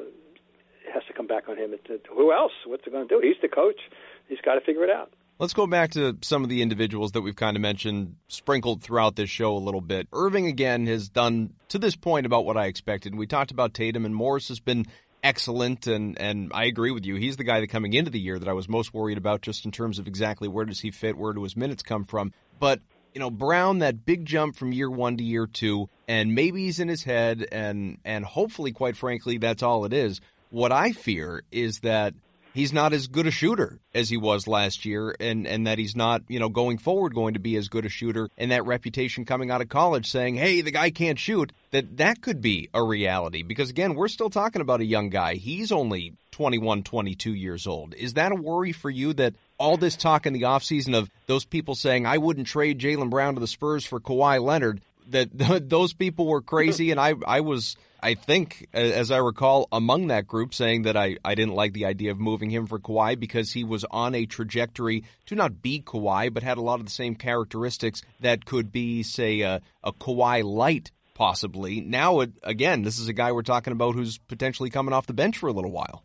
has 0.91 1.04
to 1.08 1.14
come 1.14 1.28
back 1.28 1.47
on 1.47 1.58
him. 1.58 1.74
Who 2.10 2.34
else? 2.34 2.52
What's 2.66 2.84
he 2.84 2.91
going 2.91 3.08
to 3.08 3.16
do? 3.16 3.22
He's 3.26 3.39
the 3.41 3.47
coach. 3.47 3.80
He's 4.28 4.41
got 4.43 4.56
to 4.56 4.62
figure 4.62 4.84
it 4.84 4.89
out. 4.89 5.14
Let's 5.39 5.54
go 5.54 5.66
back 5.66 5.91
to 5.91 6.18
some 6.22 6.43
of 6.43 6.49
the 6.49 6.62
individuals 6.62 7.14
that 7.14 7.22
we've 7.22 7.36
kind 7.36 7.58
of 7.58 7.62
mentioned, 7.62 8.16
sprinkled 8.28 8.84
throughout 8.84 9.16
this 9.16 9.30
show 9.30 9.56
a 9.56 9.58
little 9.58 9.82
bit. 9.82 10.08
Irving, 10.14 10.47
again, 10.47 10.86
has 10.88 11.10
done 11.10 11.54
to 11.70 11.80
this 11.80 11.95
point 11.95 12.26
about 12.26 12.45
what 12.45 12.58
I 12.58 12.66
expected. 12.66 13.16
We 13.16 13.26
talked 13.26 13.52
about 13.52 13.74
Tatum, 13.74 14.06
and 14.06 14.14
Morris 14.14 14.49
has 14.49 14.60
been 14.60 14.86
excellent, 15.24 15.88
and, 15.88 16.20
and 16.20 16.52
I 16.54 16.66
agree 16.66 16.92
with 16.92 17.06
you. 17.06 17.16
He's 17.16 17.38
the 17.38 17.44
guy 17.44 17.60
that 17.60 17.68
coming 17.68 17.94
into 17.94 18.12
the 18.12 18.20
year 18.20 18.40
that 18.40 18.48
I 18.48 18.54
was 18.54 18.68
most 18.68 18.94
worried 18.94 19.18
about 19.18 19.42
just 19.42 19.66
in 19.66 19.72
terms 19.72 20.00
of 20.00 20.08
exactly 20.08 20.48
where 20.48 20.66
does 20.66 20.80
he 20.80 20.92
fit, 20.92 21.18
where 21.18 21.34
do 21.34 21.44
his 21.44 21.56
minutes 21.56 21.84
come 21.84 22.04
from. 22.06 22.34
But, 22.60 22.80
you 23.14 23.20
know, 23.20 23.30
Brown, 23.30 23.80
that 23.80 24.06
big 24.06 24.26
jump 24.26 24.56
from 24.56 24.72
year 24.72 24.90
one 24.90 25.18
to 25.18 25.24
year 25.24 25.48
two, 25.48 25.90
and 26.08 26.36
maybe 26.36 26.66
he's 26.66 26.80
in 26.80 26.88
his 26.88 27.04
head, 27.04 27.46
and, 27.52 27.98
and 28.06 28.26
hopefully, 28.26 28.72
quite 28.72 28.98
frankly, 28.98 29.38
that's 29.38 29.64
all 29.64 29.86
it 29.86 29.94
is. 29.94 30.22
What 30.50 30.72
I 30.72 30.92
fear 30.92 31.44
is 31.52 31.80
that– 31.80 32.14
he's 32.54 32.74
not 32.74 32.93
as 32.93 33.08
good 33.08 33.28
a 33.28 33.32
shooter 33.32 33.80
as 33.93 34.10
he 34.10 34.18
was 34.18 34.47
last 34.47 34.86
year 34.86 35.16
and 35.20 35.47
and 35.47 35.68
that 35.68 35.78
he's 35.78 35.95
not 35.95 36.22
you 36.28 36.39
know 36.39 36.49
going 36.49 36.78
forward 36.78 37.14
going 37.14 37.34
to 37.34 37.39
be 37.39 37.56
as 37.56 37.68
good 37.68 37.86
a 37.86 37.89
shooter 37.89 38.30
and 38.38 38.52
that 38.52 38.66
reputation 38.66 39.26
coming 39.26 39.52
out 39.52 39.62
of 39.62 39.70
college 39.70 40.10
saying 40.10 40.36
hey 40.36 40.62
the 40.62 40.72
guy 40.72 40.89
can't 40.89 41.20
shoot 41.20 41.52
that 41.72 41.97
that 41.97 42.22
could 42.22 42.41
be 42.41 42.70
a 42.74 42.84
reality. 42.84 43.43
Because 43.43 43.70
again 43.70 43.95
we're 43.95 44.08
still 44.08 44.30
talking 44.30 44.62
about 44.62 44.82
a 44.82 44.86
young 44.86 45.10
guy. 45.10 45.36
He's 45.36 45.72
only 45.72 46.14
21 46.32 46.84
22 46.84 47.34
years 47.34 47.66
old. 47.66 47.93
Is 47.95 48.14
that 48.14 48.32
a 48.32 48.36
worry 48.36 48.72
for 48.72 48.89
you 48.89 49.14
that 49.14 49.34
all 49.58 49.78
this 49.78 49.95
talk 49.95 50.26
in 50.26 50.34
the 50.34 50.43
offseason 50.43 50.95
of 50.95 51.10
those 51.28 51.45
people 51.45 51.76
saying 51.76 52.06
I 52.06 52.18
wouldn't 52.18 52.47
trade 52.47 52.80
Jaylen 52.80 53.10
Brown 53.10 53.36
to 53.36 53.39
the 53.39 53.47
Spurs 53.47 53.86
for 53.86 53.99
Kawhi 53.99 54.41
Leonard 54.41 54.82
that 55.10 55.30
those 55.70 55.93
people 55.93 56.28
were 56.28 56.41
crazy 56.41 56.91
and 56.91 56.99
I 56.99 57.16
I 57.26 57.41
was 57.41 57.78
I 58.04 58.16
think, 58.16 58.68
as 58.74 59.12
I 59.12 59.18
recall, 59.18 59.68
among 59.72 60.08
that 60.08 60.28
group 60.28 60.54
saying 60.54 60.84
that 60.84 60.97
I, 60.97 61.18
I 61.24 61.36
didn't 61.36 61.54
like 61.54 61.74
the 61.74 61.86
idea 61.86 62.12
of 62.12 62.20
moving 62.20 62.49
him 62.49 62.66
for 62.66 62.80
Kawhi 62.80 63.20
because 63.20 63.52
he 63.52 63.64
was 63.64 63.86
on 63.91 64.16
a 64.16 64.26
trajectory 64.26 65.04
to 65.28 65.36
not 65.36 65.62
be 65.62 65.82
Kawhi, 65.82 66.34
but 66.34 66.41
had 66.41 66.58
a 66.58 66.62
lot 66.62 66.80
of 66.80 66.86
the 66.86 66.91
same 66.91 67.16
characteristics 67.16 68.02
that 68.20 68.45
could 68.45 68.72
be, 68.72 69.04
say, 69.04 69.41
a, 69.41 69.62
a 69.84 69.93
Kawhi 69.93 70.43
light, 70.43 70.91
possibly. 71.14 71.82
Now, 71.82 72.22
again, 72.43 72.82
this 72.82 72.97
is 72.97 73.08
a 73.08 73.14
guy 73.14 73.32
we're 73.32 73.43
talking 73.43 73.74
about 73.74 73.93
who's 73.93 74.18
potentially 74.18 74.72
coming 74.72 74.93
off 74.93 75.06
the 75.06 75.14
bench 75.14 75.38
for 75.38 75.47
a 75.47 75.54
little 75.54 75.72
while. 75.72 76.04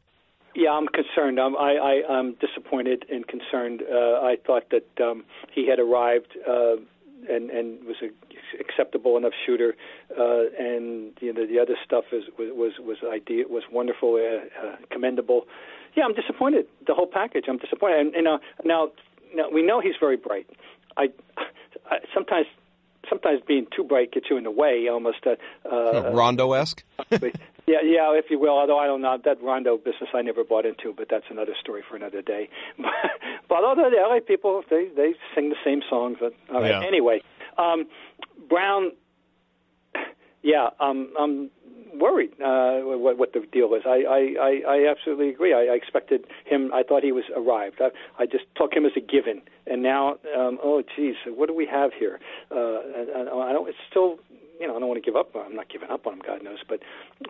Yeah, 0.54 0.70
I'm 0.70 0.88
concerned. 0.88 1.38
I'm, 1.38 1.54
I, 1.56 2.02
I, 2.08 2.12
I'm 2.12 2.34
disappointed 2.34 3.04
and 3.10 3.26
concerned. 3.26 3.82
Uh, 3.82 4.20
I 4.20 4.36
thought 4.46 4.70
that 4.70 4.88
um, 5.02 5.24
he 5.52 5.68
had 5.68 5.78
arrived 5.78 6.36
uh, 6.48 6.76
and 7.28 7.50
and 7.50 7.84
was 7.84 7.96
a 8.02 8.10
acceptable 8.60 9.16
enough 9.16 9.32
shooter, 9.44 9.74
uh, 10.18 10.44
and 10.58 11.12
you 11.20 11.32
know 11.32 11.46
the 11.46 11.58
other 11.58 11.76
stuff 11.84 12.04
is 12.12 12.24
was 12.38 12.48
was 12.52 12.72
was 12.78 12.98
idea 13.10 13.44
was 13.48 13.64
wonderful, 13.70 14.14
uh, 14.14 14.66
uh, 14.66 14.76
commendable. 14.90 15.46
Yeah, 15.96 16.04
I'm 16.04 16.14
disappointed. 16.14 16.66
The 16.86 16.94
whole 16.94 17.06
package. 17.06 17.46
I'm 17.48 17.58
disappointed. 17.58 18.00
And, 18.00 18.14
and 18.14 18.28
uh, 18.28 18.38
now, 18.64 18.90
now 19.34 19.48
we 19.50 19.62
know 19.62 19.80
he's 19.80 19.94
very 19.98 20.16
bright. 20.18 20.46
I, 20.96 21.08
I 21.90 21.98
sometimes 22.14 22.46
sometimes 23.08 23.40
being 23.46 23.66
too 23.74 23.84
bright 23.84 24.12
gets 24.12 24.26
you 24.30 24.36
in 24.36 24.44
the 24.44 24.50
way, 24.50 24.88
almost. 24.88 25.26
Uh, 25.26 25.36
uh, 25.70 26.10
Rondo 26.14 26.52
esque. 26.52 26.84
yeah, 27.10 27.80
yeah, 27.82 28.12
if 28.14 28.26
you 28.30 28.38
will. 28.38 28.58
Although 28.58 28.78
I 28.78 28.86
don't 28.86 29.00
know 29.00 29.18
that 29.24 29.42
Rondo 29.42 29.76
business, 29.76 30.10
I 30.14 30.22
never 30.22 30.44
bought 30.44 30.66
into, 30.66 30.92
but 30.96 31.08
that's 31.08 31.26
another 31.30 31.54
story 31.58 31.82
for 31.88 31.96
another 31.96 32.22
day. 32.22 32.48
but 32.78 32.92
other 33.64 33.90
the 33.90 33.96
LA 33.96 34.20
people, 34.20 34.62
they 34.68 34.88
they 34.94 35.14
sing 35.34 35.50
the 35.50 35.56
same 35.64 35.82
songs. 35.88 36.18
But 36.20 36.34
all 36.52 36.60
right. 36.60 36.70
Yeah. 36.70 36.86
Anyway, 36.86 37.22
um, 37.58 37.86
Brown, 38.48 38.92
yeah, 40.42 40.70
um, 40.80 41.12
I'm 41.18 41.50
worried 41.98 42.32
uh, 42.42 42.80
what, 42.80 43.18
what 43.18 43.32
the 43.32 43.40
deal 43.52 43.74
is. 43.74 43.82
I, 43.86 44.02
I, 44.08 44.62
I, 44.68 44.90
absolutely 44.90 45.30
agree. 45.30 45.52
I, 45.52 45.72
I 45.72 45.76
expected 45.76 46.26
him. 46.44 46.70
I 46.72 46.82
thought 46.82 47.02
he 47.02 47.12
was 47.12 47.24
arrived. 47.34 47.80
I, 47.80 47.88
I 48.22 48.26
just 48.26 48.44
took 48.56 48.72
him 48.72 48.84
as 48.84 48.92
a 48.96 49.00
given, 49.00 49.42
and 49.66 49.82
now, 49.82 50.16
um, 50.36 50.58
oh, 50.62 50.82
geez, 50.94 51.14
what 51.26 51.48
do 51.48 51.54
we 51.54 51.66
have 51.66 51.92
here? 51.98 52.20
Uh, 52.50 52.80
and, 52.96 53.28
I 53.28 53.52
don't. 53.52 53.68
It's 53.68 53.78
still, 53.90 54.18
you 54.60 54.66
know, 54.66 54.76
I 54.76 54.80
don't 54.80 54.88
want 54.88 55.02
to 55.02 55.06
give 55.06 55.16
up. 55.16 55.34
I'm 55.34 55.54
not 55.54 55.68
giving 55.68 55.90
up 55.90 56.06
on 56.06 56.14
him, 56.14 56.22
God 56.26 56.42
knows, 56.42 56.58
but, 56.68 56.80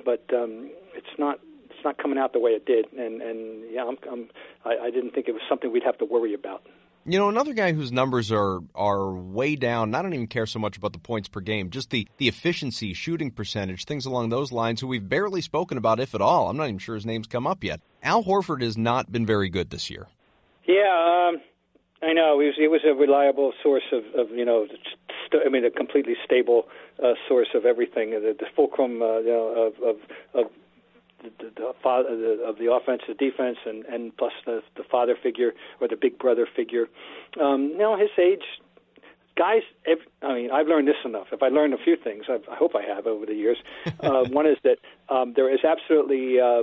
but 0.05 0.25
um, 0.35 0.71
it's 0.95 1.19
not. 1.19 1.41
It's 1.77 1.85
not 1.85 1.99
coming 1.99 2.19
out 2.19 2.33
the 2.33 2.41
way 2.41 2.53
it 2.53 2.65
did, 2.65 2.87
and 2.93 3.21
and 3.21 3.65
yeah, 3.71 3.85
I'm, 3.85 3.97
I'm 4.11 4.29
I, 4.65 4.87
I 4.87 4.91
didn't 4.91 5.13
think 5.13 5.29
it 5.29 5.33
was 5.33 5.43
something 5.49 5.71
we'd 5.71 5.83
have 5.85 5.99
to 5.99 6.07
worry 6.07 6.33
about. 6.33 6.63
You 7.05 7.21
know, 7.21 7.29
another 7.29 7.53
guy 7.53 7.73
whose 7.73 7.93
numbers 7.93 8.33
are 8.33 8.61
are 8.75 9.13
way 9.13 9.55
down. 9.55 9.95
I 9.95 10.03
don't 10.03 10.15
even 10.15 10.27
care 10.27 10.47
so 10.47 10.59
much 10.59 10.77
about 10.77 10.93
the 10.93 10.99
points 10.99 11.29
per 11.29 11.41
game, 11.41 11.71
just 11.71 11.91
the 11.91 12.09
the 12.17 12.29
efficiency, 12.29 12.95
shooting 12.95 13.31
percentage, 13.31 13.85
things 13.85 14.07
along 14.07 14.31
those 14.31 14.53
lines. 14.53 14.81
Who 14.81 14.87
we've 14.87 15.09
barely 15.09 15.43
spoken 15.43 15.77
about, 15.77 16.01
if 16.01 16.15
at 16.15 16.23
all. 16.23 16.49
I'm 16.49 16.57
not 16.57 16.65
even 16.65 16.79
sure 16.79 16.95
his 16.95 17.07
name's 17.07 17.27
come 17.27 17.47
up 17.47 17.63
yet. 17.63 17.81
Al 18.03 18.25
Horford 18.25 18.63
has 18.63 18.79
not 18.79 19.13
been 19.13 19.27
very 19.27 19.51
good 19.51 19.71
this 19.71 19.91
year. 19.91 20.09
Yeah, 20.67 21.29
um, 21.29 21.41
I 22.03 22.13
know. 22.13 22.41
He 22.41 22.47
was, 22.47 22.55
he 22.57 22.69
was 22.69 22.81
a 22.85 22.95
reliable 22.95 23.53
source 23.63 23.85
of, 23.93 24.03
of 24.19 24.31
you 24.31 24.45
know, 24.45 24.67
st- 24.67 25.43
I 25.47 25.49
mean, 25.49 25.65
a 25.65 25.71
completely 25.71 26.15
stable 26.25 26.67
uh, 27.03 27.13
source 27.29 27.49
of 27.55 27.65
everything. 27.65 28.11
The, 28.11 28.35
the 28.39 28.47
fulcrum, 28.55 29.01
uh, 29.01 29.19
you 29.19 29.29
know, 29.29 29.73
of, 29.73 29.83
of, 29.83 29.97
of 30.35 30.51
the, 31.39 31.51
the 31.55 31.73
father 31.83 32.17
the, 32.17 32.43
of 32.45 32.59
the 32.59 32.73
offense, 32.73 33.03
the 33.09 33.15
defense, 33.15 33.59
and 33.67 33.85
and 33.87 34.17
plus 34.17 34.33
the 34.45 34.63
the 34.77 34.85
father 34.85 35.17
figure 35.21 35.53
or 35.81 35.89
the 35.89 35.97
big 35.97 36.19
brother 36.19 36.47
figure. 36.55 36.87
Um, 37.41 37.77
know, 37.77 37.97
his 37.97 38.11
age, 38.19 38.45
guys. 39.37 39.63
If, 39.85 40.01
I 40.23 40.35
mean, 40.35 40.51
I've 40.51 40.67
learned 40.67 40.89
this 40.89 40.97
enough. 41.05 41.29
If 41.33 41.43
I 41.43 41.49
learned 41.49 41.75
a 41.75 41.79
few 41.79 41.97
things, 41.97 42.25
I've, 42.29 42.49
I 42.51 42.57
hope 42.57 42.73
I 42.75 42.83
have 42.83 43.07
over 43.07 43.27
the 43.27 43.35
years. 43.35 43.59
Uh, 44.01 44.25
one 44.29 44.47
is 44.47 44.59
that 44.63 44.79
um, 45.09 45.33
there 45.35 45.53
is 45.53 45.61
absolutely 45.65 46.39
uh, 46.39 46.63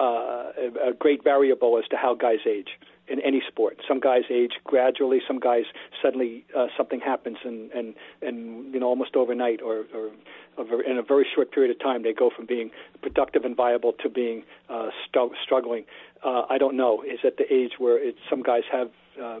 uh, 0.00 0.52
a 0.88 0.92
great 0.98 1.22
variable 1.22 1.76
as 1.78 1.84
to 1.88 1.96
how 1.96 2.14
guys 2.14 2.38
age 2.46 2.68
in 3.08 3.20
any 3.20 3.42
sport. 3.46 3.78
Some 3.86 4.00
guys 4.00 4.22
age 4.30 4.52
gradually. 4.64 5.20
Some 5.26 5.38
guys 5.38 5.64
suddenly 6.02 6.44
uh, 6.56 6.68
something 6.76 7.00
happens 7.00 7.38
and 7.44 7.70
and 7.72 7.94
and 8.22 8.72
you 8.72 8.80
know 8.80 8.86
almost 8.86 9.16
overnight 9.16 9.60
or 9.60 9.84
or 9.94 10.10
in 10.58 10.98
a 10.98 11.02
very 11.02 11.26
short 11.34 11.52
period 11.52 11.70
of 11.74 11.80
time 11.80 12.02
they 12.02 12.12
go 12.12 12.30
from 12.34 12.46
being 12.46 12.70
productive 13.00 13.44
and 13.44 13.56
viable 13.56 13.92
to 14.02 14.08
being 14.08 14.42
uh, 14.68 14.88
st- 15.06 15.32
struggling. 15.42 15.84
Uh, 16.24 16.42
I 16.48 16.58
don't 16.58 16.76
know. 16.76 17.02
Is 17.02 17.20
at 17.24 17.36
the 17.36 17.52
age 17.52 17.72
where 17.78 17.98
it, 17.98 18.16
some 18.28 18.42
guys 18.42 18.62
have. 18.70 18.90
Uh, 19.20 19.40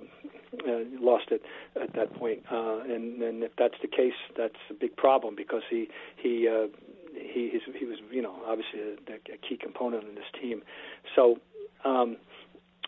uh, 0.68 0.80
lost 1.00 1.24
it 1.30 1.40
at 1.80 1.94
that 1.94 2.12
point, 2.12 2.40
uh, 2.52 2.80
and, 2.80 3.22
and 3.22 3.42
if 3.42 3.52
that's 3.56 3.74
the 3.80 3.88
case, 3.88 4.12
that's 4.36 4.54
a 4.68 4.74
big 4.74 4.94
problem 4.96 5.34
because 5.34 5.62
he 5.70 5.88
he 6.16 6.46
uh, 6.46 6.66
he 7.14 7.58
he 7.78 7.86
was 7.86 7.96
you 8.10 8.20
know 8.20 8.34
obviously 8.46 8.80
a, 8.80 9.32
a 9.32 9.38
key 9.38 9.56
component 9.56 10.04
in 10.06 10.14
this 10.14 10.26
team. 10.38 10.60
So 11.16 11.38
um, 11.86 12.18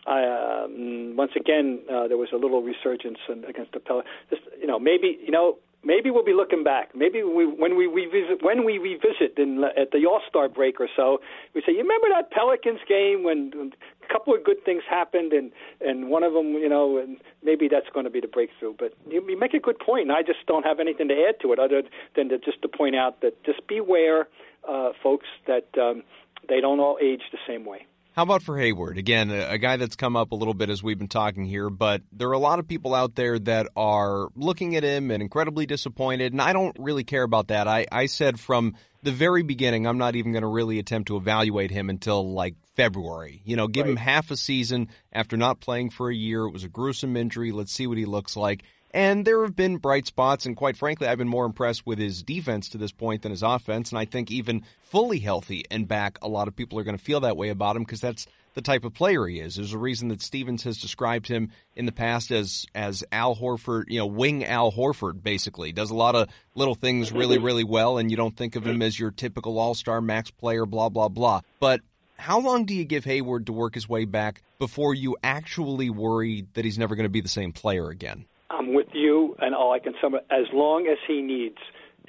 I, 0.05 0.63
um, 0.65 1.15
once 1.15 1.31
again, 1.35 1.79
uh, 1.91 2.07
there 2.07 2.17
was 2.17 2.29
a 2.31 2.37
little 2.37 2.61
resurgence 2.61 3.17
in, 3.27 3.43
against 3.45 3.71
the 3.71 3.79
Pelicans. 3.79 4.11
You 4.59 4.67
know, 4.67 4.79
maybe 4.79 5.17
you 5.23 5.31
know, 5.31 5.57
maybe 5.85 6.09
we'll 6.09 6.25
be 6.25 6.33
looking 6.33 6.63
back. 6.63 6.89
Maybe 6.95 7.23
we, 7.23 7.45
when 7.45 7.77
we 7.77 7.85
revisit 7.85 8.43
when 8.43 8.65
we 8.65 8.77
revisit 8.77 9.37
in, 9.37 9.63
at 9.63 9.91
the 9.91 10.05
All 10.05 10.21
Star 10.27 10.49
break 10.49 10.81
or 10.81 10.89
so, 10.95 11.19
we 11.53 11.61
say, 11.61 11.71
you 11.71 11.83
remember 11.83 12.09
that 12.09 12.31
Pelicans 12.31 12.79
game 12.87 13.23
when 13.23 13.71
a 14.03 14.13
couple 14.13 14.33
of 14.33 14.43
good 14.43 14.63
things 14.65 14.83
happened, 14.89 15.31
and 15.31 15.51
and 15.79 16.09
one 16.09 16.23
of 16.23 16.33
them, 16.33 16.53
you 16.53 16.67
know, 16.67 16.97
and 16.97 17.17
maybe 17.43 17.67
that's 17.67 17.87
going 17.93 18.05
to 18.05 18.09
be 18.09 18.19
the 18.19 18.27
breakthrough. 18.27 18.73
But 18.77 18.93
you, 19.07 19.23
you 19.29 19.39
make 19.39 19.53
a 19.53 19.59
good 19.59 19.79
point, 19.79 20.03
and 20.03 20.11
I 20.11 20.23
just 20.23 20.45
don't 20.47 20.63
have 20.63 20.79
anything 20.79 21.07
to 21.07 21.25
add 21.29 21.39
to 21.41 21.53
it 21.53 21.59
other 21.59 21.83
than 22.15 22.29
to 22.29 22.39
just 22.39 22.61
to 22.63 22.67
point 22.67 22.95
out 22.95 23.21
that 23.21 23.41
just 23.45 23.65
beware, 23.67 24.27
uh, 24.67 24.91
folks, 25.01 25.27
that 25.47 25.67
um, 25.79 26.03
they 26.49 26.59
don't 26.59 26.79
all 26.79 26.97
age 27.01 27.21
the 27.31 27.37
same 27.47 27.65
way. 27.65 27.85
How 28.15 28.23
about 28.23 28.43
for 28.43 28.57
Hayward? 28.57 28.97
Again, 28.97 29.29
a, 29.29 29.57
guy 29.57 29.75
that's 29.75 29.97
come 29.97 30.15
up 30.15 30.31
a 30.31 30.35
little 30.35 30.53
bit 30.53 30.69
as 30.69 30.81
we've 30.81 30.97
been 30.97 31.09
talking 31.09 31.43
here, 31.43 31.69
but 31.69 32.01
there 32.13 32.29
are 32.29 32.31
a 32.33 32.39
lot 32.39 32.59
of 32.59 32.67
people 32.67 32.95
out 32.95 33.15
there 33.15 33.37
that 33.39 33.67
are 33.75 34.29
looking 34.37 34.77
at 34.77 34.83
him 34.83 35.11
and 35.11 35.21
incredibly 35.21 35.65
disappointed, 35.65 36.31
and 36.31 36.41
I 36.41 36.53
don't 36.53 36.77
really 36.79 37.03
care 37.03 37.23
about 37.23 37.49
that. 37.49 37.67
I, 37.67 37.87
I 37.91 38.05
said 38.05 38.39
from 38.39 38.75
the 39.03 39.11
very 39.11 39.43
beginning, 39.43 39.85
I'm 39.85 39.97
not 39.97 40.15
even 40.15 40.31
going 40.31 40.43
to 40.43 40.47
really 40.47 40.79
attempt 40.79 41.09
to 41.09 41.17
evaluate 41.17 41.71
him 41.71 41.89
until 41.89 42.31
like 42.31 42.55
February. 42.77 43.41
You 43.43 43.57
know, 43.57 43.67
give 43.67 43.83
right. 43.83 43.91
him 43.91 43.97
half 43.97 44.31
a 44.31 44.37
season 44.37 44.87
after 45.11 45.35
not 45.35 45.59
playing 45.59 45.89
for 45.89 46.09
a 46.09 46.15
year. 46.15 46.45
It 46.45 46.53
was 46.53 46.63
a 46.63 46.69
gruesome 46.69 47.17
injury. 47.17 47.51
Let's 47.51 47.73
see 47.73 47.85
what 47.85 47.97
he 47.97 48.05
looks 48.05 48.37
like. 48.37 48.63
And 48.95 49.25
there 49.25 49.41
have 49.41 49.57
been 49.57 49.75
bright 49.75 50.07
spots, 50.07 50.45
and 50.45 50.55
quite 50.55 50.77
frankly, 50.77 51.05
I've 51.05 51.17
been 51.17 51.27
more 51.27 51.45
impressed 51.45 51.85
with 51.85 51.99
his 51.99 52.23
defense 52.23 52.69
to 52.69 52.77
this 52.77 52.93
point 52.93 53.23
than 53.23 53.31
his 53.31 53.43
offense. 53.43 53.89
And 53.89 53.99
I 53.99 54.05
think 54.05 54.31
even 54.31 54.63
fully 54.83 55.19
healthy 55.19 55.65
and 55.69 55.85
back, 55.85 56.17
a 56.21 56.29
lot 56.29 56.47
of 56.47 56.55
people 56.55 56.79
are 56.79 56.85
going 56.85 56.97
to 56.97 57.03
feel 57.03 57.19
that 57.19 57.35
way 57.35 57.49
about 57.49 57.75
him 57.75 57.83
because 57.83 57.99
that's 57.99 58.25
the 58.53 58.61
type 58.61 58.85
of 58.85 58.93
player 58.93 59.27
he 59.27 59.41
is. 59.41 59.57
There's 59.57 59.73
a 59.73 59.77
reason 59.77 60.07
that 60.07 60.21
Stevens 60.21 60.63
has 60.63 60.77
described 60.77 61.27
him 61.27 61.51
in 61.75 61.85
the 61.85 61.91
past 61.91 62.31
as 62.31 62.67
as 62.73 63.03
Al 63.11 63.35
Horford, 63.35 63.89
you 63.89 63.99
know, 63.99 64.05
wing 64.05 64.45
Al 64.45 64.71
Horford, 64.71 65.21
basically. 65.21 65.73
Does 65.73 65.91
a 65.91 65.93
lot 65.93 66.15
of 66.15 66.29
little 66.55 66.75
things 66.75 67.11
really, 67.11 67.37
really 67.37 67.65
well, 67.65 67.97
and 67.97 68.09
you 68.09 68.15
don't 68.15 68.37
think 68.37 68.55
of 68.55 68.65
him 68.65 68.81
as 68.81 68.97
your 68.97 69.11
typical 69.11 69.59
all 69.59 69.75
star 69.75 69.99
max 69.99 70.31
player, 70.31 70.65
blah, 70.65 70.87
blah, 70.87 71.09
blah. 71.09 71.41
But 71.59 71.81
How 72.15 72.39
long 72.39 72.63
do 72.63 72.73
you 72.73 72.85
give 72.85 73.03
Hayward 73.03 73.47
to 73.47 73.51
work 73.51 73.73
his 73.73 73.89
way 73.89 74.05
back 74.05 74.41
before 74.57 74.93
you 74.93 75.17
actually 75.21 75.89
worry 75.89 76.45
that 76.53 76.63
he's 76.63 76.77
never 76.77 76.95
going 76.95 77.03
to 77.03 77.09
be 77.09 77.19
the 77.19 77.27
same 77.27 77.51
player 77.51 77.89
again? 77.89 78.25
I'm 78.49 78.73
with 78.73 78.87
you, 78.93 79.35
and 79.39 79.55
all 79.55 79.71
I 79.71 79.79
can 79.79 79.93
sum 80.01 80.15
it 80.15 80.25
as 80.29 80.45
long 80.53 80.87
as 80.87 80.97
he 81.07 81.21
needs 81.21 81.57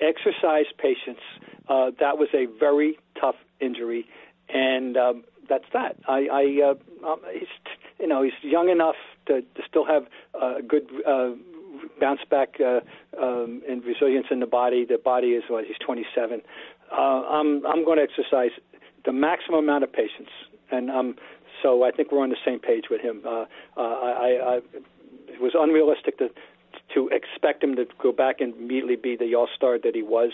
exercise 0.01 0.67
patience. 0.79 1.21
Uh, 1.69 1.91
that 1.99 2.19
was 2.19 2.29
a 2.35 2.47
very 2.59 2.99
tough 3.21 3.37
injury, 3.61 4.07
and 4.49 4.97
um, 4.97 5.25
that's 5.49 5.65
that. 5.73 5.97
I, 6.07 6.27
I 6.31 6.71
uh, 6.71 7.09
um, 7.09 7.21
he's 7.33 7.49
you 7.99 8.07
know 8.07 8.23
he's 8.23 8.33
young 8.43 8.69
enough 8.69 8.97
to, 9.27 9.41
to 9.41 9.63
still 9.69 9.85
have 9.85 10.07
a 10.35 10.63
good 10.63 10.87
uh, 11.07 11.31
bounce 12.01 12.21
back 12.31 12.57
uh, 12.61 12.81
um, 13.21 13.63
and 13.69 13.85
resilience 13.85 14.27
in 14.31 14.41
the 14.41 14.47
body. 14.47 14.85
The 14.85 14.99
body 14.99 15.29
is 15.29 15.45
what 15.49 15.65
he's 15.65 15.79
27. 15.85 16.43
Uh, 16.93 16.95
I'm 16.95 17.67
I'm 17.67 17.85
going 17.85 17.99
to 17.99 18.05
exercise 18.05 18.51
the 19.05 19.13
maximum 19.13 19.61
amount 19.61 19.85
of 19.85 19.93
patience, 19.93 20.31
and 20.71 20.91
um, 20.91 21.17
so 21.63 21.85
I 21.85 21.91
think 21.91 22.13
we're 22.13 22.23
on 22.23 22.31
the 22.31 22.37
same 22.45 22.61
page 22.61 22.85
with 22.91 23.01
him. 23.01 23.23
Uh, 23.25 23.45
uh, 23.77 23.81
I, 23.81 24.57
I, 24.57 24.61
it 25.37 25.43
was 25.43 25.53
unrealistic 25.59 26.19
to 26.19 26.31
to 26.95 27.09
expect 27.09 27.65
him 27.65 27.77
to 27.77 27.87
go 28.03 28.13
back 28.13 28.41
and 28.41 28.55
immediately 28.55 28.97
be 28.97 29.17
the 29.17 29.35
all 29.35 29.49
star 29.57 29.79
that 29.79 29.95
he 29.95 30.03
was 30.03 30.31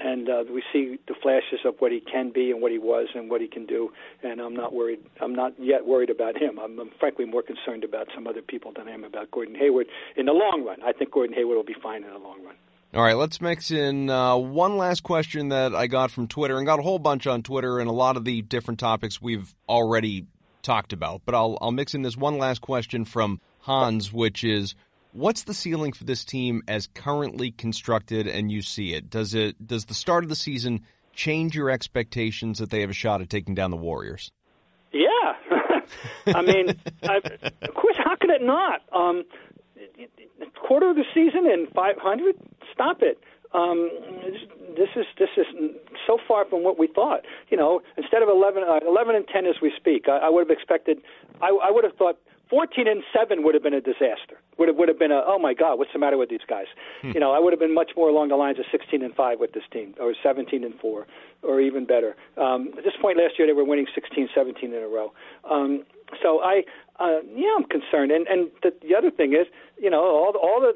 and 0.00 0.28
uh, 0.28 0.44
we 0.52 0.62
see 0.72 0.98
the 1.08 1.14
flashes 1.20 1.60
of 1.64 1.74
what 1.80 1.92
he 1.92 2.00
can 2.00 2.30
be 2.30 2.50
and 2.50 2.62
what 2.62 2.70
he 2.70 2.78
was 2.78 3.08
and 3.14 3.30
what 3.30 3.40
he 3.40 3.48
can 3.48 3.66
do. 3.66 3.90
And 4.22 4.40
I'm 4.40 4.54
not 4.54 4.72
worried. 4.72 5.00
I'm 5.20 5.34
not 5.34 5.54
yet 5.58 5.86
worried 5.86 6.10
about 6.10 6.40
him. 6.40 6.58
I'm, 6.58 6.78
I'm 6.78 6.90
frankly 7.00 7.24
more 7.24 7.42
concerned 7.42 7.84
about 7.84 8.08
some 8.14 8.26
other 8.26 8.42
people 8.42 8.72
than 8.76 8.88
I 8.88 8.92
am 8.92 9.04
about 9.04 9.30
Gordon 9.30 9.54
Hayward 9.56 9.86
in 10.16 10.26
the 10.26 10.32
long 10.32 10.64
run. 10.64 10.82
I 10.84 10.92
think 10.92 11.10
Gordon 11.10 11.34
Hayward 11.34 11.56
will 11.56 11.64
be 11.64 11.76
fine 11.82 12.04
in 12.04 12.12
the 12.12 12.18
long 12.18 12.44
run. 12.44 12.54
All 12.94 13.02
right, 13.02 13.16
let's 13.16 13.40
mix 13.40 13.70
in 13.70 14.08
uh, 14.08 14.36
one 14.36 14.78
last 14.78 15.02
question 15.02 15.50
that 15.50 15.74
I 15.74 15.88
got 15.88 16.10
from 16.10 16.26
Twitter 16.26 16.56
and 16.56 16.64
got 16.64 16.78
a 16.78 16.82
whole 16.82 16.98
bunch 16.98 17.26
on 17.26 17.42
Twitter 17.42 17.80
and 17.80 17.90
a 17.90 17.92
lot 17.92 18.16
of 18.16 18.24
the 18.24 18.40
different 18.40 18.80
topics 18.80 19.20
we've 19.20 19.54
already 19.68 20.24
talked 20.62 20.92
about. 20.92 21.22
But 21.26 21.34
I'll 21.34 21.58
I'll 21.60 21.72
mix 21.72 21.94
in 21.94 22.02
this 22.02 22.16
one 22.16 22.38
last 22.38 22.60
question 22.60 23.04
from 23.04 23.40
Hans, 23.68 24.10
which 24.10 24.44
is 24.44 24.74
What's 25.12 25.44
the 25.44 25.54
ceiling 25.54 25.92
for 25.92 26.04
this 26.04 26.24
team 26.24 26.62
as 26.68 26.86
currently 26.86 27.50
constructed 27.50 28.26
and 28.26 28.52
you 28.52 28.62
see 28.62 28.94
it? 28.94 29.08
Does 29.10 29.34
it 29.34 29.66
does 29.66 29.86
the 29.86 29.94
start 29.94 30.22
of 30.22 30.28
the 30.28 30.36
season 30.36 30.82
change 31.14 31.54
your 31.54 31.70
expectations 31.70 32.58
that 32.58 32.70
they 32.70 32.82
have 32.82 32.90
a 32.90 32.94
shot 32.94 33.20
at 33.20 33.30
taking 33.30 33.54
down 33.54 33.70
the 33.70 33.76
Warriors? 33.76 34.30
Yeah. 34.92 35.32
I 36.34 36.42
mean, 36.42 36.74
I, 37.02 37.16
of 37.62 37.74
course, 37.74 37.96
how 37.98 38.16
could 38.16 38.30
it 38.30 38.42
not? 38.42 38.82
Um, 38.92 39.24
quarter 40.66 40.90
of 40.90 40.96
the 40.96 41.04
season 41.14 41.50
and 41.50 41.68
500? 41.74 42.36
Stop 42.72 42.98
it. 43.00 43.18
Um, 43.54 43.90
this 44.76 44.90
is 44.94 45.06
this 45.18 45.30
is 45.38 45.46
so 46.06 46.18
far 46.28 46.44
from 46.44 46.62
what 46.62 46.78
we 46.78 46.86
thought. 46.86 47.22
You 47.48 47.56
know, 47.56 47.80
instead 47.96 48.22
of 48.22 48.28
11, 48.28 48.62
uh, 48.62 48.80
11 48.86 49.16
and 49.16 49.26
10 49.26 49.46
as 49.46 49.54
we 49.62 49.72
speak, 49.74 50.04
I, 50.06 50.26
I 50.26 50.28
would 50.28 50.46
have 50.46 50.56
expected. 50.56 50.98
I, 51.40 51.48
I 51.48 51.70
would 51.70 51.84
have 51.84 51.94
thought 51.94 52.18
14 52.50 52.88
and 52.88 53.02
7 53.16 53.42
would 53.42 53.54
have 53.54 53.62
been 53.62 53.74
a 53.74 53.80
disaster. 53.80 54.40
Would 54.58 54.68
have 54.68 54.76
would 54.76 54.88
have 54.88 54.98
been 54.98 55.12
a 55.12 55.22
oh 55.26 55.38
my 55.38 55.54
god, 55.54 55.78
what's 55.78 55.92
the 55.92 55.98
matter 55.98 56.16
with 56.16 56.30
these 56.30 56.46
guys? 56.48 56.66
Hmm. 57.02 57.12
You 57.12 57.20
know, 57.20 57.32
I 57.32 57.38
would 57.38 57.52
have 57.52 57.60
been 57.60 57.74
much 57.74 57.92
more 57.96 58.08
along 58.08 58.28
the 58.28 58.36
lines 58.36 58.58
of 58.58 58.64
16 58.70 59.02
and 59.02 59.14
5 59.14 59.38
with 59.38 59.52
this 59.52 59.64
team 59.72 59.94
or 60.00 60.14
17 60.22 60.64
and 60.64 60.74
4 60.80 61.06
or 61.42 61.60
even 61.60 61.84
better. 61.84 62.16
Um, 62.36 62.70
at 62.76 62.84
this 62.84 62.94
point 63.00 63.18
last 63.18 63.38
year 63.38 63.46
they 63.46 63.52
were 63.52 63.64
winning 63.64 63.86
16 63.94 64.28
17 64.34 64.72
in 64.72 64.82
a 64.82 64.88
row. 64.88 65.12
Um, 65.50 65.84
so 66.22 66.40
I 66.42 66.62
uh, 66.98 67.20
yeah, 67.34 67.54
I'm 67.56 67.64
concerned. 67.64 68.10
And 68.10 68.26
and 68.26 68.50
the, 68.62 68.72
the 68.82 68.94
other 68.96 69.10
thing 69.10 69.32
is, 69.32 69.46
you 69.78 69.90
know, 69.90 70.02
all 70.02 70.32
the, 70.32 70.38
all 70.38 70.60
the 70.60 70.72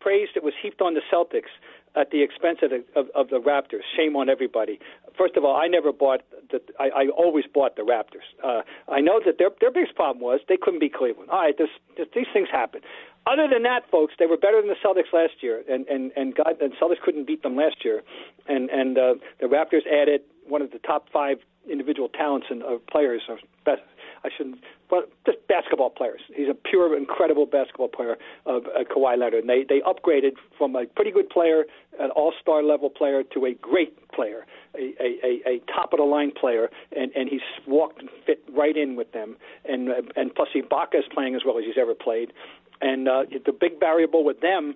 praise 0.00 0.28
that 0.34 0.42
was 0.42 0.54
heaped 0.60 0.80
on 0.80 0.94
the 0.94 1.02
Celtics 1.12 1.52
at 1.96 2.10
the 2.10 2.22
expense 2.22 2.58
of 2.62 2.70
the, 2.70 2.84
of, 2.94 3.06
of 3.14 3.30
the 3.30 3.40
Raptors. 3.40 3.82
Shame 3.96 4.16
on 4.16 4.28
everybody. 4.28 4.78
First 5.16 5.36
of 5.36 5.44
all, 5.44 5.56
I 5.56 5.66
never 5.66 5.92
bought 5.92 6.20
the. 6.50 6.60
I, 6.78 6.88
I 6.88 7.08
always 7.08 7.44
bought 7.52 7.76
the 7.76 7.82
Raptors. 7.82 8.26
Uh, 8.44 8.62
I 8.92 9.00
know 9.00 9.20
that 9.24 9.38
their 9.38 9.50
their 9.60 9.70
biggest 9.70 9.94
problem 9.94 10.22
was 10.22 10.40
they 10.48 10.58
couldn't 10.60 10.80
beat 10.80 10.94
Cleveland. 10.94 11.30
All 11.30 11.40
right, 11.40 11.56
this, 11.56 11.70
this, 11.96 12.06
these 12.14 12.26
things 12.32 12.48
happen. 12.52 12.82
Other 13.26 13.48
than 13.50 13.64
that, 13.64 13.90
folks, 13.90 14.14
they 14.18 14.26
were 14.26 14.36
better 14.36 14.60
than 14.60 14.68
the 14.68 14.76
Celtics 14.84 15.12
last 15.12 15.42
year, 15.42 15.64
and 15.68 15.86
and 15.88 16.12
and 16.16 16.34
God, 16.34 16.60
and 16.60 16.72
Celtics 16.74 17.00
couldn't 17.02 17.26
beat 17.26 17.42
them 17.42 17.56
last 17.56 17.84
year, 17.84 18.02
and 18.46 18.68
and 18.70 18.98
uh, 18.98 19.14
the 19.40 19.46
Raptors 19.46 19.86
added 19.90 20.20
one 20.46 20.62
of 20.62 20.70
the 20.70 20.78
top 20.78 21.08
five 21.12 21.38
individual 21.68 22.08
talents 22.08 22.46
and 22.50 22.62
uh, 22.62 22.78
players, 22.90 23.22
best, 23.64 23.82
I 24.26 24.30
shouldn't, 24.36 24.58
but 24.90 25.10
just 25.24 25.38
basketball 25.48 25.90
players. 25.90 26.20
He's 26.34 26.48
a 26.48 26.54
pure, 26.54 26.96
incredible 26.96 27.46
basketball 27.46 27.88
player, 27.88 28.16
uh, 28.44 28.56
uh, 28.56 28.84
Kawhi 28.90 29.16
Leonard. 29.16 29.44
And 29.44 29.48
they 29.48 29.64
they 29.72 29.80
upgraded 29.92 30.32
from 30.58 30.74
a 30.74 30.84
pretty 30.86 31.12
good 31.12 31.30
player, 31.30 31.64
an 32.00 32.10
all-star 32.10 32.62
level 32.62 32.90
player, 32.90 33.22
to 33.34 33.46
a 33.46 33.54
great 33.54 33.94
player, 34.10 34.44
a 34.74 34.94
a, 35.00 35.32
a 35.52 35.54
top 35.72 35.92
of 35.92 35.98
the 35.98 36.04
line 36.04 36.32
player, 36.32 36.68
and 36.96 37.12
and 37.14 37.28
he's 37.28 37.46
walked 37.66 38.00
and 38.00 38.10
fit 38.26 38.42
right 38.52 38.76
in 38.76 38.96
with 38.96 39.12
them. 39.12 39.36
And 39.64 39.90
and 40.16 40.34
plus, 40.34 40.48
Ibaka 40.54 40.98
is 40.98 41.04
playing 41.14 41.34
as 41.36 41.42
well 41.46 41.56
as 41.58 41.64
he's 41.64 41.78
ever 41.80 41.94
played. 41.94 42.32
And 42.80 43.08
uh, 43.08 43.24
the 43.48 43.52
big 43.52 43.80
variable 43.80 44.22
with 44.24 44.40
them 44.40 44.74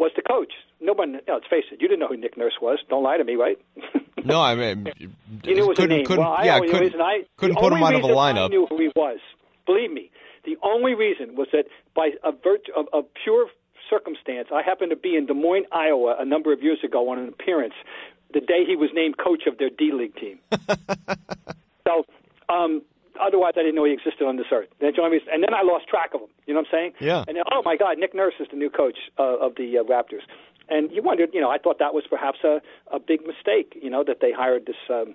was 0.00 0.10
the 0.16 0.22
coach. 0.22 0.52
No 0.80 0.94
one, 0.94 1.12
you 1.12 1.20
know, 1.28 1.34
let's 1.34 1.46
face 1.46 1.64
it, 1.70 1.80
you 1.80 1.86
didn't 1.86 2.00
know 2.00 2.08
who 2.08 2.16
Nick 2.16 2.36
Nurse 2.36 2.54
was. 2.60 2.78
Don't 2.88 3.04
lie 3.04 3.18
to 3.18 3.24
me, 3.24 3.36
right? 3.36 3.58
no, 4.24 4.40
I 4.40 4.54
mean, 4.54 4.88
you 4.98 5.54
knew 5.54 5.68
his 5.68 5.78
name. 5.78 6.06
Couldn't, 6.06 6.24
well, 6.24 6.38
yeah, 6.42 6.56
I, 6.56 6.60
couldn't, 6.60 6.80
reason 6.80 7.00
I, 7.00 7.24
couldn't 7.36 7.56
put 7.56 7.72
him 7.72 7.82
out 7.82 7.94
of 7.94 8.02
a 8.02 8.08
lineup. 8.08 8.46
I 8.46 8.48
knew 8.48 8.66
who 8.66 8.78
he 8.78 8.90
was. 8.96 9.18
Believe 9.66 9.92
me, 9.92 10.10
the 10.44 10.56
only 10.62 10.94
reason 10.94 11.36
was 11.36 11.48
that 11.52 11.66
by 11.94 12.10
a 12.24 12.32
virtue 12.32 12.72
of, 12.74 12.86
of 12.94 13.04
pure 13.22 13.46
circumstance, 13.90 14.48
I 14.52 14.62
happened 14.62 14.90
to 14.90 14.96
be 14.96 15.16
in 15.16 15.26
Des 15.26 15.34
Moines, 15.34 15.66
Iowa, 15.70 16.16
a 16.18 16.24
number 16.24 16.52
of 16.52 16.62
years 16.62 16.78
ago 16.82 17.10
on 17.10 17.18
an 17.18 17.28
appearance, 17.28 17.74
the 18.32 18.40
day 18.40 18.64
he 18.66 18.76
was 18.76 18.88
named 18.94 19.18
coach 19.18 19.42
of 19.46 19.58
their 19.58 19.70
D 19.70 19.92
League 19.92 20.16
team. 20.16 20.38
so, 21.86 22.06
um, 22.48 22.82
otherwise, 23.20 23.54
I 23.56 23.60
didn't 23.60 23.74
know 23.74 23.84
he 23.84 23.92
existed 23.92 24.24
on 24.26 24.36
this 24.36 24.46
earth. 24.52 24.68
And 24.80 24.94
then 25.42 25.54
I 25.54 25.62
lost 25.62 25.88
track 25.88 26.10
of 26.14 26.22
him. 26.22 26.28
You 26.46 26.54
know 26.54 26.60
what 26.60 26.68
I'm 26.68 26.72
saying? 26.72 26.92
Yeah. 27.00 27.24
And 27.26 27.36
then, 27.36 27.44
oh 27.52 27.62
my 27.64 27.76
God, 27.76 27.98
Nick 27.98 28.14
Nurse 28.14 28.34
is 28.40 28.48
the 28.50 28.56
new 28.56 28.70
coach 28.70 28.98
uh, 29.18 29.38
of 29.38 29.54
the 29.56 29.78
uh, 29.78 29.84
Raptors. 29.84 30.22
And 30.68 30.90
you 30.92 31.02
wondered, 31.02 31.30
you 31.32 31.40
know, 31.40 31.50
I 31.50 31.58
thought 31.58 31.78
that 31.80 31.94
was 31.94 32.04
perhaps 32.08 32.38
a, 32.44 32.60
a 32.92 33.00
big 33.00 33.26
mistake, 33.26 33.76
you 33.82 33.90
know, 33.90 34.04
that 34.04 34.18
they 34.20 34.32
hired 34.32 34.66
this. 34.66 34.76
Um, 34.88 35.14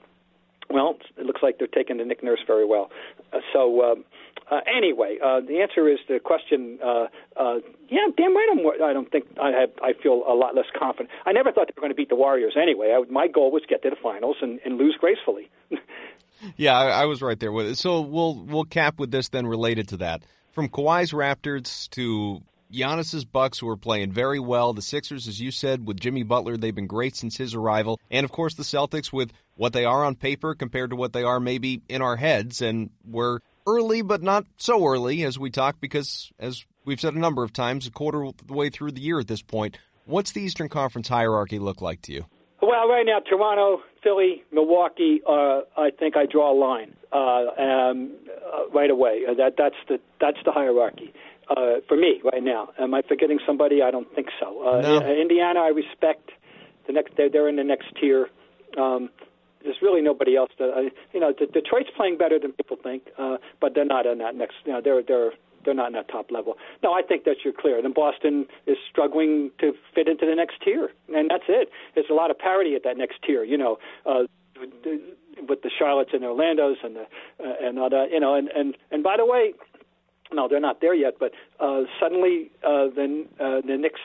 well, 0.70 0.98
it 1.18 1.26
looks 1.26 1.42
like 1.44 1.60
they're 1.60 1.68
taking 1.68 1.98
the 1.98 2.06
Nick 2.06 2.24
Nurse 2.24 2.40
very 2.46 2.66
well. 2.66 2.90
Uh, 3.32 3.40
so 3.54 3.84
um, 3.84 4.04
uh, 4.52 4.62
anyway, 4.68 5.18
uh, 5.24 5.40
the 5.40 5.62
answer 5.62 5.88
is 5.88 6.00
the 6.08 6.20
question. 6.20 6.80
Uh, 6.84 7.08
uh, 7.38 7.56
yeah, 7.90 8.08
damn 8.18 8.36
right. 8.36 8.50
I'm, 8.52 8.84
I 8.84 8.94
don't 8.94 9.12
think 9.12 9.26
I 9.42 9.52
have. 9.52 9.70
I 9.82 9.94
feel 9.94 10.24
a 10.28 10.34
lot 10.34 10.56
less 10.56 10.66
confident. 10.78 11.10
I 11.26 11.32
never 11.32 11.52
thought 11.52 11.68
they 11.68 11.74
were 11.76 11.82
going 11.82 11.92
to 11.92 11.96
beat 11.96 12.10
the 12.10 12.16
Warriors 12.16 12.56
anyway. 12.60 12.96
I, 12.96 13.12
my 13.12 13.28
goal 13.28 13.52
was 13.52 13.62
to 13.64 13.68
get 13.68 13.84
to 13.84 13.90
the 13.90 13.96
finals 14.02 14.38
and, 14.42 14.60
and 14.66 14.78
lose 14.78 14.98
gracefully. 15.00 15.50
yeah, 16.58 16.78
I, 16.78 17.02
I 17.02 17.06
was 17.06 17.22
right 17.22 17.40
there 17.40 17.52
with 17.52 17.68
it. 17.68 17.78
So 17.78 18.02
we'll 18.02 18.36
we'll 18.36 18.66
cap 18.66 19.00
with 19.00 19.12
this 19.12 19.30
then 19.30 19.48
related 19.48 19.90
to 19.90 19.98
that. 19.98 20.24
From 20.52 20.70
Kawhi's 20.70 21.12
Raptors 21.12 21.90
to 21.92 22.42
Giannis's 22.72 23.26
Bucks, 23.26 23.60
who 23.60 23.70
are 23.70 23.78
playing 23.78 24.12
very 24.12 24.40
well. 24.40 24.74
The 24.74 24.82
Sixers, 24.82 25.28
as 25.28 25.40
you 25.40 25.52
said, 25.52 25.86
with 25.88 26.00
Jimmy 26.00 26.24
Butler, 26.24 26.58
they've 26.58 26.76
been 26.76 26.88
great 26.88 27.16
since 27.16 27.38
his 27.38 27.54
arrival. 27.54 28.00
And 28.10 28.24
of 28.24 28.32
course, 28.32 28.56
the 28.56 28.64
Celtics 28.64 29.12
with 29.12 29.32
what 29.56 29.74
they 29.74 29.86
are 29.86 30.04
on 30.04 30.16
paper 30.16 30.56
compared 30.56 30.90
to 30.90 30.96
what 30.96 31.14
they 31.14 31.24
are 31.24 31.40
maybe 31.40 31.82
in 31.90 32.02
our 32.02 32.16
heads. 32.16 32.62
And 32.62 32.90
we're 33.06 33.40
early, 33.68 34.02
but 34.02 34.22
not 34.22 34.46
so 34.58 34.86
early 34.86 35.24
as 35.24 35.40
we 35.40 35.50
talk 35.50 35.80
because, 35.80 36.32
as 36.40 36.66
we've 36.86 37.00
said 37.00 37.14
a 37.14 37.20
number 37.20 37.44
of 37.44 37.54
times, 37.54 37.88
a 37.88 37.92
quarter 37.92 38.24
of 38.24 38.36
the 38.46 38.54
way 38.54 38.70
through 38.70 38.92
the 38.92 39.02
year 39.02 39.20
at 39.20 39.28
this 39.28 39.42
point. 39.42 39.78
What's 40.06 40.32
the 40.34 40.42
Eastern 40.42 40.70
Conference 40.70 41.08
hierarchy 41.08 41.60
look 41.60 41.82
like 41.82 42.02
to 42.04 42.14
you? 42.14 42.26
Well, 42.62 42.88
right 42.88 43.06
now, 43.06 43.20
Toronto, 43.20 43.82
Philly, 44.06 44.44
Milwaukee. 44.52 45.22
Uh, 45.28 45.62
I 45.76 45.90
think 45.90 46.16
I 46.16 46.28
draw 46.28 46.54
a 46.54 46.58
line 46.58 46.94
uh, 47.12 47.18
um, 47.18 48.12
uh, 48.30 48.70
right 48.70 48.92
away. 48.92 49.24
Uh, 49.28 49.34
that 49.34 49.56
that's 49.58 49.76
the 49.90 50.00
that's 50.22 50.38
the 50.46 50.52
hierarchy 50.52 51.12
uh, 51.50 51.82
for 51.88 51.98
me 51.98 52.22
right 52.24 52.44
now. 52.44 52.70
Am 52.80 52.94
I 52.94 53.02
forgetting 53.02 53.40
somebody? 53.48 53.82
I 53.82 53.90
don't 53.90 54.14
think 54.14 54.28
so. 54.40 54.48
Uh, 54.62 54.82
no. 54.82 55.00
Indiana, 55.00 55.62
I 55.62 55.70
respect. 55.70 56.30
The 56.86 56.94
next, 56.94 57.18
they're, 57.18 57.30
they're 57.30 57.50
in 57.50 57.56
the 57.56 57.64
next 57.64 57.88
tier. 58.00 58.28
Um, 58.78 59.10
there's 59.64 59.78
really 59.82 60.02
nobody 60.02 60.38
else. 60.38 60.52
That, 60.60 60.70
uh, 60.70 60.82
you 61.12 61.20
know, 61.20 61.34
Detroit's 61.34 61.90
playing 61.98 62.20
better 62.20 62.38
than 62.38 62.52
people 62.52 62.78
think, 62.82 63.08
uh, 63.18 63.38
but 63.60 63.74
they're 63.74 63.86
not 63.86 64.06
in 64.06 64.20
that 64.20 64.36
next. 64.36 64.58
You 64.66 64.74
know, 64.74 64.82
they're 64.82 65.02
they're 65.02 65.32
they're 65.66 65.74
not 65.74 65.88
in 65.88 65.94
that 65.94 66.08
top 66.08 66.32
level. 66.32 66.56
No, 66.84 66.94
I 66.94 67.02
think 67.02 67.24
that 67.26 67.38
you're 67.44 67.54
clear. 67.54 67.82
Then 67.82 67.94
Boston 67.94 68.46
is 68.68 68.78
struggling 68.90 69.52
to 69.60 69.74
fit 69.94 70.08
into 70.08 70.26
the 70.26 70.36
next 70.36 70.62
tier, 70.64 70.90
and 71.14 71.30
that's 71.30 71.46
it. 71.48 71.70
There's 71.94 72.10
a 72.10 72.14
lot 72.14 72.32
of 72.32 72.38
parity 72.40 72.76
at 72.76 72.84
that 72.84 72.98
next 72.98 73.22
tier. 73.26 73.44
You 73.44 73.58
know, 73.58 73.78
uh, 74.06 74.24
with 75.48 75.62
the 75.62 75.70
Charlottes 75.78 76.14
and 76.14 76.24
Orlando's 76.24 76.78
and 76.84 76.96
the 76.96 77.02
uh, 77.44 77.54
and 77.62 77.78
that. 77.78 78.10
You 78.12 78.20
know, 78.20 78.36
and 78.36 78.50
and 78.50 78.76
and 78.92 79.04
by 79.04 79.18
the 79.18 79.26
way, 79.26 79.54
no, 80.32 80.48
they're 80.48 80.60
not 80.60 80.82
there 80.82 80.96
yet. 80.96 81.16
But 81.20 81.32
uh, 81.60 81.84
suddenly, 82.00 82.52
uh, 82.66 82.88
then 82.96 83.28
uh, 83.40 83.62
the 83.66 83.78
Knicks, 83.78 84.00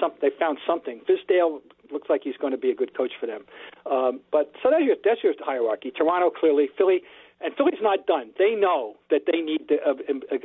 some, 0.00 0.12
they 0.20 0.30
found 0.38 0.58
something. 0.66 1.00
Fizdale 1.08 1.60
looks 1.92 2.08
like 2.08 2.22
he's 2.24 2.36
going 2.36 2.52
to 2.52 2.58
be 2.58 2.70
a 2.70 2.74
good 2.74 2.96
coach 2.96 3.12
for 3.20 3.26
them. 3.26 3.42
Um, 3.90 4.20
but 4.30 4.52
so 4.62 4.70
that's 4.70 4.84
your 4.84 4.96
that's 5.04 5.22
your 5.22 5.34
hierarchy. 5.40 5.90
Toronto 5.90 6.30
clearly, 6.30 6.68
Philly, 6.76 7.02
and 7.44 7.54
Philly's 7.54 7.82
not 7.82 8.06
done. 8.06 8.30
They 8.38 8.54
know 8.54 8.96
that 9.10 9.22
they 9.30 9.40
need 9.40 9.68
to, 9.68 9.76
uh, 9.84 9.94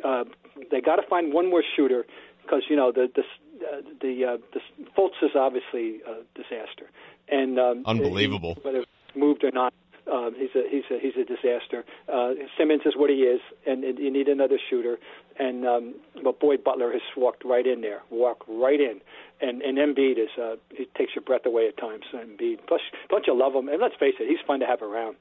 uh, 0.06 0.08
uh, 0.08 0.24
they 0.72 0.82
got 0.82 0.98
to 0.98 1.08
find 1.08 1.34
one 1.34 1.50
more 1.50 1.64
shooter 1.76 2.06
because 2.42 2.64
you 2.70 2.76
know 2.76 2.92
the 2.92 3.10
the 3.16 3.24
uh, 3.66 3.82
the, 4.02 4.26
uh, 4.26 4.38
the 4.54 4.60
Fultz 4.98 5.22
is 5.22 5.32
obviously 5.36 6.02
a 6.06 6.22
disaster 6.36 6.90
and 7.30 7.60
um, 7.60 7.84
unbelievable 7.86 8.58
whether 8.62 8.84
moved 9.16 9.44
or 9.44 9.52
not. 9.52 9.74
Um, 10.12 10.36
he's 10.38 10.56
a 10.56 10.64
he's 10.70 10.86
a 10.90 11.00
he's 11.00 11.16
a 11.18 11.26
disaster. 11.26 11.84
Uh, 12.08 12.34
Simmons 12.58 12.84
is 12.86 12.94
what 12.96 13.10
he 13.10 13.24
is, 13.24 13.42
and, 13.66 13.84
and 13.84 14.00
you 14.00 14.10
need 14.10 14.30
another 14.30 14.58
shooter. 14.70 14.98
And 15.38 15.68
um, 15.68 15.96
but 16.24 16.40
Boyd 16.40 16.64
Butler 16.64 16.94
has 16.94 17.02
walked 17.18 17.44
right 17.44 17.68
in 17.68 17.82
there, 17.82 18.02
walked 18.10 18.44
right 18.48 18.80
in. 18.80 19.02
And 19.42 19.62
and 19.62 19.78
Embiid 19.78 20.18
is 20.18 20.30
uh, 20.42 20.56
he 20.70 20.88
takes 20.98 21.14
your 21.14 21.24
breath 21.24 21.46
away 21.46 21.68
at 21.68 21.78
times. 21.78 22.06
Embiid, 22.14 22.60
plus 22.68 22.80
don't 23.10 23.28
you 23.28 23.38
love 23.38 23.54
him? 23.54 23.68
And 23.68 23.82
let's 23.82 23.96
face 23.96 24.16
it, 24.20 24.30
he's 24.30 24.40
fun 24.48 24.62
to 24.62 24.66
have 24.66 24.82
around. 24.82 25.18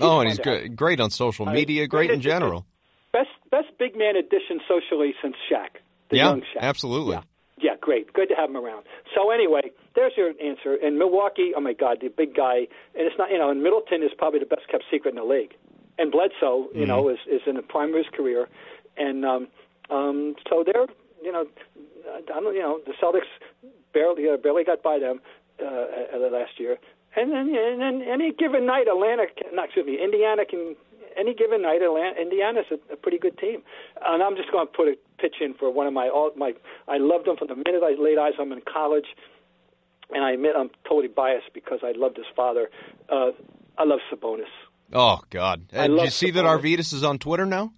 Oh, 0.00 0.20
and 0.20 0.28
he's 0.28 0.38
great, 0.38 0.76
great 0.76 1.00
on 1.00 1.10
social 1.10 1.46
media, 1.46 1.84
I, 1.84 1.86
great 1.86 2.10
in 2.10 2.20
general. 2.20 2.66
Best 3.12 3.28
best 3.50 3.68
big 3.78 3.96
man 3.96 4.16
addition 4.16 4.60
socially 4.68 5.14
since 5.22 5.36
Shaq, 5.50 5.80
the 6.10 6.16
yeah, 6.16 6.24
young 6.30 6.40
Shaq. 6.40 6.60
Absolutely. 6.60 7.14
Yeah. 7.14 7.22
Yeah, 7.58 7.70
great. 7.80 8.12
Good 8.12 8.28
to 8.28 8.34
have 8.34 8.50
him 8.50 8.56
around. 8.58 8.84
So 9.14 9.30
anyway, 9.30 9.70
there's 9.94 10.12
your 10.14 10.28
answer. 10.44 10.74
In 10.74 10.98
Milwaukee, 10.98 11.52
oh 11.56 11.60
my 11.60 11.72
God, 11.72 11.98
the 12.02 12.08
big 12.08 12.34
guy, 12.34 12.68
and 12.94 13.06
it's 13.06 13.16
not 13.16 13.30
you 13.30 13.38
know, 13.38 13.50
and 13.50 13.62
Middleton 13.62 14.02
is 14.02 14.10
probably 14.16 14.40
the 14.40 14.46
best 14.46 14.68
kept 14.70 14.84
secret 14.90 15.10
in 15.10 15.16
the 15.16 15.24
league, 15.24 15.54
and 15.98 16.12
Bledsoe, 16.12 16.68
you 16.74 16.80
mm-hmm. 16.80 16.88
know, 16.88 17.08
is 17.08 17.18
is 17.26 17.40
in 17.46 17.56
the 17.56 17.62
prime 17.62 17.90
of 17.90 17.96
his 17.96 18.06
career, 18.12 18.46
and 18.98 19.24
um, 19.24 19.48
um, 19.88 20.34
so 20.50 20.64
they're 20.66 20.86
you 21.22 21.32
know, 21.32 21.46
I 22.14 22.20
don't 22.26 22.54
you 22.54 22.60
know, 22.60 22.80
the 22.84 22.92
Celtics 23.02 23.26
barely 23.94 24.28
uh, 24.28 24.36
barely 24.36 24.64
got 24.64 24.82
by 24.82 24.98
them 24.98 25.20
uh, 25.60 26.18
last 26.30 26.58
year, 26.58 26.78
and 27.16 27.32
then 27.32 27.54
and 27.54 27.80
then 27.80 28.02
any 28.02 28.32
given 28.32 28.66
night, 28.66 28.86
Atlanta, 28.88 29.26
can, 29.26 29.54
not 29.54 29.66
excuse 29.66 29.86
me, 29.86 29.98
Indiana 30.02 30.44
can 30.44 30.76
any 31.16 31.34
given 31.34 31.62
night, 31.62 31.82
Atlanta, 31.82 32.20
Indiana's 32.20 32.66
a, 32.70 32.92
a 32.92 32.96
pretty 32.96 33.18
good 33.18 33.38
team, 33.38 33.62
and 34.04 34.22
I'm 34.22 34.36
just 34.36 34.52
going 34.52 34.66
to 34.66 34.72
put 34.72 34.88
a 34.88 34.96
pitch 35.18 35.36
in 35.40 35.54
for 35.54 35.70
one 35.72 35.86
of 35.86 35.92
my 35.92 36.08
all 36.08 36.30
my. 36.36 36.52
I 36.88 36.98
loved 36.98 37.26
him 37.26 37.36
from 37.36 37.48
the 37.48 37.56
minute 37.56 37.82
I 37.82 38.00
laid 38.00 38.18
eyes 38.18 38.34
on 38.38 38.48
him 38.48 38.52
in 38.52 38.62
college, 38.70 39.06
and 40.10 40.24
I 40.24 40.32
admit 40.32 40.52
I'm 40.56 40.70
totally 40.84 41.08
biased 41.08 41.52
because 41.54 41.80
I 41.82 41.92
loved 41.96 42.16
his 42.16 42.26
father. 42.34 42.68
Uh, 43.08 43.30
I 43.78 43.84
love 43.84 44.00
Sabonis. 44.12 44.44
Oh 44.92 45.20
God! 45.30 45.64
Uh, 45.74 45.86
did 45.86 46.00
you 46.00 46.10
see 46.10 46.30
Sabonis. 46.30 46.34
that 46.34 46.44
Arvydas 46.44 46.92
is 46.92 47.02
on 47.04 47.18
Twitter 47.18 47.46
now? 47.46 47.72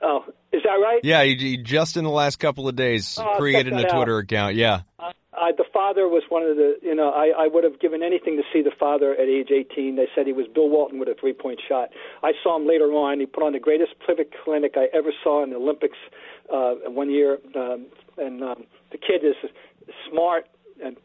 Oh, 0.00 0.24
is 0.52 0.62
that 0.64 0.70
right? 0.70 1.00
Yeah, 1.04 1.22
he, 1.22 1.36
he 1.36 1.56
just 1.58 1.96
in 1.96 2.04
the 2.04 2.10
last 2.10 2.38
couple 2.38 2.68
of 2.68 2.74
days 2.74 3.18
oh, 3.20 3.34
created 3.36 3.72
a 3.72 3.88
Twitter 3.88 4.16
out. 4.16 4.24
account. 4.24 4.54
Yeah. 4.56 4.80
Uh, 4.98 5.12
I, 5.42 5.50
the 5.52 5.64
father 5.72 6.08
was 6.08 6.22
one 6.28 6.42
of 6.42 6.56
the, 6.56 6.76
you 6.82 6.94
know, 6.94 7.10
I, 7.10 7.32
I 7.36 7.46
would 7.48 7.64
have 7.64 7.80
given 7.80 8.02
anything 8.02 8.36
to 8.36 8.44
see 8.52 8.62
the 8.62 8.70
father 8.78 9.12
at 9.12 9.28
age 9.28 9.50
18. 9.50 9.96
They 9.96 10.06
said 10.14 10.26
he 10.26 10.32
was 10.32 10.46
Bill 10.54 10.68
Walton 10.68 10.98
with 10.98 11.08
a 11.08 11.14
three 11.18 11.32
point 11.32 11.60
shot. 11.68 11.88
I 12.22 12.32
saw 12.42 12.56
him 12.56 12.66
later 12.66 12.92
on. 12.92 13.18
He 13.18 13.26
put 13.26 13.42
on 13.42 13.52
the 13.52 13.60
greatest 13.60 13.92
pivot 14.06 14.32
clinic 14.44 14.74
I 14.76 14.86
ever 14.96 15.12
saw 15.22 15.42
in 15.42 15.50
the 15.50 15.56
Olympics 15.56 15.98
uh, 16.52 16.74
one 16.86 17.10
year. 17.10 17.38
Um, 17.56 17.86
and 18.16 18.42
um, 18.42 18.64
the 18.92 18.98
kid 18.98 19.24
is 19.24 19.34
smart 20.08 20.46
and 20.82 20.96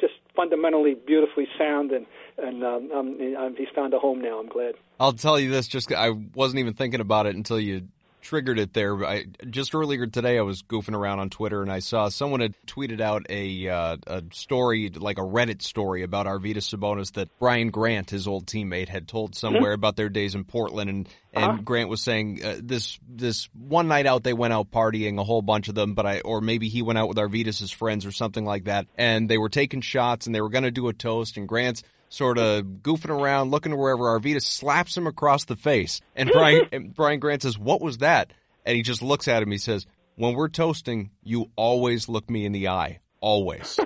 just 0.00 0.14
fundamentally 0.34 0.94
beautifully 0.94 1.46
sound. 1.58 1.92
And, 1.92 2.06
and 2.38 2.64
um, 2.64 2.90
um, 2.92 3.54
he's 3.58 3.68
found 3.74 3.92
a 3.92 3.98
home 3.98 4.22
now. 4.22 4.40
I'm 4.40 4.48
glad. 4.48 4.74
I'll 4.98 5.12
tell 5.12 5.38
you 5.38 5.50
this, 5.50 5.68
just 5.68 5.92
I 5.92 6.10
wasn't 6.10 6.60
even 6.60 6.74
thinking 6.74 7.00
about 7.00 7.26
it 7.26 7.36
until 7.36 7.60
you 7.60 7.88
triggered 8.22 8.58
it 8.58 8.72
there. 8.72 9.04
I, 9.04 9.26
just 9.50 9.74
earlier 9.74 10.06
today, 10.06 10.38
I 10.38 10.42
was 10.42 10.62
goofing 10.62 10.94
around 10.94 11.18
on 11.18 11.28
Twitter 11.28 11.60
and 11.60 11.70
I 11.70 11.80
saw 11.80 12.08
someone 12.08 12.40
had 12.40 12.54
tweeted 12.66 13.00
out 13.00 13.26
a 13.28 13.68
uh, 13.68 13.96
a 14.06 14.22
story, 14.32 14.88
like 14.88 15.18
a 15.18 15.22
Reddit 15.22 15.60
story 15.60 16.02
about 16.02 16.26
Arvydas 16.26 16.72
Sabonis 16.74 17.12
that 17.14 17.28
Brian 17.38 17.70
Grant, 17.70 18.10
his 18.10 18.26
old 18.26 18.46
teammate, 18.46 18.88
had 18.88 19.08
told 19.08 19.34
somewhere 19.34 19.72
mm-hmm. 19.72 19.74
about 19.74 19.96
their 19.96 20.08
days 20.08 20.34
in 20.34 20.44
Portland, 20.44 20.88
and 20.88 21.08
and 21.34 21.44
uh-huh. 21.44 21.62
Grant 21.62 21.90
was 21.90 22.00
saying 22.00 22.40
uh, 22.42 22.56
this 22.62 22.98
this 23.06 23.48
one 23.52 23.88
night 23.88 24.06
out 24.06 24.22
they 24.22 24.32
went 24.32 24.54
out 24.54 24.70
partying, 24.70 25.18
a 25.18 25.24
whole 25.24 25.42
bunch 25.42 25.68
of 25.68 25.74
them, 25.74 25.94
but 25.94 26.06
I 26.06 26.20
or 26.20 26.40
maybe 26.40 26.68
he 26.68 26.82
went 26.82 26.98
out 26.98 27.08
with 27.08 27.18
Arvydas' 27.18 27.74
friends 27.74 28.06
or 28.06 28.12
something 28.12 28.44
like 28.44 28.64
that, 28.64 28.86
and 28.96 29.28
they 29.28 29.38
were 29.38 29.50
taking 29.50 29.80
shots 29.80 30.26
and 30.26 30.34
they 30.34 30.40
were 30.40 30.50
going 30.50 30.64
to 30.64 30.70
do 30.70 30.88
a 30.88 30.92
toast, 30.92 31.36
and 31.36 31.48
Grant's 31.48 31.82
sort 32.12 32.36
of 32.36 32.64
goofing 32.82 33.08
around, 33.08 33.50
looking 33.50 33.76
wherever 33.76 34.04
Arvydas 34.04 34.42
slaps 34.42 34.96
him 34.96 35.06
across 35.06 35.46
the 35.46 35.56
face. 35.56 36.00
And 36.14 36.30
Brian, 36.30 36.68
and 36.72 36.94
Brian 36.94 37.18
Grant 37.18 37.42
says, 37.42 37.58
What 37.58 37.80
was 37.80 37.98
that? 37.98 38.32
And 38.64 38.76
he 38.76 38.82
just 38.82 39.02
looks 39.02 39.28
at 39.28 39.42
him. 39.42 39.50
He 39.50 39.58
says, 39.58 39.86
When 40.16 40.34
we're 40.34 40.48
toasting, 40.48 41.10
you 41.22 41.50
always 41.56 42.08
look 42.08 42.28
me 42.28 42.44
in 42.44 42.52
the 42.52 42.68
eye. 42.68 43.00
Always. 43.20 43.78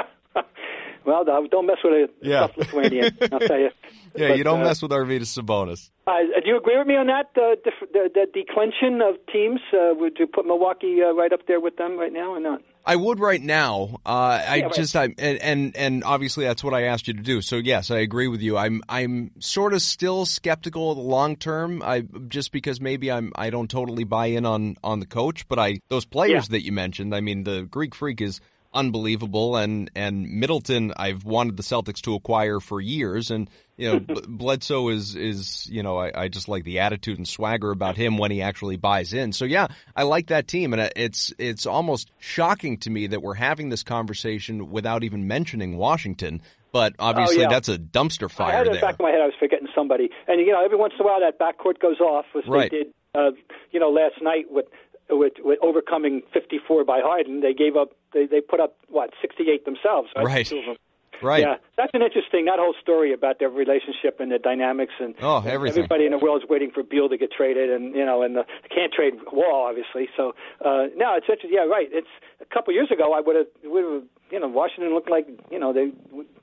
well, 1.04 1.24
don't 1.24 1.66
mess 1.66 1.78
with 1.82 1.94
a 1.94 2.08
yeah. 2.22 2.40
tough 2.40 2.56
Lithuanian, 2.56 3.18
I'll 3.32 3.40
tell 3.40 3.58
you. 3.58 3.70
Yeah, 4.14 4.28
but, 4.28 4.38
you 4.38 4.44
don't 4.44 4.60
uh, 4.60 4.64
mess 4.64 4.80
with 4.80 4.92
Arvydas 4.92 5.36
Sabonis. 5.36 5.90
Uh, 6.06 6.12
do 6.42 6.48
you 6.48 6.58
agree 6.58 6.78
with 6.78 6.86
me 6.86 6.96
on 6.96 7.08
that? 7.08 7.26
Uh, 7.36 7.56
the, 7.64 7.72
the, 7.92 8.10
the 8.14 8.26
declension 8.32 9.02
of 9.02 9.16
teams, 9.32 9.60
uh, 9.72 9.94
would 9.94 10.16
you 10.18 10.26
put 10.26 10.46
Milwaukee 10.46 10.98
uh, 11.02 11.12
right 11.12 11.32
up 11.32 11.40
there 11.48 11.60
with 11.60 11.76
them 11.76 11.98
right 11.98 12.12
now 12.12 12.34
or 12.34 12.40
not? 12.40 12.62
I 12.84 12.96
would 12.96 13.20
right 13.20 13.42
now. 13.42 14.00
Uh, 14.06 14.42
I 14.46 14.56
yeah, 14.56 14.68
just 14.70 14.96
I 14.96 15.04
and, 15.18 15.18
and 15.18 15.76
and 15.76 16.04
obviously 16.04 16.44
that's 16.44 16.64
what 16.64 16.74
I 16.74 16.84
asked 16.84 17.06
you 17.08 17.14
to 17.14 17.22
do. 17.22 17.42
So 17.42 17.56
yes, 17.56 17.90
I 17.90 17.98
agree 17.98 18.28
with 18.28 18.40
you. 18.40 18.56
I'm 18.56 18.82
I'm 18.88 19.30
sort 19.40 19.74
of 19.74 19.82
still 19.82 20.24
skeptical 20.24 20.92
of 20.92 20.96
the 20.96 21.02
long 21.02 21.36
term. 21.36 21.82
I 21.82 22.04
just 22.28 22.50
because 22.50 22.80
maybe 22.80 23.10
I'm 23.12 23.32
I 23.34 23.50
don't 23.50 23.70
totally 23.70 24.04
buy 24.04 24.26
in 24.26 24.46
on 24.46 24.76
on 24.82 25.00
the 25.00 25.06
coach, 25.06 25.46
but 25.48 25.58
I 25.58 25.80
those 25.88 26.04
players 26.04 26.48
yeah. 26.48 26.52
that 26.52 26.64
you 26.64 26.72
mentioned. 26.72 27.14
I 27.14 27.20
mean, 27.20 27.44
the 27.44 27.62
Greek 27.62 27.94
Freak 27.94 28.20
is 28.20 28.40
unbelievable. 28.72 29.56
And 29.56 29.90
and 29.94 30.28
Middleton, 30.28 30.92
I've 30.96 31.24
wanted 31.24 31.56
the 31.56 31.62
Celtics 31.62 32.00
to 32.02 32.14
acquire 32.14 32.60
for 32.60 32.80
years. 32.80 33.30
And 33.30 33.48
you 33.76 33.92
know, 33.92 34.00
Bledsoe 34.28 34.88
is 34.88 35.16
is 35.16 35.68
you 35.70 35.82
know, 35.82 35.98
I, 35.98 36.24
I 36.24 36.28
just 36.28 36.48
like 36.48 36.64
the 36.64 36.80
attitude 36.80 37.18
and 37.18 37.26
swagger 37.26 37.70
about 37.70 37.96
him 37.96 38.18
when 38.18 38.30
he 38.30 38.42
actually 38.42 38.76
buys 38.76 39.12
in. 39.12 39.32
So 39.32 39.44
yeah, 39.44 39.68
I 39.96 40.02
like 40.02 40.28
that 40.28 40.48
team, 40.48 40.72
and 40.72 40.90
it's 40.96 41.32
it's 41.38 41.66
almost 41.66 42.10
shocking 42.18 42.78
to 42.78 42.90
me 42.90 43.08
that 43.08 43.22
we're 43.22 43.34
having 43.34 43.68
this 43.68 43.82
conversation 43.82 44.70
without 44.70 45.04
even 45.04 45.26
mentioning 45.26 45.76
Washington. 45.76 46.42
But 46.70 46.94
obviously, 46.98 47.38
oh, 47.38 47.42
yeah. 47.42 47.48
that's 47.48 47.68
a 47.70 47.78
dumpster 47.78 48.30
fire. 48.30 48.52
I 48.52 48.58
had 48.58 48.66
it 48.66 48.72
there. 48.72 48.82
back 48.82 48.94
of 48.94 49.00
my 49.00 49.10
head. 49.10 49.22
I 49.22 49.26
was 49.26 49.34
forgetting 49.38 49.68
somebody, 49.74 50.10
and 50.26 50.40
you 50.40 50.52
know, 50.52 50.62
every 50.62 50.76
once 50.76 50.92
in 50.98 51.04
a 51.04 51.08
while 51.08 51.20
that 51.20 51.38
backcourt 51.38 51.80
goes 51.80 51.98
off, 51.98 52.26
as 52.36 52.46
right. 52.46 52.70
they 52.70 52.78
did, 52.78 52.94
uh, 53.14 53.30
you 53.70 53.80
know, 53.80 53.88
last 53.88 54.20
night 54.20 54.46
with 54.50 54.66
with, 55.10 55.34
with 55.40 55.58
overcoming 55.62 56.22
54 56.32 56.84
by 56.84 57.00
Harden, 57.02 57.40
they 57.40 57.54
gave 57.54 57.76
up. 57.76 57.90
They 58.12 58.26
they 58.26 58.40
put 58.40 58.60
up 58.60 58.76
what 58.88 59.10
68 59.20 59.64
themselves. 59.64 60.08
Right. 60.16 60.50
Right. 60.50 60.78
Right. 61.22 61.42
Yeah, 61.42 61.56
that's 61.76 61.90
an 61.94 62.02
interesting 62.02 62.44
that 62.44 62.58
whole 62.58 62.74
story 62.80 63.12
about 63.12 63.38
their 63.38 63.48
relationship 63.48 64.20
and 64.20 64.30
the 64.30 64.38
dynamics 64.38 64.92
and 65.00 65.14
oh 65.20 65.38
everything. 65.38 65.84
Everybody 65.84 66.06
in 66.06 66.12
the 66.12 66.18
world 66.18 66.42
is 66.42 66.48
waiting 66.48 66.70
for 66.70 66.82
Beal 66.82 67.08
to 67.08 67.16
get 67.16 67.32
traded, 67.32 67.70
and 67.70 67.94
you 67.94 68.04
know, 68.04 68.22
and 68.22 68.36
the 68.36 68.44
can't 68.72 68.92
trade 68.92 69.14
Wall 69.32 69.66
obviously. 69.68 70.08
So 70.16 70.34
uh, 70.64 70.86
no, 70.96 71.16
it's 71.16 71.26
interesting. 71.28 71.50
Yeah, 71.52 71.66
right. 71.66 71.88
It's 71.90 72.08
a 72.40 72.44
couple 72.54 72.72
years 72.72 72.90
ago. 72.92 73.14
I 73.14 73.20
would 73.20 73.36
have 73.36 73.46
would 73.64 73.84
have 73.84 74.02
you 74.30 74.40
know 74.40 74.48
Washington 74.48 74.94
looked 74.94 75.10
like 75.10 75.26
you 75.50 75.58
know 75.58 75.72
they 75.72 75.90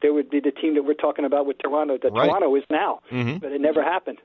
they 0.01 0.09
would 0.09 0.29
be 0.29 0.39
the 0.39 0.51
team 0.51 0.75
that 0.75 0.83
we're 0.83 0.93
talking 0.93 1.25
about 1.25 1.45
with 1.45 1.57
Toronto 1.59 1.97
that 2.01 2.11
right. 2.11 2.27
Toronto 2.27 2.53
is 2.55 2.63
now, 2.69 2.99
mm-hmm. 3.11 3.37
but 3.37 3.51
it 3.51 3.61
never 3.61 3.83
happened. 3.83 4.19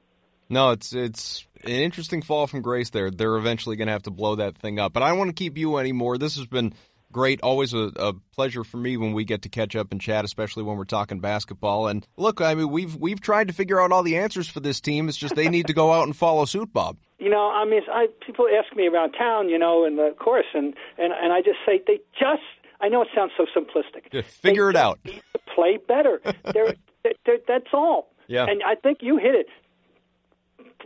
No, 0.49 0.71
it's 0.71 0.93
it's 0.93 1.47
an 1.65 1.71
interesting 1.71 2.23
fall 2.23 2.47
from 2.47 2.63
grace 2.63 2.91
there. 2.91 3.11
They're 3.11 3.37
eventually 3.37 3.77
going 3.77 3.87
to 3.87 3.93
have 3.93 4.05
to 4.05 4.11
blow 4.11 4.37
that 4.37 4.57
thing 4.59 4.79
up. 4.79 4.93
But 4.93 5.03
I 5.03 5.09
don't 5.09 5.19
want 5.19 5.29
to 5.29 5.35
keep 5.35 5.59
you 5.59 5.79
anymore. 5.79 6.19
This 6.19 6.37
has 6.37 6.47
been 6.47 6.75
great. 7.13 7.41
Always 7.43 7.75
a, 7.75 7.91
a, 7.97 8.13
pleasure 8.35 8.65
for 8.65 8.77
me 8.77 8.97
when 8.97 9.13
we 9.13 9.25
get 9.25 9.43
to 9.43 9.49
catch 9.49 9.77
up 9.77 9.93
and 9.93 10.01
chat, 10.01 10.25
especially 10.25 10.63
when 10.63 10.77
we're 10.77 10.85
talking 10.85 11.21
basketball. 11.21 11.89
And 11.89 12.07
look, 12.17 12.41
I 12.41 12.55
mean, 12.55 12.71
we've 12.71 12.97
we've 12.97 13.21
tried 13.21 13.49
to 13.49 13.55
figure 13.55 13.81
out 13.81 13.93
all 13.93 14.03
the 14.03 14.17
answers 14.17 14.49
for 14.49 14.61
this 14.61 14.81
team. 14.81 15.09
It's 15.09 15.19
just 15.19 15.35
they 15.35 15.49
need 15.49 15.67
to 15.67 15.73
go 15.73 15.93
out 15.93 16.05
and 16.05 16.17
follow 16.17 16.45
suit, 16.45 16.73
Bob. 16.73 16.97
You 17.19 17.29
know, 17.29 17.51
I 17.51 17.65
mean, 17.65 17.83
I, 17.93 18.07
people 18.25 18.47
ask 18.49 18.75
me 18.75 18.87
around 18.87 19.13
town, 19.13 19.49
you 19.49 19.59
know, 19.59 19.85
in 19.85 19.97
the 19.97 20.15
course, 20.19 20.47
and 20.55 20.75
and 20.99 21.13
and 21.13 21.33
I 21.33 21.41
just 21.41 21.59
say 21.67 21.83
they 21.87 22.01
just. 22.19 22.43
I 22.83 22.89
know 22.89 23.03
it 23.03 23.09
sounds 23.15 23.33
so 23.37 23.45
simplistic. 23.55 24.11
Just 24.11 24.31
figure 24.41 24.73
they 24.73 24.79
it 24.79 24.83
out. 24.83 25.01
play 25.55 25.79
better. 25.87 26.19
they're, 26.55 26.75
they're, 27.27 27.39
that's 27.47 27.67
all. 27.75 28.11
Yeah. 28.27 28.47
And 28.47 28.63
I 28.63 28.75
think 28.75 28.99
you 29.03 29.19
hit 29.19 29.35
it 29.35 29.49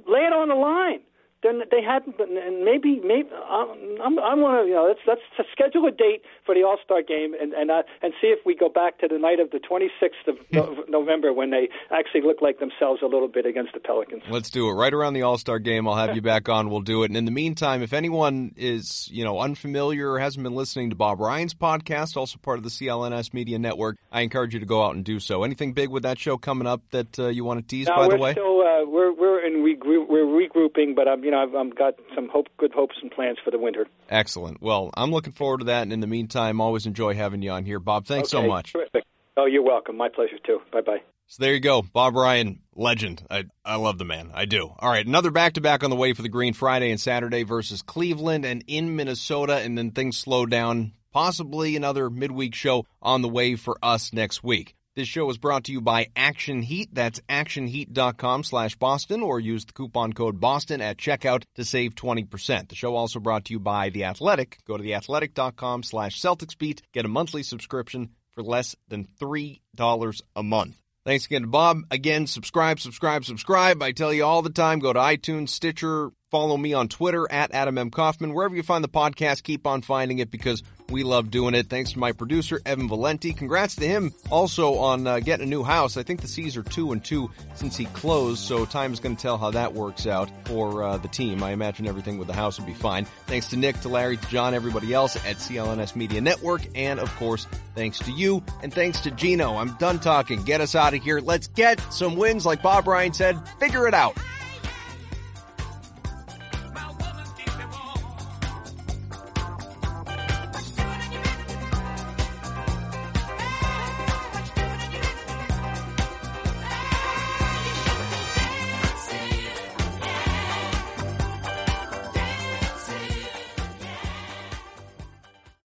lay 0.07 0.21
it 0.21 0.33
on 0.33 0.49
the 0.49 0.55
line 0.55 1.01
then 1.45 1.61
they 1.71 1.83
hadn't. 1.83 2.19
And 2.19 2.65
maybe, 2.65 3.01
maybe 3.05 3.29
I'm, 3.31 4.19
I 4.19 4.35
want 4.35 4.65
to, 4.65 4.69
you 4.69 4.75
know, 4.75 4.87
let's 4.89 5.01
let's 5.07 5.49
schedule 5.53 5.87
a 5.87 5.93
date 5.93 6.23
for 6.45 6.55
the 6.55 6.63
All 6.63 6.79
Star 6.83 7.03
game 7.03 7.35
and 7.41 7.53
and 7.53 7.71
uh, 7.71 7.83
and 8.03 8.13
see 8.21 8.29
if 8.29 8.41
we 8.45 8.57
go 8.57 8.69
back 8.69 8.99
to 9.01 9.09
the 9.09 9.19
night 9.19 9.39
of 9.39 9.51
the 9.51 9.61
26th 9.61 10.27
of 10.27 10.37
no- 10.51 10.85
November 10.89 11.33
when 11.33 11.51
they 11.51 11.69
actually 11.93 12.23
look 12.23 12.41
like 12.41 12.59
themselves 12.59 13.03
a 13.03 13.07
little 13.07 13.29
bit 13.29 13.47
against 13.47 13.75
the 13.75 13.81
Pelicans. 13.81 14.23
Let's 14.29 14.51
do 14.51 14.69
it 14.69 14.73
right 14.73 14.93
around 14.93 15.13
the 15.13 15.23
All 15.23 15.39
Star 15.39 15.59
game. 15.59 15.87
I'll 15.87 15.95
have 15.95 16.17
you 16.17 16.23
back 16.23 16.49
on. 16.49 16.71
We'll 16.71 16.81
do 16.81 17.03
it. 17.03 17.11
And 17.11 17.17
in 17.17 17.27
the 17.27 17.31
meantime, 17.31 17.83
if 17.83 17.93
anyone 17.93 18.55
is 18.57 19.09
you 19.13 19.25
know 19.25 19.39
unfamiliar 19.39 20.11
or 20.11 20.19
hasn't 20.19 20.43
been 20.43 20.55
listening 20.55 20.91
to 20.91 20.97
Bob 20.97 21.21
Ryan's 21.21 21.55
podcast, 21.55 22.17
also 22.17 22.39
part 22.39 22.59
of 22.59 22.65
the 22.65 22.71
CLNS 22.71 23.35
Media 23.35 23.59
Network, 23.59 23.99
I 24.11 24.23
encourage 24.23 24.55
you 24.55 24.61
to 24.61 24.67
go 24.67 24.83
out 24.83 24.95
and 24.95 25.05
do 25.05 25.21
so. 25.21 25.45
Anything 25.45 25.75
big 25.75 25.91
with 25.91 26.05
that 26.05 26.19
show 26.19 26.39
coming 26.39 26.67
up 26.67 26.81
that 26.91 27.19
uh, 27.19 27.29
you 27.29 27.45
want 27.45 27.61
to 27.61 27.67
tease? 27.67 27.87
No, 27.89 27.97
by 27.97 28.09
the 28.09 28.17
way, 28.17 28.33
still, 28.33 28.61
uh, 28.61 28.85
we're 28.87 29.13
we're 29.13 29.45
in 29.45 29.63
regroup, 29.63 30.09
we're 30.09 30.25
regrouping, 30.25 30.95
but 30.95 31.09
I'm 31.09 31.23
you 31.25 31.31
know 31.31 31.34
I've, 31.35 31.55
I've 31.55 31.75
got 31.77 31.95
some 32.15 32.29
hope, 32.29 32.49
good 32.57 32.73
hopes 32.73 32.97
and 33.03 33.11
plans 33.11 33.39
for 33.45 33.51
the 33.51 33.59
winter. 33.59 33.87
Excellent. 34.09 34.63
Well, 34.63 34.91
I'm 34.95 35.11
looking 35.11 35.33
forward 35.33 35.59
to 35.59 35.67
that. 35.67 35.83
And 35.83 35.93
in 35.93 36.01
the 36.01 36.07
meantime, 36.07 36.61
always 36.61 36.87
enjoy 36.87 37.15
having 37.15 37.43
you 37.43 37.51
on 37.51 37.65
here, 37.65 37.81
Bob. 37.81 38.07
Thanks 38.07 38.33
okay, 38.33 38.43
so 38.43 38.49
much. 38.49 38.73
Terrific. 38.73 39.05
Oh, 39.37 39.47
you're 39.47 39.63
welcome. 39.63 39.97
My 39.97 40.09
pleasure 40.09 40.39
too. 40.45 40.61
Bye 40.73 40.81
bye. 40.81 41.03
So 41.27 41.43
there 41.43 41.55
you 41.55 41.61
go, 41.61 41.83
Bob 41.83 42.15
Ryan, 42.15 42.61
legend. 42.77 43.25
I 43.31 43.45
I 43.65 43.77
love 43.77 43.99
the 43.99 44.05
man. 44.05 44.31
I 44.35 44.45
do. 44.45 44.73
All 44.79 44.91
right, 44.91 45.07
another 45.07 45.31
back 45.31 45.55
to 45.55 45.61
back 45.61 45.83
on 45.83 45.91
the 45.91 45.97
way 45.97 46.13
for 46.13 46.23
the 46.23 46.29
Green 46.29 46.53
Friday 46.53 46.91
and 46.91 47.01
Saturday 47.01 47.43
versus 47.45 47.83
Cleveland 47.83 48.45
and 48.45 48.63
in 48.67 48.95
Minnesota, 48.95 49.57
and 49.57 49.77
then 49.77 49.91
things 49.91 50.19
slow 50.19 50.47
down. 50.47 50.93
Possibly 51.13 51.77
another 51.77 52.11
midweek 52.11 52.55
show 52.55 52.87
on 53.01 53.23
the 53.23 53.29
way 53.29 53.57
for 53.57 53.79
us 53.83 54.13
next 54.13 54.45
week. 54.45 54.75
This 54.97 55.09
show 55.09 55.29
is 55.29 55.39
brought 55.39 55.65
to 55.65 55.73
you 55.73 55.81
by 55.81 56.07
Action 56.15 56.63
Heat. 56.63 56.91
That's 56.93 57.19
actionheat.com 57.29 58.45
slash 58.45 58.77
Boston 58.77 59.23
or 59.25 59.41
use 59.41 59.65
the 59.65 59.73
coupon 59.73 60.13
code 60.13 60.39
Boston 60.39 60.81
at 60.81 60.99
checkout 60.99 61.43
to 61.57 61.65
save 61.65 61.97
20%. 61.97 62.69
The 62.69 62.77
show 62.77 62.95
also 62.95 63.19
brought 63.19 63.47
to 63.47 63.55
you 63.55 63.59
by 63.59 63.91
The 63.91 64.05
Athletic. 64.05 64.59
Go 64.65 64.77
to 64.77 64.85
theathletic.com 64.85 65.83
slash 65.83 66.21
Celtics 66.21 66.57
Beat. 66.57 66.83
Get 66.93 67.05
a 67.05 67.09
monthly 67.09 67.43
subscription 67.43 68.11
for 68.31 68.45
less 68.45 68.77
than 68.87 69.09
$3 69.21 70.21
a 70.37 70.43
month. 70.45 70.81
Thanks 71.05 71.27
again 71.27 71.43
to 71.43 71.49
Bob. 71.49 71.81
Again, 71.91 72.29
subscribe, 72.29 72.79
subscribe, 72.79 73.25
subscribe. 73.25 73.83
I 73.83 73.91
tell 73.91 74.15
you 74.15 74.25
all 74.25 74.43
the 74.43 74.51
time, 74.51 74.79
go 74.79 74.93
to 74.93 75.01
iTunes, 75.01 75.49
Stitcher, 75.49 76.13
follow 76.35 76.57
me 76.57 76.73
on 76.73 76.89
Twitter 76.89 77.31
at 77.31 77.55
Adam 77.55 77.79
M. 77.79 77.91
Kaufman. 77.91 78.35
Wherever 78.35 78.57
you 78.57 78.65
find 78.65 78.83
the 78.83 78.89
podcast, 78.89 79.45
keep 79.45 79.69
on 79.69 79.83
finding 79.83 80.19
it 80.19 80.33
because 80.33 80.65
we 80.91 81.05
love 81.05 81.31
doing 81.31 81.55
it. 81.55 81.69
Thanks 81.69 81.93
to 81.93 82.01
my 82.01 82.11
producer, 82.11 82.61
Evan 82.67 82.89
Valenti. 82.89 83.33
Congrats 83.33 83.77
to 83.77 83.87
him 83.87 84.13
also 84.33 84.79
on 84.79 85.07
uh, 85.07 85.21
getting 85.21 85.47
a 85.47 85.49
new 85.49 85.63
house. 85.63 85.97
I 85.97 86.03
think 86.03 86.23
the 86.23 86.27
C's 86.27 86.57
are 86.57 86.65
two 86.65 86.91
and 86.91 87.05
two 87.05 87.31
since 87.55 87.77
he 87.77 87.85
closed, 87.85 88.41
so 88.41 88.67
time 88.67 88.93
is 88.93 88.99
going 88.99 89.15
to 89.15 89.23
tell 89.23 89.39
how 89.39 89.53
that 89.53 89.75
works 89.75 90.09
out 90.09 90.29
for 90.47 90.83
uh, 90.83 90.97
the 90.97 91.07
team. 91.07 91.41
I 91.41 91.53
imagine 91.53 91.87
everything 91.87 92.19
with 92.19 92.27
the 92.27 92.35
house 92.35 92.59
will 92.59 92.67
be 92.67 92.75
fine. 92.75 93.05
Thanks 93.29 93.47
to 93.51 93.57
Nick, 93.57 93.81
to 93.83 93.89
Larry, 93.89 94.17
to 94.17 94.27
John, 94.27 94.55
everybody 94.55 94.93
else 94.93 95.15
at 95.15 95.37
CLNS 95.37 95.95
Media 95.95 96.21
Network, 96.21 96.63
and 96.75 96.99
of 96.99 97.15
course, 97.15 97.47
thanks 97.77 98.01
to 98.01 98.11
you, 98.11 98.43
and 98.61 98.75
thanks 98.75 98.99
to 99.03 99.13
Gino. 99.13 99.57
I'm 99.57 99.75
done 99.75 100.01
talking. 100.01 100.43
Get 100.43 100.61
us 100.61 100.75
out 100.75 100.95
of 100.95 101.03
here. 101.05 101.21
Let's 101.21 101.47
get 101.47 101.81
some 101.93 102.17
wins, 102.17 102.45
like 102.45 102.61
Bob 102.61 102.89
Ryan 102.89 103.13
said. 103.13 103.39
Figure 103.61 103.87
it 103.87 103.95
out. 103.95 104.19